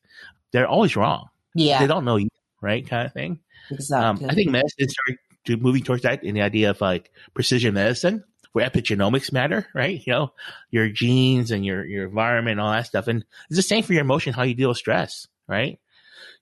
They're 0.52 0.68
always 0.68 0.96
wrong. 0.96 1.28
Yeah, 1.54 1.80
they 1.80 1.88
don't 1.88 2.06
know 2.06 2.16
you, 2.16 2.30
right, 2.62 2.88
kind 2.88 3.06
of 3.06 3.14
thing. 3.14 3.40
Exactly. 3.70 4.26
Um, 4.26 4.30
I 4.30 4.34
think 4.34 4.50
medicine 4.50 4.90
started 4.90 5.18
to 5.46 5.58
moving 5.58 5.84
towards 5.84 6.04
that 6.04 6.24
in 6.24 6.36
the 6.36 6.42
idea 6.42 6.72
of 6.72 6.82
like 6.82 7.12
precision 7.34 7.74
medicine, 7.74 8.24
where 8.56 8.70
epigenomics 8.70 9.34
matter, 9.34 9.68
right? 9.76 10.02
You 10.08 10.14
know, 10.14 10.34
your 10.72 10.90
genes 10.90 11.52
and 11.52 11.66
your 11.66 11.86
your 11.86 12.08
environment, 12.08 12.54
and 12.54 12.62
all 12.62 12.72
that 12.72 12.88
stuff, 12.88 13.08
and 13.08 13.26
it's 13.50 13.58
the 13.58 13.62
same 13.62 13.84
for 13.84 13.94
your 13.94 14.02
emotion, 14.04 14.34
how 14.34 14.44
you 14.44 14.56
deal 14.56 14.70
with 14.70 14.78
stress 14.78 15.28
right? 15.48 15.80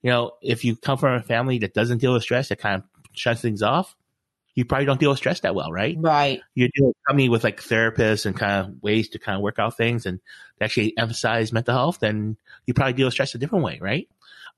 You 0.02 0.12
know, 0.12 0.32
if 0.42 0.66
you 0.66 0.76
come 0.76 0.98
from 0.98 1.14
a 1.14 1.24
family 1.24 1.60
that 1.60 1.74
doesn't 1.74 2.00
deal 2.00 2.14
with 2.14 2.24
stress, 2.24 2.50
that 2.50 2.60
kind 2.60 2.76
of 2.76 2.84
shuts 3.14 3.42
things 3.42 3.62
off, 3.62 3.96
you 4.56 4.66
probably 4.66 4.86
don't 4.86 5.00
deal 5.00 5.10
with 5.10 5.18
stress 5.18 5.40
that 5.42 5.56
well, 5.56 5.72
right? 5.72 5.96
Right. 5.98 6.42
You're 6.54 6.70
dealing 6.76 6.94
coming 7.08 7.32
with 7.32 7.44
like 7.44 7.62
therapists 7.62 8.26
and 8.26 8.36
kind 8.36 8.66
of 8.66 8.84
ways 8.84 9.10
to 9.10 9.20
kind 9.20 9.36
of 9.36 9.42
work 9.42 9.60
out 9.60 9.78
things 9.78 10.06
and 10.06 10.20
actually 10.62 10.96
emphasize 10.98 11.52
mental 11.52 11.74
health, 11.74 12.00
then 12.00 12.38
you 12.66 12.74
probably 12.74 12.94
deal 12.94 13.08
with 13.08 13.14
stress 13.14 13.34
a 13.36 13.38
different 13.38 13.66
way, 13.66 13.80
right? 13.82 14.08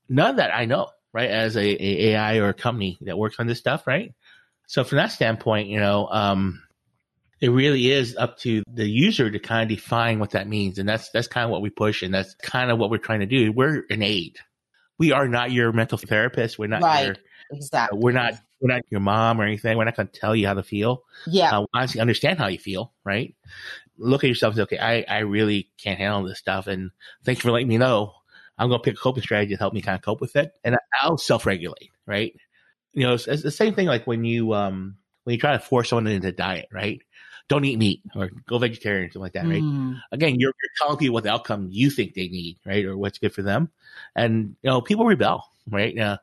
None 0.08 0.30
of 0.30 0.36
that 0.36 0.54
I 0.54 0.66
know, 0.66 0.90
right? 1.12 1.30
As 1.30 1.56
a, 1.56 1.60
a 1.60 2.12
AI 2.12 2.38
or 2.38 2.48
a 2.48 2.54
company 2.54 2.98
that 3.02 3.18
works 3.18 3.36
on 3.38 3.46
this 3.46 3.58
stuff, 3.58 3.86
right? 3.86 4.12
So 4.66 4.84
from 4.84 4.96
that 4.96 5.12
standpoint, 5.12 5.68
you 5.68 5.80
know, 5.80 6.08
um, 6.10 6.62
it 7.40 7.50
really 7.50 7.90
is 7.90 8.16
up 8.16 8.38
to 8.38 8.62
the 8.66 8.88
user 8.88 9.30
to 9.30 9.38
kind 9.38 9.70
of 9.70 9.76
define 9.76 10.18
what 10.18 10.30
that 10.30 10.48
means. 10.48 10.78
And 10.78 10.88
that's, 10.88 11.10
that's 11.10 11.28
kind 11.28 11.44
of 11.44 11.50
what 11.50 11.62
we 11.62 11.70
push. 11.70 12.02
And 12.02 12.12
that's 12.12 12.34
kind 12.34 12.70
of 12.70 12.78
what 12.78 12.90
we're 12.90 12.98
trying 12.98 13.20
to 13.20 13.26
do. 13.26 13.52
We're 13.52 13.84
an 13.90 14.02
aid. 14.02 14.38
We 14.98 15.12
are 15.12 15.28
not 15.28 15.52
your 15.52 15.72
mental 15.72 15.98
therapist. 15.98 16.58
We're 16.58 16.68
not 16.68 16.82
right. 16.82 17.06
your, 17.06 17.16
exactly. 17.50 17.98
we're 18.00 18.12
not, 18.12 18.34
we're 18.60 18.72
not 18.72 18.82
your 18.88 19.00
mom 19.00 19.40
or 19.40 19.44
anything. 19.44 19.76
We're 19.76 19.84
not 19.84 19.96
going 19.96 20.08
to 20.08 20.18
tell 20.18 20.34
you 20.34 20.46
how 20.46 20.54
to 20.54 20.62
feel. 20.62 21.02
Yeah. 21.26 21.58
Uh, 21.58 21.66
honestly, 21.74 22.00
understand 22.00 22.38
how 22.38 22.46
you 22.46 22.58
feel, 22.58 22.92
right? 23.04 23.34
Look 23.98 24.24
at 24.24 24.28
yourself 24.28 24.52
and 24.52 24.56
say, 24.56 24.62
okay, 24.62 24.78
I, 24.78 25.16
I 25.16 25.18
really 25.20 25.68
can't 25.82 25.98
handle 25.98 26.24
this 26.24 26.38
stuff. 26.38 26.66
And 26.66 26.90
thanks 27.24 27.42
for 27.42 27.50
letting 27.50 27.68
me 27.68 27.76
know. 27.76 28.14
I'm 28.58 28.68
going 28.70 28.80
to 28.80 28.84
pick 28.84 28.94
a 28.94 28.98
coping 28.98 29.22
strategy 29.22 29.52
to 29.52 29.58
help 29.58 29.74
me 29.74 29.82
kind 29.82 29.96
of 29.96 30.02
cope 30.02 30.22
with 30.22 30.36
it. 30.36 30.52
And 30.64 30.78
I'll 31.02 31.18
self 31.18 31.44
regulate, 31.44 31.90
right? 32.06 32.34
You 32.94 33.06
know, 33.06 33.12
it's, 33.12 33.26
it's, 33.26 33.42
the 33.42 33.50
same 33.50 33.74
thing 33.74 33.86
like 33.86 34.06
when 34.06 34.24
you, 34.24 34.54
um, 34.54 34.96
when 35.24 35.34
you 35.34 35.38
try 35.38 35.52
to 35.52 35.58
force 35.58 35.90
someone 35.90 36.06
into 36.06 36.32
diet, 36.32 36.68
right? 36.72 37.02
Don't 37.48 37.64
eat 37.64 37.78
meat 37.78 38.02
or 38.14 38.30
go 38.46 38.58
vegetarian 38.58 39.04
or 39.04 39.08
something 39.08 39.22
like 39.22 39.32
that, 39.34 39.46
right? 39.46 39.62
Mm. 39.62 40.00
Again, 40.10 40.40
you're, 40.40 40.50
you're 40.50 40.70
telling 40.78 40.98
people 40.98 41.14
what 41.14 41.24
the 41.24 41.30
outcome 41.30 41.68
you 41.70 41.90
think 41.90 42.14
they 42.14 42.28
need, 42.28 42.58
right? 42.66 42.84
Or 42.84 42.96
what's 42.96 43.18
good 43.18 43.32
for 43.32 43.42
them. 43.42 43.70
And, 44.16 44.56
you 44.62 44.70
know, 44.70 44.80
people 44.80 45.06
rebel, 45.06 45.44
right? 45.70 45.96
Uh, 45.96 46.16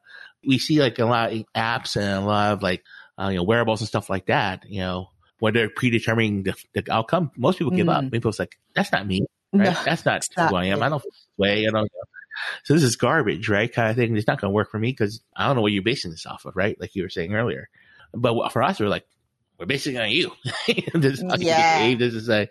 we 0.46 0.58
see 0.58 0.82
like 0.82 1.00
a 1.00 1.06
lot 1.06 1.32
of 1.32 1.46
apps 1.56 1.96
and 1.96 2.24
a 2.24 2.28
lot 2.28 2.54
of 2.54 2.62
like, 2.62 2.84
uh, 3.18 3.30
you 3.30 3.38
know, 3.38 3.44
wearables 3.44 3.80
and 3.80 3.88
stuff 3.88 4.10
like 4.10 4.26
that, 4.26 4.66
you 4.68 4.82
know, 4.82 5.10
when 5.40 5.54
they're 5.54 5.70
predetermining 5.70 6.44
the, 6.44 6.56
the 6.74 6.92
outcome, 6.92 7.32
most 7.38 7.58
people 7.58 7.72
give 7.72 7.90
up. 7.90 8.04
Mm. 8.04 8.12
People's 8.12 8.40
like, 8.40 8.58
that's 8.76 8.92
not 8.92 9.08
me, 9.08 9.26
right? 9.54 9.74
No, 9.74 9.78
that's 9.84 10.06
not 10.06 10.26
who 10.36 10.56
I 10.56 10.66
am. 10.66 10.82
I 10.84 10.90
don't 10.90 11.04
way. 11.38 11.68
I 11.68 11.70
don't 11.70 11.84
know. 11.84 12.04
So 12.64 12.74
this 12.74 12.84
is 12.84 12.96
garbage, 12.96 13.50
right? 13.50 13.72
Kind 13.72 13.90
of 13.90 13.96
thing. 13.96 14.16
It's 14.18 14.28
not 14.28 14.40
going 14.40 14.52
to 14.52 14.56
work 14.56 14.72
for 14.72 14.80
me 14.80 14.90
because 14.90 15.22
I 15.36 15.46
don't 15.46 15.56
know 15.56 15.62
what 15.62 15.72
you're 15.72 15.84
basing 15.84 16.12
this 16.12 16.26
off 16.26 16.46
of, 16.46 16.56
right? 16.56 16.80
Like 16.80 16.96
you 16.96 17.04
were 17.04 17.10
saying 17.10 17.34
earlier. 17.34 17.70
But 18.14 18.52
for 18.52 18.64
us, 18.64 18.80
we're 18.80 18.88
like, 18.88 19.06
we're 19.64 19.68
basing 19.68 19.96
it 19.96 20.02
on 20.02 20.10
you. 20.12 20.32
this 20.94 21.20
is 21.20 21.22
how 21.22 21.36
you 21.38 21.46
behave. 21.46 22.00
This 22.00 22.14
is 22.14 22.30
a, 22.30 22.48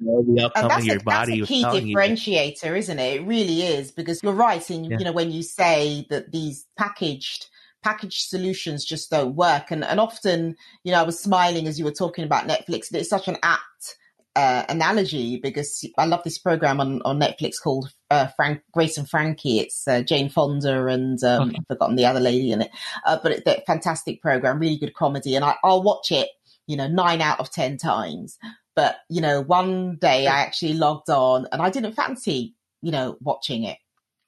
you 0.00 0.06
know, 0.06 0.22
the 0.22 0.44
outcome 0.44 0.70
of 0.70 0.84
your 0.84 0.96
a, 0.96 1.00
body. 1.00 1.40
that's 1.40 1.50
a 1.50 1.52
key 1.52 1.62
telling 1.62 1.86
you. 1.86 1.96
differentiator, 1.96 2.78
isn't 2.78 2.98
it? 2.98 3.20
It 3.20 3.26
really 3.26 3.62
is 3.62 3.92
because 3.92 4.22
you're 4.22 4.32
right. 4.32 4.68
In 4.70 4.84
Yeah. 4.84 4.98
you 4.98 5.04
know 5.04 5.12
when 5.12 5.30
you 5.30 5.42
say 5.42 6.06
that 6.08 6.32
these 6.32 6.66
packaged 6.78 7.46
packaged 7.82 8.28
solutions 8.28 8.84
just 8.84 9.10
don't 9.10 9.36
work, 9.36 9.70
and 9.70 9.84
and 9.84 10.00
often 10.00 10.56
you 10.82 10.92
know 10.92 11.00
I 11.00 11.04
was 11.04 11.20
smiling 11.20 11.66
as 11.66 11.78
you 11.78 11.84
were 11.84 11.92
talking 11.92 12.24
about 12.24 12.48
Netflix. 12.48 12.92
It's 12.94 13.10
such 13.10 13.28
an 13.28 13.36
apt 13.42 13.96
uh, 14.34 14.64
analogy 14.68 15.38
because 15.42 15.86
I 15.98 16.06
love 16.06 16.22
this 16.24 16.38
program 16.38 16.80
on 16.80 17.02
on 17.02 17.20
Netflix 17.20 17.54
called 17.62 17.90
uh, 18.10 18.28
Frank 18.36 18.62
Grace 18.72 18.96
and 18.96 19.08
Frankie. 19.08 19.60
It's 19.60 19.86
uh, 19.86 20.00
Jane 20.02 20.30
Fonda 20.30 20.86
and 20.86 21.22
um, 21.22 21.48
Okay. 21.48 21.58
I've 21.58 21.66
forgotten 21.66 21.96
the 21.96 22.06
other 22.06 22.20
lady 22.20 22.50
in 22.52 22.62
it, 22.62 22.70
uh, 23.04 23.18
but 23.22 23.32
it's 23.32 23.46
a 23.46 23.62
fantastic 23.66 24.22
program, 24.22 24.58
really 24.58 24.78
good 24.78 24.94
comedy, 24.94 25.34
and 25.34 25.44
I, 25.44 25.56
I'll 25.62 25.82
watch 25.82 26.10
it. 26.10 26.28
You 26.66 26.76
know, 26.76 26.88
nine 26.88 27.20
out 27.20 27.40
of 27.40 27.50
ten 27.50 27.76
times. 27.76 28.38
But, 28.74 28.96
you 29.08 29.20
know, 29.20 29.40
one 29.40 29.96
day 29.96 30.26
I 30.26 30.40
actually 30.40 30.74
logged 30.74 31.08
on 31.08 31.46
and 31.50 31.62
I 31.62 31.70
didn't 31.70 31.94
fancy, 31.94 32.54
you 32.82 32.92
know, 32.92 33.16
watching 33.20 33.64
it. 33.64 33.78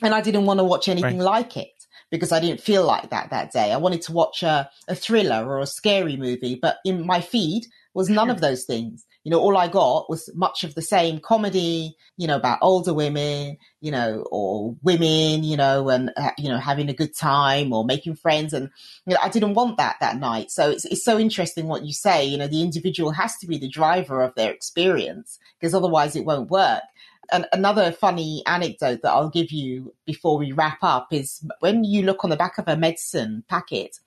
And 0.03 0.15
I 0.15 0.21
didn't 0.21 0.47
want 0.47 0.59
to 0.59 0.65
watch 0.65 0.89
anything 0.89 1.19
like 1.19 1.57
it 1.57 1.69
because 2.11 2.33
I 2.33 2.41
didn't 2.41 2.61
feel 2.61 2.85
like 2.85 3.11
that 3.11 3.31
that 3.31 3.53
day. 3.53 3.73
I 3.73 3.77
wanted 3.77 4.03
to 4.03 4.13
watch 4.13 4.43
a, 4.43 4.71
a 4.89 4.95
thriller 4.95 5.47
or 5.47 5.61
a 5.61 5.67
scary 5.67 6.17
movie, 6.17 6.59
but 6.61 6.79
in 6.85 7.07
my 7.07 7.21
feed 7.21 7.65
was 7.95 8.09
none 8.09 8.31
of 8.31 8.41
those 8.41 8.65
things. 8.65 9.05
You 9.25 9.33
know, 9.33 9.41
all 9.41 9.59
I 9.59 9.69
got 9.69 10.09
was 10.09 10.31
much 10.35 10.65
of 10.65 10.75
the 10.75 10.83
same 10.83 11.19
comedy, 11.19 11.97
you 12.17 12.27
know, 12.27 12.37
about 12.37 12.61
older 12.63 12.95
women, 12.95 13.59
you 13.81 13.91
know, 13.91 14.25
or 14.31 14.77
women, 14.83 15.43
you 15.43 15.57
know, 15.57 15.89
and, 15.89 16.11
uh, 16.17 16.31
you 16.39 16.49
know, 16.49 16.59
having 16.59 16.89
a 16.89 16.95
good 16.95 17.15
time 17.15 17.73
or 17.73 17.85
making 17.85 18.17
friends. 18.17 18.53
And, 18.53 18.71
you 19.07 19.15
know, 19.15 19.21
I 19.21 19.29
didn't 19.29 19.55
want 19.55 19.77
that 19.77 19.97
that 20.01 20.19
night. 20.19 20.51
So 20.51 20.71
it's, 20.71 20.85
it's 20.85 21.05
so 21.05 21.19
interesting 21.19 21.67
what 21.67 21.85
you 21.85 21.93
say. 21.93 22.25
You 22.25 22.39
know, 22.39 22.47
the 22.47 22.63
individual 22.63 23.11
has 23.11 23.37
to 23.39 23.47
be 23.47 23.59
the 23.59 23.69
driver 23.69 24.23
of 24.23 24.35
their 24.35 24.53
experience 24.53 25.39
because 25.61 25.75
otherwise 25.75 26.17
it 26.17 26.25
won't 26.25 26.51
work. 26.51 26.83
And 27.31 27.47
another 27.53 27.93
funny 27.93 28.43
anecdote 28.47 29.01
that 29.03 29.13
I'll 29.13 29.29
give 29.29 29.53
you 29.53 29.95
before 30.07 30.39
we 30.39 30.53
wrap 30.53 30.79
up 30.83 31.13
is 31.13 31.45
when 31.61 31.85
you 31.85 32.03
look 32.03 32.25
on 32.25 32.31
the 32.31 32.37
back 32.37 32.59
of 32.59 32.69
a 32.69 32.77
medicine 32.77 33.45
packet, 33.49 33.99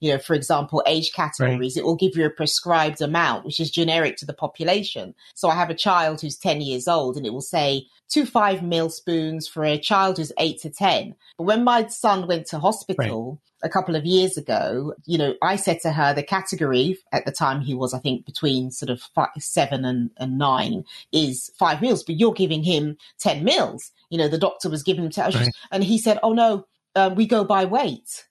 you 0.00 0.12
know, 0.12 0.18
for 0.18 0.34
example, 0.34 0.82
age 0.86 1.12
categories, 1.12 1.76
it 1.76 1.84
will 1.84 1.96
give 1.96 2.16
you 2.16 2.24
a 2.24 2.30
prescribed 2.30 3.00
amount, 3.00 3.44
which 3.44 3.60
is 3.60 3.70
generic 3.70 4.16
to 4.18 4.26
the 4.26 4.32
population. 4.34 5.14
So 5.34 5.48
I 5.48 5.54
have 5.54 5.70
a 5.70 5.74
child 5.74 6.20
who's 6.20 6.36
10 6.38 6.60
years 6.60 6.88
old 6.88 7.16
and 7.16 7.26
it 7.26 7.32
will 7.32 7.40
say 7.40 7.86
two 8.08 8.26
five 8.26 8.62
mil 8.62 8.88
spoons 8.90 9.46
for 9.46 9.64
a 9.64 9.78
child 9.78 10.16
who's 10.16 10.32
eight 10.38 10.60
to 10.62 10.70
10. 10.70 11.14
But 11.38 11.44
when 11.44 11.64
my 11.64 11.86
son 11.88 12.26
went 12.26 12.46
to 12.48 12.58
hospital 12.58 13.40
a 13.62 13.68
couple 13.68 13.94
of 13.94 14.06
years 14.06 14.38
ago, 14.38 14.94
you 15.04 15.18
know, 15.18 15.34
I 15.42 15.56
said 15.56 15.80
to 15.82 15.92
her, 15.92 16.14
the 16.14 16.22
category 16.22 16.96
at 17.12 17.26
the 17.26 17.30
time 17.32 17.60
he 17.60 17.74
was, 17.74 17.92
I 17.92 17.98
think, 17.98 18.24
between 18.24 18.70
sort 18.70 18.88
of 18.90 19.02
five, 19.14 19.28
seven 19.38 19.84
and, 19.84 20.10
and 20.16 20.38
nine 20.38 20.84
is 21.12 21.50
five 21.58 21.82
meals, 21.82 22.02
but 22.02 22.16
you're 22.16 22.32
giving 22.32 22.62
him 22.64 22.96
10 23.18 23.44
meals. 23.44 23.92
You 24.08 24.16
know, 24.18 24.28
the 24.28 24.38
doctor 24.38 24.70
was 24.70 24.82
giving 24.82 25.04
him, 25.04 25.10
t- 25.10 25.20
Right. 25.20 25.48
and 25.70 25.84
he 25.84 25.98
said, 25.98 26.18
oh 26.22 26.32
no, 26.32 26.66
uh, 26.96 27.10
we 27.14 27.26
go 27.26 27.44
by 27.44 27.64
weight. 27.66 28.26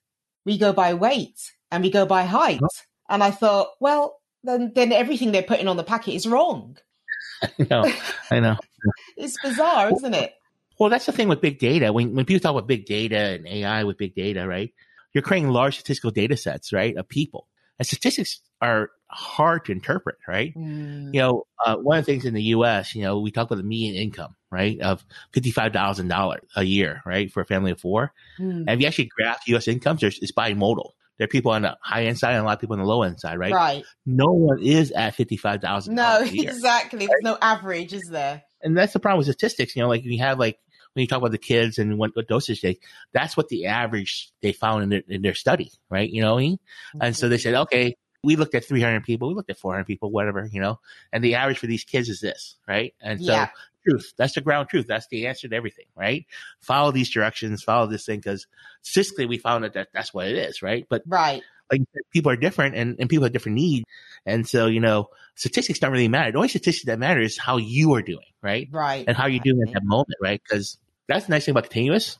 We 0.50 0.58
go 0.58 0.74
by 0.74 0.96
weight 0.96 1.54
and 1.70 1.84
we 1.84 1.92
go 1.92 2.08
by 2.08 2.24
height. 2.24 2.60
And 3.08 3.24
I 3.24 3.30
thought, 3.30 3.68
well, 3.80 4.20
then, 4.44 4.72
then 4.74 4.92
everything 4.92 5.32
they're 5.32 5.44
putting 5.44 5.68
on 5.68 5.78
the 5.78 5.84
packet 5.84 6.16
is 6.16 6.26
wrong. 6.26 6.76
I 7.44 7.50
know. 7.70 7.92
I 8.32 8.40
know. 8.40 8.56
It's 9.16 9.40
bizarre, 9.44 9.92
isn't 9.92 10.16
it? 10.16 10.34
Well, 10.80 10.90
that's 10.90 11.06
the 11.06 11.12
thing 11.12 11.28
with 11.28 11.40
big 11.40 11.60
data. 11.60 11.94
When 11.94 12.16
when 12.16 12.26
people 12.26 12.40
talk 12.40 12.52
about 12.52 12.68
big 12.68 12.86
data 12.86 13.18
and 13.18 13.46
AI 13.46 13.84
with 13.84 13.98
big 13.98 14.16
data, 14.16 14.48
right? 14.48 14.74
You're 15.14 15.22
creating 15.22 15.50
large 15.50 15.76
statistical 15.76 16.10
data 16.10 16.36
sets, 16.36 16.74
right, 16.74 16.96
of 16.96 17.08
people. 17.08 17.48
And 17.78 17.86
statistics 17.86 18.40
are 18.62 18.90
hard 19.08 19.66
to 19.66 19.72
interpret, 19.74 20.16
right? 20.28 20.56
Mm. 20.56 21.14
You 21.14 21.20
know, 21.20 21.44
uh, 21.64 21.76
one 21.76 22.00
of 22.00 22.06
the 22.06 22.12
things 22.12 22.26
in 22.26 22.34
the 22.34 22.44
U.S., 22.56 22.96
you 22.96 23.04
know, 23.04 23.20
we 23.20 23.30
talk 23.30 23.48
about 23.48 23.58
the 23.58 23.68
median 23.68 23.96
income, 23.96 24.36
right, 24.52 24.80
of 24.82 25.06
fifty-five 25.34 25.74
thousand 25.74 26.08
dollars 26.08 26.42
a 26.56 26.64
year, 26.64 27.02
right, 27.06 27.32
for 27.32 27.42
a 27.42 27.46
family 27.46 27.72
of 27.72 27.80
four. 27.80 28.14
Mm. 28.40 28.66
And 28.68 28.70
if 28.70 28.82
you 28.82 28.88
actually 28.88 29.10
graph 29.16 29.48
U.S. 29.48 29.68
incomes, 29.68 30.04
it's 30.04 30.32
bimodal. 30.32 30.92
There 31.18 31.26
are 31.26 31.28
people 31.28 31.52
on 31.52 31.64
the 31.64 31.78
high 31.82 32.06
end 32.06 32.18
side 32.18 32.32
and 32.36 32.44
a 32.44 32.46
lot 32.46 32.54
of 32.54 32.62
people 32.62 32.76
on 32.76 32.80
the 32.80 32.86
low 32.88 33.04
end 33.04 33.20
side, 33.20 33.38
right? 33.38 33.52
Right. 33.52 33.84
No 34.06 34.28
one 34.28 34.62
is 34.62 34.92
at 34.92 35.16
fifty-five 35.16 35.62
thousand 35.62 35.96
No, 35.96 36.04
dollars 36.04 36.32
a 36.32 36.36
year. 36.36 36.50
exactly. 36.52 37.00
There's 37.08 37.24
no 37.24 37.38
average, 37.42 37.94
is 37.94 38.08
there? 38.10 38.44
and 38.62 38.78
that's 38.78 38.94
the 38.94 39.00
problem 39.00 39.18
with 39.20 39.28
statistics. 39.28 39.76
You 39.76 39.82
know, 39.84 39.88
like 39.90 40.04
you 40.04 40.20
have 40.20 40.38
like 40.40 40.60
when 40.94 41.02
you 41.02 41.08
talk 41.08 41.20
about 41.20 41.32
the 41.32 41.38
kids 41.38 41.78
and 41.78 41.98
what, 41.98 42.16
what 42.16 42.28
dosage 42.28 42.62
they, 42.62 42.80
that's 43.14 43.38
what 43.38 43.48
the 43.48 43.68
average 43.68 44.32
they 44.42 44.52
found 44.52 44.84
in 44.84 44.90
their, 44.90 45.04
in 45.08 45.22
their 45.22 45.36
study, 45.36 45.72
right? 45.90 46.10
You 46.10 46.22
know 46.22 46.34
what 46.34 46.40
I 46.40 46.44
mean? 46.44 46.60
And 47.00 47.16
so 47.16 47.30
they 47.30 47.38
said, 47.38 47.54
okay, 47.54 47.96
we 48.24 48.36
looked 48.36 48.56
at 48.56 48.66
300 48.66 49.04
people, 49.04 49.28
we 49.30 49.36
looked 49.36 49.52
at 49.52 49.60
400 49.60 49.86
people, 49.86 50.12
whatever, 50.12 50.50
you 50.52 50.60
know, 50.60 50.80
and 51.14 51.24
the 51.24 51.36
average 51.36 51.60
for 51.60 51.68
these 51.68 51.84
kids 51.84 52.10
is 52.10 52.20
this, 52.22 52.58
right? 52.68 52.94
And 53.02 53.24
so 53.24 53.32
Yeah. 53.32 53.50
Truth, 53.88 54.14
that's 54.18 54.34
the 54.34 54.42
ground 54.42 54.70
truth. 54.70 54.86
That's 54.88 55.08
the 55.08 55.28
answer 55.28 55.48
to 55.48 55.56
everything, 55.56 55.86
right? 55.96 56.26
Follow 56.62 56.92
these 56.92 57.10
directions, 57.10 57.64
follow 57.64 57.88
this 57.88 58.06
thing, 58.06 58.20
because 58.20 58.48
statistically 58.82 59.26
we 59.26 59.38
found 59.38 59.64
that, 59.64 59.74
that 59.74 59.90
that's 59.94 60.14
what 60.14 60.28
it 60.28 60.36
is, 60.36 60.62
right? 60.62 60.86
But 60.90 61.04
Right. 61.08 61.42
like 61.72 61.82
people 62.12 62.32
are 62.32 62.36
different 62.36 62.76
and, 62.76 62.96
and 63.00 63.10
people 63.10 63.24
have 63.24 63.34
different 63.34 63.56
needs. 63.56 63.86
And 64.26 64.48
so, 64.48 64.68
you 64.68 64.80
know, 64.80 65.10
statistics 65.36 65.80
don't 65.80 65.92
really 65.92 66.08
matter. 66.08 66.32
The 66.32 66.38
only 66.38 66.50
statistic 66.50 66.88
that 66.88 67.00
matters 67.00 67.34
is 67.34 67.38
how 67.38 67.58
you 67.58 67.94
are 67.96 68.02
doing, 68.02 68.26
right? 68.42 68.68
Right. 68.72 69.06
and 69.08 69.16
how 69.16 69.28
you're 69.28 69.44
doing 69.44 69.62
at 69.68 69.74
that 69.74 69.84
moment, 69.84 70.18
right? 70.22 70.42
Because 70.44 70.78
that's 71.08 71.26
the 71.26 71.32
nice 71.32 71.46
thing 71.46 71.54
about 71.54 71.64
continuous. 71.64 72.18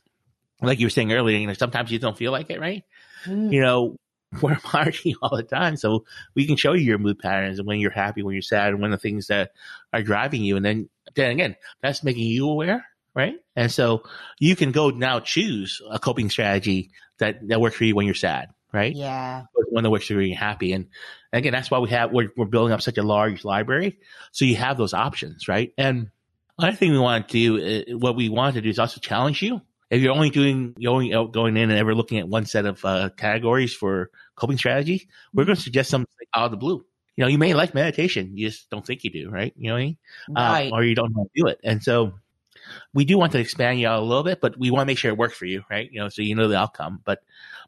Like 0.62 0.80
you 0.80 0.88
were 0.88 0.92
saying 0.92 1.14
earlier, 1.14 1.38
you 1.38 1.48
know, 1.48 1.54
sometimes 1.54 1.92
you 1.92 2.00
don't 2.00 2.18
feel 2.18 2.32
like 2.32 2.50
it, 2.50 2.60
right? 2.60 2.84
Mm. 3.26 3.54
You 3.54 3.62
know, 3.62 3.96
we're 4.42 4.58
monitoring 4.74 5.16
all 5.22 5.36
the 5.36 5.44
time, 5.44 5.76
so 5.76 6.06
we 6.36 6.46
can 6.46 6.56
show 6.56 6.74
you 6.74 6.84
your 6.84 6.98
mood 6.98 7.20
patterns 7.20 7.60
and 7.60 7.68
when 7.68 7.80
you're 7.80 7.92
happy, 7.92 8.22
when 8.22 8.34
you're 8.34 8.42
sad, 8.42 8.70
and 8.70 8.82
when 8.82 8.92
the 8.92 8.98
things 8.98 9.28
that 9.28 9.52
are 9.92 10.04
driving 10.04 10.44
you. 10.44 10.56
And 10.56 10.66
then, 10.66 10.90
then 11.16 11.32
again, 11.32 11.56
that's 11.82 12.04
making 12.04 12.28
you 12.28 12.50
aware, 12.50 12.86
right? 13.16 13.36
And 13.56 13.72
so 13.72 14.04
you 14.40 14.56
can 14.56 14.72
go 14.72 14.90
now 14.90 15.20
choose 15.20 15.82
a 15.90 16.00
coping 16.00 16.30
strategy 16.30 16.92
that 17.18 17.48
that 17.48 17.60
works 17.60 17.76
for 17.76 17.86
you 17.86 17.96
when 17.96 18.06
you're 18.06 18.16
sad, 18.16 18.50
right? 18.72 18.96
Yeah. 18.96 19.46
when 19.72 19.84
the 19.84 19.90
works 19.90 20.08
for 20.08 20.16
being 20.16 20.36
happy. 20.36 20.74
And 20.74 20.88
again, 21.34 21.52
that's 21.52 21.72
why 21.72 21.80
we 21.80 21.90
have 21.90 22.12
we're, 22.12 22.30
we're 22.38 22.46
building 22.46 22.74
up 22.74 22.82
such 22.82 22.98
a 22.98 23.04
large 23.04 23.44
library, 23.44 23.98
so 24.32 24.46
you 24.46 24.56
have 24.56 24.78
those 24.78 24.94
options, 24.94 25.48
right? 25.48 25.74
And 25.78 26.12
another 26.58 26.78
thing 26.78 26.92
we 26.92 27.00
want 27.00 27.28
to 27.30 27.34
do, 27.34 27.94
uh, 27.94 27.98
what 27.98 28.16
we 28.16 28.30
want 28.30 28.56
to 28.56 28.62
do, 28.62 28.70
is 28.70 28.80
also 28.80 29.00
challenge 29.00 29.42
you. 29.42 29.62
If 29.90 30.02
you're 30.02 30.14
only 30.14 30.30
doing, 30.30 30.76
you're 30.78 30.94
only 30.94 31.14
out 31.14 31.32
going 31.32 31.58
in 31.58 31.70
and 31.70 31.80
ever 31.80 31.96
looking 31.96 32.20
at 32.20 32.28
one 32.28 32.46
set 32.46 32.66
of 32.66 32.84
uh, 32.86 33.10
categories 33.18 33.74
for 33.74 34.12
coping 34.36 34.58
strategy, 34.58 35.10
we're 35.34 35.46
going 35.46 35.56
to 35.56 35.62
suggest 35.62 35.90
something 35.90 36.08
out 36.36 36.46
of 36.46 36.52
the 36.52 36.58
blue. 36.58 36.86
You 37.16 37.24
know, 37.24 37.28
you 37.28 37.38
may 37.38 37.54
like 37.54 37.74
meditation, 37.74 38.38
you 38.38 38.50
just 38.50 38.70
don't 38.70 38.86
think 38.86 39.04
you 39.04 39.10
do, 39.10 39.30
right? 39.30 39.54
You 39.58 39.68
know 39.68 39.74
what 39.74 39.80
I 39.80 39.84
mean? 39.84 39.98
Right. 40.30 40.72
Uh, 40.72 40.76
or 40.76 40.84
you 40.84 40.96
don't 40.96 41.14
know 41.14 41.22
how 41.22 41.24
to 41.24 41.30
do 41.36 41.48
it. 41.48 41.60
And 41.64 41.84
so 41.84 42.14
we 42.94 43.06
do 43.06 43.18
want 43.18 43.32
to 43.34 43.40
expand 43.40 43.80
you 43.80 43.88
out 43.88 44.02
a 44.02 44.06
little 44.06 44.24
bit, 44.24 44.42
but 44.42 44.58
we 44.58 44.72
want 44.72 44.84
to 44.84 44.86
make 44.86 44.98
sure 44.98 45.12
it 45.12 45.18
works 45.18 45.36
for 45.36 45.46
you, 45.46 45.64
right? 45.70 45.90
You 45.92 46.00
know, 46.00 46.10
so 46.10 46.22
you 46.22 46.36
know 46.36 46.48
the 46.48 46.58
outcome. 46.58 47.02
But 47.04 47.20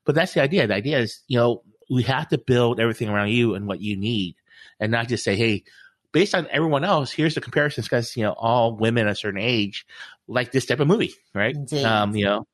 but 0.06 0.16
that's 0.16 0.34
the 0.34 0.42
idea. 0.42 0.68
The 0.68 0.76
idea 0.76 1.00
is, 1.00 1.22
you 1.28 1.38
know, 1.38 1.64
we 1.90 2.04
have 2.04 2.30
to 2.30 2.38
build 2.38 2.80
everything 2.80 3.10
around 3.10 3.30
you 3.30 3.56
and 3.56 3.68
what 3.68 3.82
you 3.82 3.98
need, 3.98 4.36
and 4.80 4.92
not 4.92 5.08
just 5.08 5.24
say, 5.24 5.36
hey, 5.36 5.64
based 6.12 6.36
on 6.36 6.48
everyone 6.52 6.84
else, 6.84 7.12
here's 7.12 7.36
the 7.36 7.42
comparisons 7.42 7.88
because 7.88 8.16
you 8.16 8.24
know 8.24 8.34
all 8.34 8.76
women 8.76 9.08
a 9.08 9.16
certain 9.16 9.42
age 9.42 9.86
like 10.32 10.52
this 10.52 10.66
type 10.66 10.80
of 10.80 10.88
movie, 10.88 11.14
right? 11.36 11.56
Indeed. 11.56 11.84
Um, 11.84 12.16
you 12.16 12.26
know, 12.26 12.48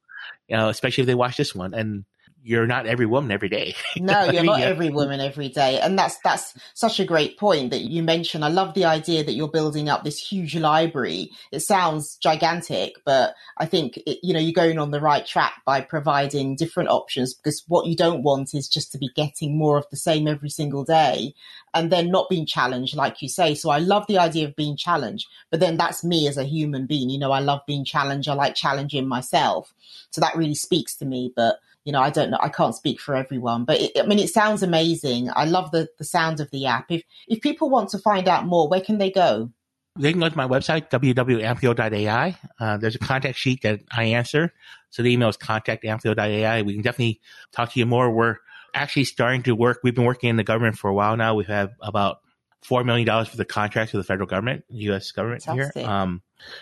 you 0.47 0.57
know, 0.57 0.69
especially 0.69 1.03
if 1.03 1.07
they 1.07 1.15
watch 1.15 1.37
this 1.37 1.55
one 1.55 1.73
and. 1.73 2.05
You're 2.47 2.65
not 2.65 2.85
every 2.85 3.05
woman 3.05 3.29
every 3.29 3.49
day. 3.49 3.75
no, 3.97 4.23
you're 4.31 4.45
not 4.45 4.61
every 4.61 4.89
woman 4.89 5.19
every 5.19 5.49
day. 5.49 5.81
And 5.81 5.99
that's 5.99 6.17
that's 6.19 6.57
such 6.73 6.97
a 6.97 7.05
great 7.05 7.37
point 7.37 7.71
that 7.71 7.81
you 7.81 8.01
mentioned. 8.01 8.45
I 8.45 8.47
love 8.47 8.73
the 8.73 8.85
idea 8.85 9.21
that 9.25 9.33
you're 9.33 9.49
building 9.49 9.89
up 9.89 10.05
this 10.05 10.17
huge 10.17 10.55
library. 10.55 11.29
It 11.51 11.59
sounds 11.59 12.15
gigantic, 12.15 12.95
but 13.03 13.35
I 13.57 13.65
think 13.65 13.97
it, 13.97 14.19
you 14.23 14.33
know 14.33 14.39
you're 14.39 14.53
going 14.53 14.79
on 14.79 14.91
the 14.91 15.01
right 15.01 15.25
track 15.25 15.61
by 15.65 15.81
providing 15.81 16.55
different 16.55 16.89
options 16.89 17.33
because 17.33 17.65
what 17.67 17.85
you 17.85 17.97
don't 17.97 18.23
want 18.23 18.53
is 18.53 18.69
just 18.69 18.93
to 18.93 18.97
be 18.97 19.09
getting 19.13 19.57
more 19.57 19.77
of 19.77 19.89
the 19.91 19.97
same 19.97 20.25
every 20.25 20.49
single 20.49 20.85
day 20.85 21.33
and 21.73 21.91
then 21.91 22.09
not 22.09 22.29
being 22.29 22.45
challenged 22.45 22.95
like 22.95 23.21
you 23.21 23.27
say. 23.27 23.55
So 23.55 23.71
I 23.71 23.79
love 23.79 24.07
the 24.07 24.19
idea 24.19 24.47
of 24.47 24.55
being 24.55 24.77
challenged, 24.77 25.27
but 25.51 25.59
then 25.59 25.75
that's 25.75 26.01
me 26.01 26.29
as 26.29 26.37
a 26.37 26.45
human 26.45 26.85
being. 26.85 27.09
You 27.09 27.19
know, 27.19 27.33
I 27.33 27.39
love 27.39 27.59
being 27.67 27.83
challenged. 27.83 28.29
I 28.29 28.35
like 28.35 28.55
challenging 28.55 29.05
myself. 29.05 29.73
So 30.11 30.21
that 30.21 30.37
really 30.37 30.55
speaks 30.55 30.95
to 30.95 31.05
me, 31.05 31.33
but 31.35 31.59
you 31.87 31.93
know, 31.93 32.01
I 32.01 32.09
don't 32.09 32.31
know, 32.31 32.37
I 32.41 32.49
can't 32.49 32.75
speak 32.75 32.99
for 32.99 33.15
everyone, 33.15 33.63
but 33.63 33.79
it, 33.79 33.91
I 33.97 34.05
mean, 34.05 34.19
it 34.19 34.27
sounds 34.27 34.61
amazing. 34.61 35.29
I 35.33 35.45
love 35.45 35.71
the, 35.71 35.87
the 35.97 36.03
sound 36.03 36.41
of 36.41 36.51
the 36.51 36.65
app. 36.65 36.91
If, 36.91 37.03
if 37.29 37.39
people 37.39 37.69
want 37.69 37.91
to 37.91 37.97
find 37.97 38.27
out 38.27 38.45
more, 38.45 38.67
where 38.67 38.81
can 38.81 38.97
they 38.97 39.09
go? 39.09 39.53
They 39.97 40.11
can 40.11 40.19
go 40.19 40.27
to 40.27 40.35
my 40.35 40.49
website, 40.49 40.89
www.amphio.ai. 40.89 42.37
Uh, 42.59 42.75
there's 42.75 42.95
a 42.95 42.99
contact 42.99 43.37
sheet 43.37 43.61
that 43.61 43.83
I 43.89 44.03
answer. 44.03 44.51
So 44.89 45.01
the 45.01 45.13
email 45.13 45.29
is 45.29 45.37
contact.amphio.ai. 45.37 46.61
We 46.63 46.73
can 46.73 46.81
definitely 46.81 47.21
talk 47.53 47.71
to 47.71 47.79
you 47.79 47.85
more. 47.85 48.13
We're 48.13 48.35
actually 48.73 49.05
starting 49.05 49.43
to 49.43 49.55
work. 49.55 49.79
We've 49.81 49.95
been 49.95 50.03
working 50.03 50.29
in 50.29 50.35
the 50.35 50.43
government 50.43 50.77
for 50.77 50.89
a 50.89 50.93
while 50.93 51.15
now. 51.15 51.35
We've 51.35 51.49
about 51.49 52.17
$4 52.65 52.85
million 52.85 53.25
for 53.25 53.37
the 53.37 53.45
contracts 53.45 53.93
with 53.93 54.03
the 54.03 54.07
federal 54.07 54.27
government, 54.27 54.65
U.S. 54.69 55.11
government 55.11 55.43
Fantastic. 55.43 55.83
here. 55.83 55.91
Um, 55.91 56.21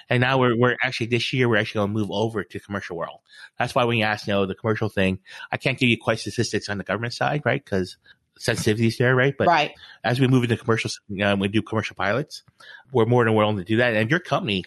and 0.09 0.21
now 0.21 0.37
we're, 0.37 0.57
we're 0.57 0.75
actually 0.83 1.07
this 1.07 1.33
year, 1.33 1.49
we're 1.49 1.57
actually 1.57 1.79
going 1.79 1.93
to 1.93 1.99
move 1.99 2.11
over 2.11 2.43
to 2.43 2.59
commercial 2.59 2.97
world. 2.97 3.21
That's 3.57 3.73
why 3.73 3.83
when 3.85 3.97
you 3.97 4.03
ask, 4.03 4.27
you 4.27 4.33
know, 4.33 4.45
the 4.45 4.55
commercial 4.55 4.89
thing, 4.89 5.19
I 5.51 5.57
can't 5.57 5.77
give 5.77 5.89
you 5.89 5.97
quite 5.97 6.19
statistics 6.19 6.69
on 6.69 6.77
the 6.77 6.83
government 6.83 7.13
side, 7.13 7.41
right? 7.45 7.65
Cause 7.65 7.97
sensitivities 8.39 8.97
there, 8.97 9.15
right? 9.15 9.35
But 9.37 9.47
right. 9.47 9.71
as 10.03 10.19
we 10.19 10.27
move 10.27 10.43
into 10.43 10.57
commercial, 10.57 10.91
um, 11.23 11.39
we 11.39 11.47
do 11.47 11.61
commercial 11.61 11.95
pilots. 11.95 12.43
We're 12.91 13.05
more 13.05 13.23
than 13.23 13.33
willing 13.33 13.57
to 13.57 13.63
do 13.63 13.77
that. 13.77 13.93
And 13.95 14.11
your 14.11 14.19
company 14.19 14.65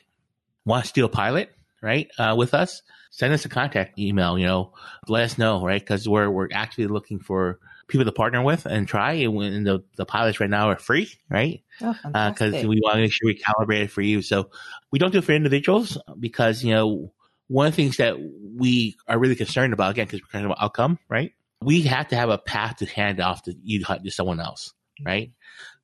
wants 0.64 0.88
to 0.92 1.00
do 1.00 1.04
a 1.04 1.10
pilot, 1.10 1.50
right? 1.82 2.08
Uh, 2.18 2.34
with 2.36 2.54
us, 2.54 2.82
send 3.10 3.32
us 3.32 3.44
a 3.44 3.48
contact 3.48 3.98
email, 3.98 4.38
you 4.38 4.46
know, 4.46 4.72
let 5.06 5.24
us 5.24 5.38
know, 5.38 5.64
right? 5.64 5.84
Cause 5.84 6.08
we're, 6.08 6.30
we're 6.30 6.48
actually 6.52 6.86
looking 6.86 7.18
for 7.18 7.58
people 7.88 8.04
to 8.04 8.12
partner 8.12 8.42
with 8.42 8.66
and 8.66 8.86
try. 8.86 9.14
And 9.14 9.66
the, 9.66 9.82
the 9.96 10.06
pilots 10.06 10.38
right 10.38 10.48
now 10.48 10.70
are 10.70 10.78
free, 10.78 11.10
right? 11.28 11.62
Because 11.78 12.54
oh, 12.54 12.64
uh, 12.64 12.68
we 12.68 12.80
want 12.82 12.96
to 12.96 13.00
make 13.00 13.12
sure 13.12 13.26
we 13.26 13.40
calibrate 13.40 13.84
it 13.84 13.90
for 13.90 14.02
you. 14.02 14.22
So 14.22 14.50
we 14.92 14.98
don't 14.98 15.10
do 15.10 15.18
it 15.18 15.24
for 15.24 15.32
individuals 15.32 15.98
because, 16.20 16.62
you 16.62 16.74
know, 16.74 17.12
one 17.48 17.66
of 17.66 17.72
the 17.72 17.82
things 17.82 17.96
that 17.96 18.16
we 18.56 18.96
are 19.08 19.18
really 19.18 19.34
concerned 19.34 19.72
about, 19.72 19.92
again, 19.92 20.06
because 20.06 20.20
we're 20.20 20.26
concerned 20.26 20.46
about 20.46 20.62
outcome, 20.62 20.98
right? 21.08 21.32
We 21.62 21.82
have 21.82 22.08
to 22.08 22.16
have 22.16 22.28
a 22.28 22.38
path 22.38 22.76
to 22.76 22.86
hand 22.86 23.20
off 23.20 23.42
to 23.44 23.54
you 23.62 23.82
to 23.82 24.10
someone 24.10 24.38
else, 24.38 24.74
right? 25.04 25.32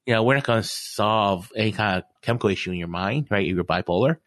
You 0.06 0.14
know, 0.14 0.22
we're 0.22 0.34
not 0.34 0.44
going 0.44 0.62
to 0.62 0.68
solve 0.68 1.50
any 1.56 1.72
kind 1.72 1.98
of 1.98 2.04
chemical 2.20 2.50
issue 2.50 2.70
in 2.70 2.76
your 2.76 2.88
mind, 2.88 3.28
right? 3.30 3.46
If 3.46 3.54
you're 3.54 3.64
bipolar. 3.64 4.18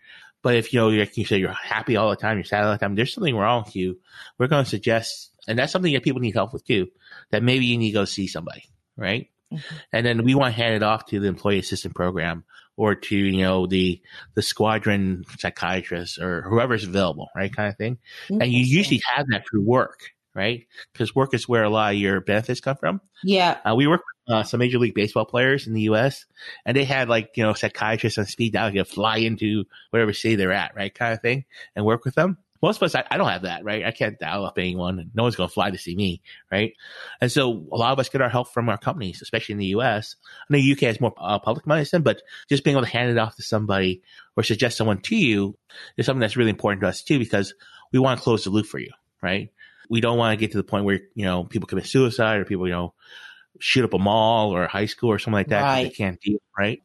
But 0.41 0.55
if 0.55 0.73
you 0.73 0.79
know, 0.79 0.89
like 0.89 1.15
you 1.17 1.25
say, 1.25 1.37
you're 1.37 1.51
happy 1.51 1.95
all 1.95 2.09
the 2.09 2.15
time, 2.15 2.37
you're 2.37 2.45
sad 2.45 2.63
all 2.63 2.71
the 2.71 2.77
time, 2.77 2.95
there's 2.95 3.13
something 3.13 3.35
wrong 3.35 3.63
with 3.65 3.75
you. 3.75 3.99
We're 4.37 4.47
going 4.47 4.63
to 4.63 4.69
suggest, 4.69 5.31
and 5.47 5.57
that's 5.57 5.71
something 5.71 5.93
that 5.93 6.03
people 6.03 6.21
need 6.21 6.35
help 6.35 6.53
with 6.53 6.65
too, 6.65 6.87
that 7.31 7.43
maybe 7.43 7.65
you 7.65 7.77
need 7.77 7.91
to 7.91 7.99
go 7.99 8.05
see 8.05 8.27
somebody, 8.27 8.63
right? 8.95 9.29
Mm-hmm. 9.51 9.75
And 9.93 10.05
then 10.05 10.23
we 10.23 10.35
want 10.35 10.53
to 10.53 10.61
hand 10.61 10.75
it 10.75 10.83
off 10.83 11.05
to 11.07 11.19
the 11.19 11.27
employee 11.27 11.59
assistant 11.59 11.95
program 11.95 12.43
or 12.75 12.95
to, 12.95 13.15
you 13.15 13.41
know, 13.41 13.65
the, 13.65 14.01
the 14.35 14.41
squadron 14.41 15.23
psychiatrist 15.39 16.19
or 16.19 16.41
whoever's 16.43 16.83
available, 16.83 17.29
right? 17.35 17.53
Kind 17.53 17.69
of 17.69 17.77
thing. 17.77 17.97
And 18.29 18.51
you 18.51 18.63
usually 18.63 19.01
have 19.15 19.25
that 19.31 19.45
through 19.49 19.63
work, 19.63 20.11
right? 20.35 20.67
Because 20.93 21.15
work 21.15 21.33
is 21.33 21.47
where 21.47 21.63
a 21.63 21.69
lot 21.69 21.93
of 21.93 21.99
your 21.99 22.21
benefits 22.21 22.59
come 22.59 22.77
from. 22.77 23.01
Yeah. 23.23 23.57
Uh, 23.65 23.73
we 23.75 23.87
work 23.87 24.01
with 24.01 24.35
uh, 24.35 24.43
some 24.43 24.59
major 24.59 24.77
league 24.77 24.93
baseball 24.93 25.25
players 25.25 25.65
in 25.65 25.73
the 25.73 25.81
U.S. 25.83 26.25
and 26.65 26.77
they 26.77 26.83
had 26.83 27.09
like, 27.09 27.31
you 27.35 27.43
know, 27.43 27.53
psychiatrists 27.53 28.19
on 28.19 28.25
speed 28.25 28.53
dial, 28.53 28.71
to 28.71 28.85
fly 28.85 29.17
into 29.17 29.63
whatever 29.89 30.13
city 30.13 30.35
they're 30.35 30.51
at, 30.51 30.75
right? 30.75 30.93
Kind 30.93 31.13
of 31.13 31.21
thing 31.21 31.45
and 31.75 31.85
work 31.85 32.05
with 32.05 32.15
them 32.15 32.37
most 32.61 32.77
of 32.77 32.83
us, 32.83 32.95
I, 32.95 33.03
I, 33.09 33.17
don't 33.17 33.29
have 33.29 33.43
that, 33.43 33.63
right? 33.63 33.85
I 33.85 33.91
can't 33.91 34.17
dial 34.17 34.45
up 34.45 34.57
anyone. 34.57 35.11
No 35.13 35.23
one's 35.23 35.35
going 35.35 35.49
to 35.49 35.53
fly 35.53 35.69
to 35.69 35.77
see 35.77 35.95
me, 35.95 36.21
right? 36.51 36.73
And 37.21 37.31
so 37.31 37.65
a 37.71 37.75
lot 37.75 37.93
of 37.93 37.99
us 37.99 38.09
get 38.09 38.21
our 38.21 38.29
help 38.29 38.49
from 38.53 38.69
our 38.69 38.77
companies, 38.77 39.21
especially 39.21 39.53
in 39.53 39.59
the 39.59 39.65
US. 39.67 40.15
I 40.49 40.57
know 40.57 40.71
UK 40.71 40.81
has 40.81 41.01
more 41.01 41.13
uh, 41.17 41.39
public 41.39 41.67
medicine, 41.67 42.01
but 42.01 42.21
just 42.49 42.63
being 42.63 42.75
able 42.75 42.85
to 42.85 42.91
hand 42.91 43.11
it 43.11 43.17
off 43.17 43.35
to 43.35 43.43
somebody 43.43 44.01
or 44.35 44.43
suggest 44.43 44.77
someone 44.77 45.01
to 45.01 45.15
you 45.15 45.57
is 45.97 46.05
something 46.05 46.21
that's 46.21 46.37
really 46.37 46.49
important 46.49 46.81
to 46.81 46.87
us 46.87 47.03
too, 47.03 47.19
because 47.19 47.53
we 47.91 47.99
want 47.99 48.19
to 48.19 48.23
close 48.23 48.43
the 48.43 48.49
loop 48.49 48.65
for 48.65 48.79
you, 48.79 48.91
right? 49.21 49.51
We 49.89 50.01
don't 50.01 50.17
want 50.17 50.37
to 50.37 50.43
get 50.43 50.51
to 50.51 50.57
the 50.57 50.63
point 50.63 50.85
where, 50.85 51.01
you 51.15 51.25
know, 51.25 51.43
people 51.43 51.67
commit 51.67 51.85
suicide 51.85 52.39
or 52.39 52.45
people, 52.45 52.67
you 52.67 52.73
know, 52.73 52.93
shoot 53.59 53.85
up 53.85 53.93
a 53.93 53.99
mall 53.99 54.51
or 54.51 54.63
a 54.63 54.69
high 54.69 54.85
school 54.85 55.11
or 55.11 55.19
something 55.19 55.33
like 55.33 55.47
that 55.47 55.61
right. 55.61 55.83
they 55.83 55.89
can't 55.89 56.19
deal, 56.19 56.39
right? 56.57 56.81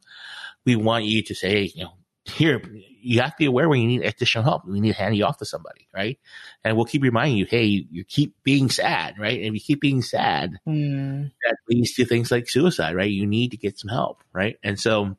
We 0.65 0.75
want 0.75 1.05
you 1.05 1.23
to 1.23 1.35
say, 1.35 1.49
hey, 1.49 1.71
you 1.75 1.83
know, 1.83 1.93
here, 2.25 2.61
you 3.01 3.19
have 3.19 3.31
to 3.31 3.37
be 3.37 3.45
aware 3.45 3.67
when 3.67 3.81
you 3.81 3.87
need 3.87 4.03
additional 4.03 4.43
help. 4.43 4.65
We 4.65 4.79
need 4.79 4.93
to 4.93 4.97
hand 4.97 5.15
you 5.15 5.25
off 5.25 5.37
to 5.39 5.45
somebody, 5.45 5.87
right? 5.93 6.17
And 6.63 6.75
we'll 6.75 6.85
keep 6.85 7.03
reminding 7.03 7.37
you, 7.37 7.45
hey, 7.45 7.65
you, 7.65 7.85
you 7.91 8.03
keep 8.05 8.35
being 8.43 8.69
sad, 8.69 9.15
right? 9.19 9.37
And 9.37 9.47
if 9.47 9.53
you 9.53 9.59
keep 9.59 9.81
being 9.81 10.01
sad, 10.01 10.59
mm. 10.67 11.31
that 11.43 11.57
leads 11.69 11.93
to 11.93 12.05
things 12.05 12.31
like 12.31 12.49
suicide, 12.49 12.95
right? 12.95 13.11
You 13.11 13.25
need 13.27 13.51
to 13.51 13.57
get 13.57 13.77
some 13.77 13.89
help, 13.89 14.23
right? 14.31 14.57
And 14.63 14.79
so, 14.79 15.17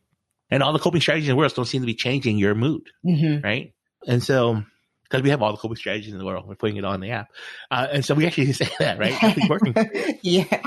and 0.51 0.63
all 0.63 0.73
the 0.73 0.79
coping 0.79 1.01
strategies 1.01 1.29
in 1.29 1.35
the 1.35 1.39
world 1.39 1.55
don't 1.55 1.67
seem 1.67 1.83
to 1.83 1.87
be 1.87 1.95
changing 1.95 2.39
your 2.39 2.55
mood, 2.55 2.89
mm-hmm. 3.05 3.45
right? 3.45 3.75
And 4.07 4.23
so, 4.23 4.65
because 5.15 5.23
we 5.23 5.31
have 5.31 5.43
all 5.43 5.53
the 5.53 5.59
coping 5.59 5.77
strategies 5.77 6.13
in 6.13 6.19
the 6.19 6.25
world. 6.25 6.45
We're 6.49 6.57
putting 6.57 6.77
it 6.77 6.85
on 6.85 6.99
the 6.99 7.13
app. 7.13 7.29
Uh, 7.71 7.87
and 7.93 8.05
so 8.05 8.17
we 8.17 8.27
actually 8.27 8.53
say 8.53 8.69
that, 8.81 8.99
right? 8.99 9.17
It's 9.23 9.49
working. 9.49 9.73
yeah. 10.23 10.61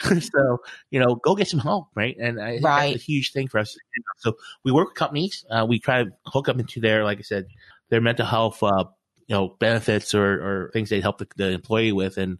so, 0.20 0.58
you 0.90 0.98
know, 0.98 1.14
go 1.16 1.34
get 1.34 1.46
some 1.46 1.60
help, 1.60 1.88
right? 1.94 2.16
And 2.18 2.40
I, 2.40 2.58
right. 2.62 2.92
that's 2.92 2.94
a 2.94 2.98
huge 2.98 3.32
thing 3.32 3.48
for 3.48 3.58
us. 3.58 3.76
So 4.16 4.38
we 4.64 4.72
work 4.72 4.88
with 4.88 4.94
companies. 4.94 5.44
Uh, 5.50 5.66
we 5.68 5.78
try 5.78 6.04
to 6.04 6.10
hook 6.24 6.48
up 6.48 6.58
into 6.58 6.80
their, 6.80 7.04
like 7.04 7.18
I 7.18 7.22
said, 7.22 7.48
their 7.90 8.00
mental 8.00 8.24
health, 8.24 8.62
uh, 8.62 8.84
you 9.26 9.34
know, 9.34 9.56
benefits 9.60 10.14
or, 10.14 10.24
or 10.24 10.70
things 10.72 10.88
they 10.88 11.02
help 11.02 11.18
the, 11.18 11.28
the 11.36 11.50
employee 11.50 11.92
with. 11.92 12.16
And, 12.16 12.38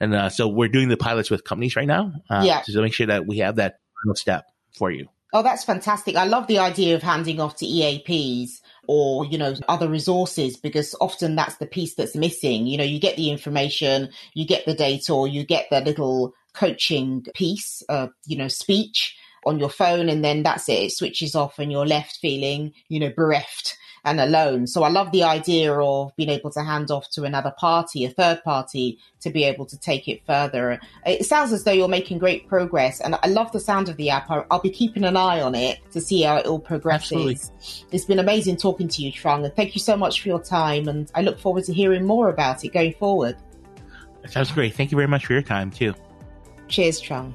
and, 0.00 0.14
uh, 0.14 0.30
so 0.30 0.48
we're 0.48 0.68
doing 0.68 0.88
the 0.88 0.96
pilots 0.96 1.30
with 1.30 1.44
companies 1.44 1.76
right 1.76 1.86
now. 1.86 2.14
Uh, 2.30 2.44
yeah. 2.46 2.62
To 2.62 2.80
make 2.80 2.94
sure 2.94 3.08
that 3.08 3.26
we 3.26 3.38
have 3.38 3.56
that 3.56 3.80
final 4.02 4.14
step 4.14 4.46
for 4.74 4.90
you. 4.90 5.08
Oh, 5.32 5.42
that's 5.42 5.64
fantastic. 5.64 6.16
I 6.16 6.24
love 6.24 6.46
the 6.48 6.58
idea 6.58 6.96
of 6.96 7.02
handing 7.02 7.40
off 7.40 7.56
to 7.56 7.66
EAPs 7.66 8.60
or, 8.88 9.24
you 9.24 9.38
know, 9.38 9.54
other 9.68 9.88
resources 9.88 10.56
because 10.56 10.94
often 11.00 11.36
that's 11.36 11.56
the 11.58 11.66
piece 11.66 11.94
that's 11.94 12.16
missing. 12.16 12.66
You 12.66 12.78
know, 12.78 12.84
you 12.84 12.98
get 12.98 13.16
the 13.16 13.30
information, 13.30 14.08
you 14.34 14.44
get 14.44 14.66
the 14.66 14.74
data, 14.74 15.12
or 15.12 15.28
you 15.28 15.44
get 15.44 15.66
the 15.70 15.80
little 15.82 16.34
coaching 16.52 17.24
piece, 17.34 17.82
uh, 17.88 18.08
you 18.26 18.36
know, 18.36 18.48
speech 18.48 19.16
on 19.46 19.58
your 19.60 19.70
phone, 19.70 20.08
and 20.08 20.24
then 20.24 20.42
that's 20.42 20.68
it. 20.68 20.82
It 20.82 20.92
switches 20.92 21.36
off 21.36 21.58
and 21.58 21.70
you're 21.70 21.86
left 21.86 22.18
feeling, 22.20 22.72
you 22.88 22.98
know, 22.98 23.12
bereft 23.16 23.76
and 24.04 24.20
alone. 24.20 24.66
So 24.66 24.82
I 24.82 24.88
love 24.88 25.12
the 25.12 25.24
idea 25.24 25.72
of 25.72 26.14
being 26.16 26.28
able 26.30 26.50
to 26.52 26.62
hand 26.62 26.90
off 26.90 27.10
to 27.10 27.24
another 27.24 27.52
party, 27.58 28.04
a 28.04 28.10
third 28.10 28.42
party, 28.42 28.98
to 29.20 29.30
be 29.30 29.44
able 29.44 29.66
to 29.66 29.78
take 29.78 30.08
it 30.08 30.22
further. 30.26 30.80
It 31.04 31.26
sounds 31.26 31.52
as 31.52 31.64
though 31.64 31.72
you're 31.72 31.88
making 31.88 32.18
great 32.18 32.48
progress, 32.48 33.00
and 33.00 33.16
I 33.22 33.28
love 33.28 33.52
the 33.52 33.60
sound 33.60 33.88
of 33.88 33.96
the 33.96 34.10
app. 34.10 34.30
I'll 34.30 34.60
be 34.60 34.70
keeping 34.70 35.04
an 35.04 35.16
eye 35.16 35.40
on 35.40 35.54
it 35.54 35.78
to 35.92 36.00
see 36.00 36.22
how 36.22 36.36
it 36.36 36.46
all 36.46 36.58
progresses. 36.58 37.12
Absolutely. 37.12 37.88
It's 37.92 38.04
been 38.04 38.18
amazing 38.18 38.56
talking 38.56 38.88
to 38.88 39.02
you, 39.02 39.12
Trung, 39.12 39.44
and 39.44 39.54
thank 39.54 39.74
you 39.74 39.80
so 39.80 39.96
much 39.96 40.22
for 40.22 40.28
your 40.28 40.42
time. 40.42 40.88
And 40.88 41.10
I 41.14 41.22
look 41.22 41.38
forward 41.38 41.64
to 41.64 41.72
hearing 41.72 42.04
more 42.04 42.28
about 42.28 42.64
it 42.64 42.68
going 42.72 42.94
forward. 42.94 43.36
That 44.22 44.32
sounds 44.32 44.50
great. 44.52 44.74
Thank 44.74 44.90
you 44.90 44.96
very 44.96 45.08
much 45.08 45.26
for 45.26 45.32
your 45.32 45.42
time, 45.42 45.70
too. 45.70 45.94
Cheers, 46.68 47.00
Trung. 47.00 47.32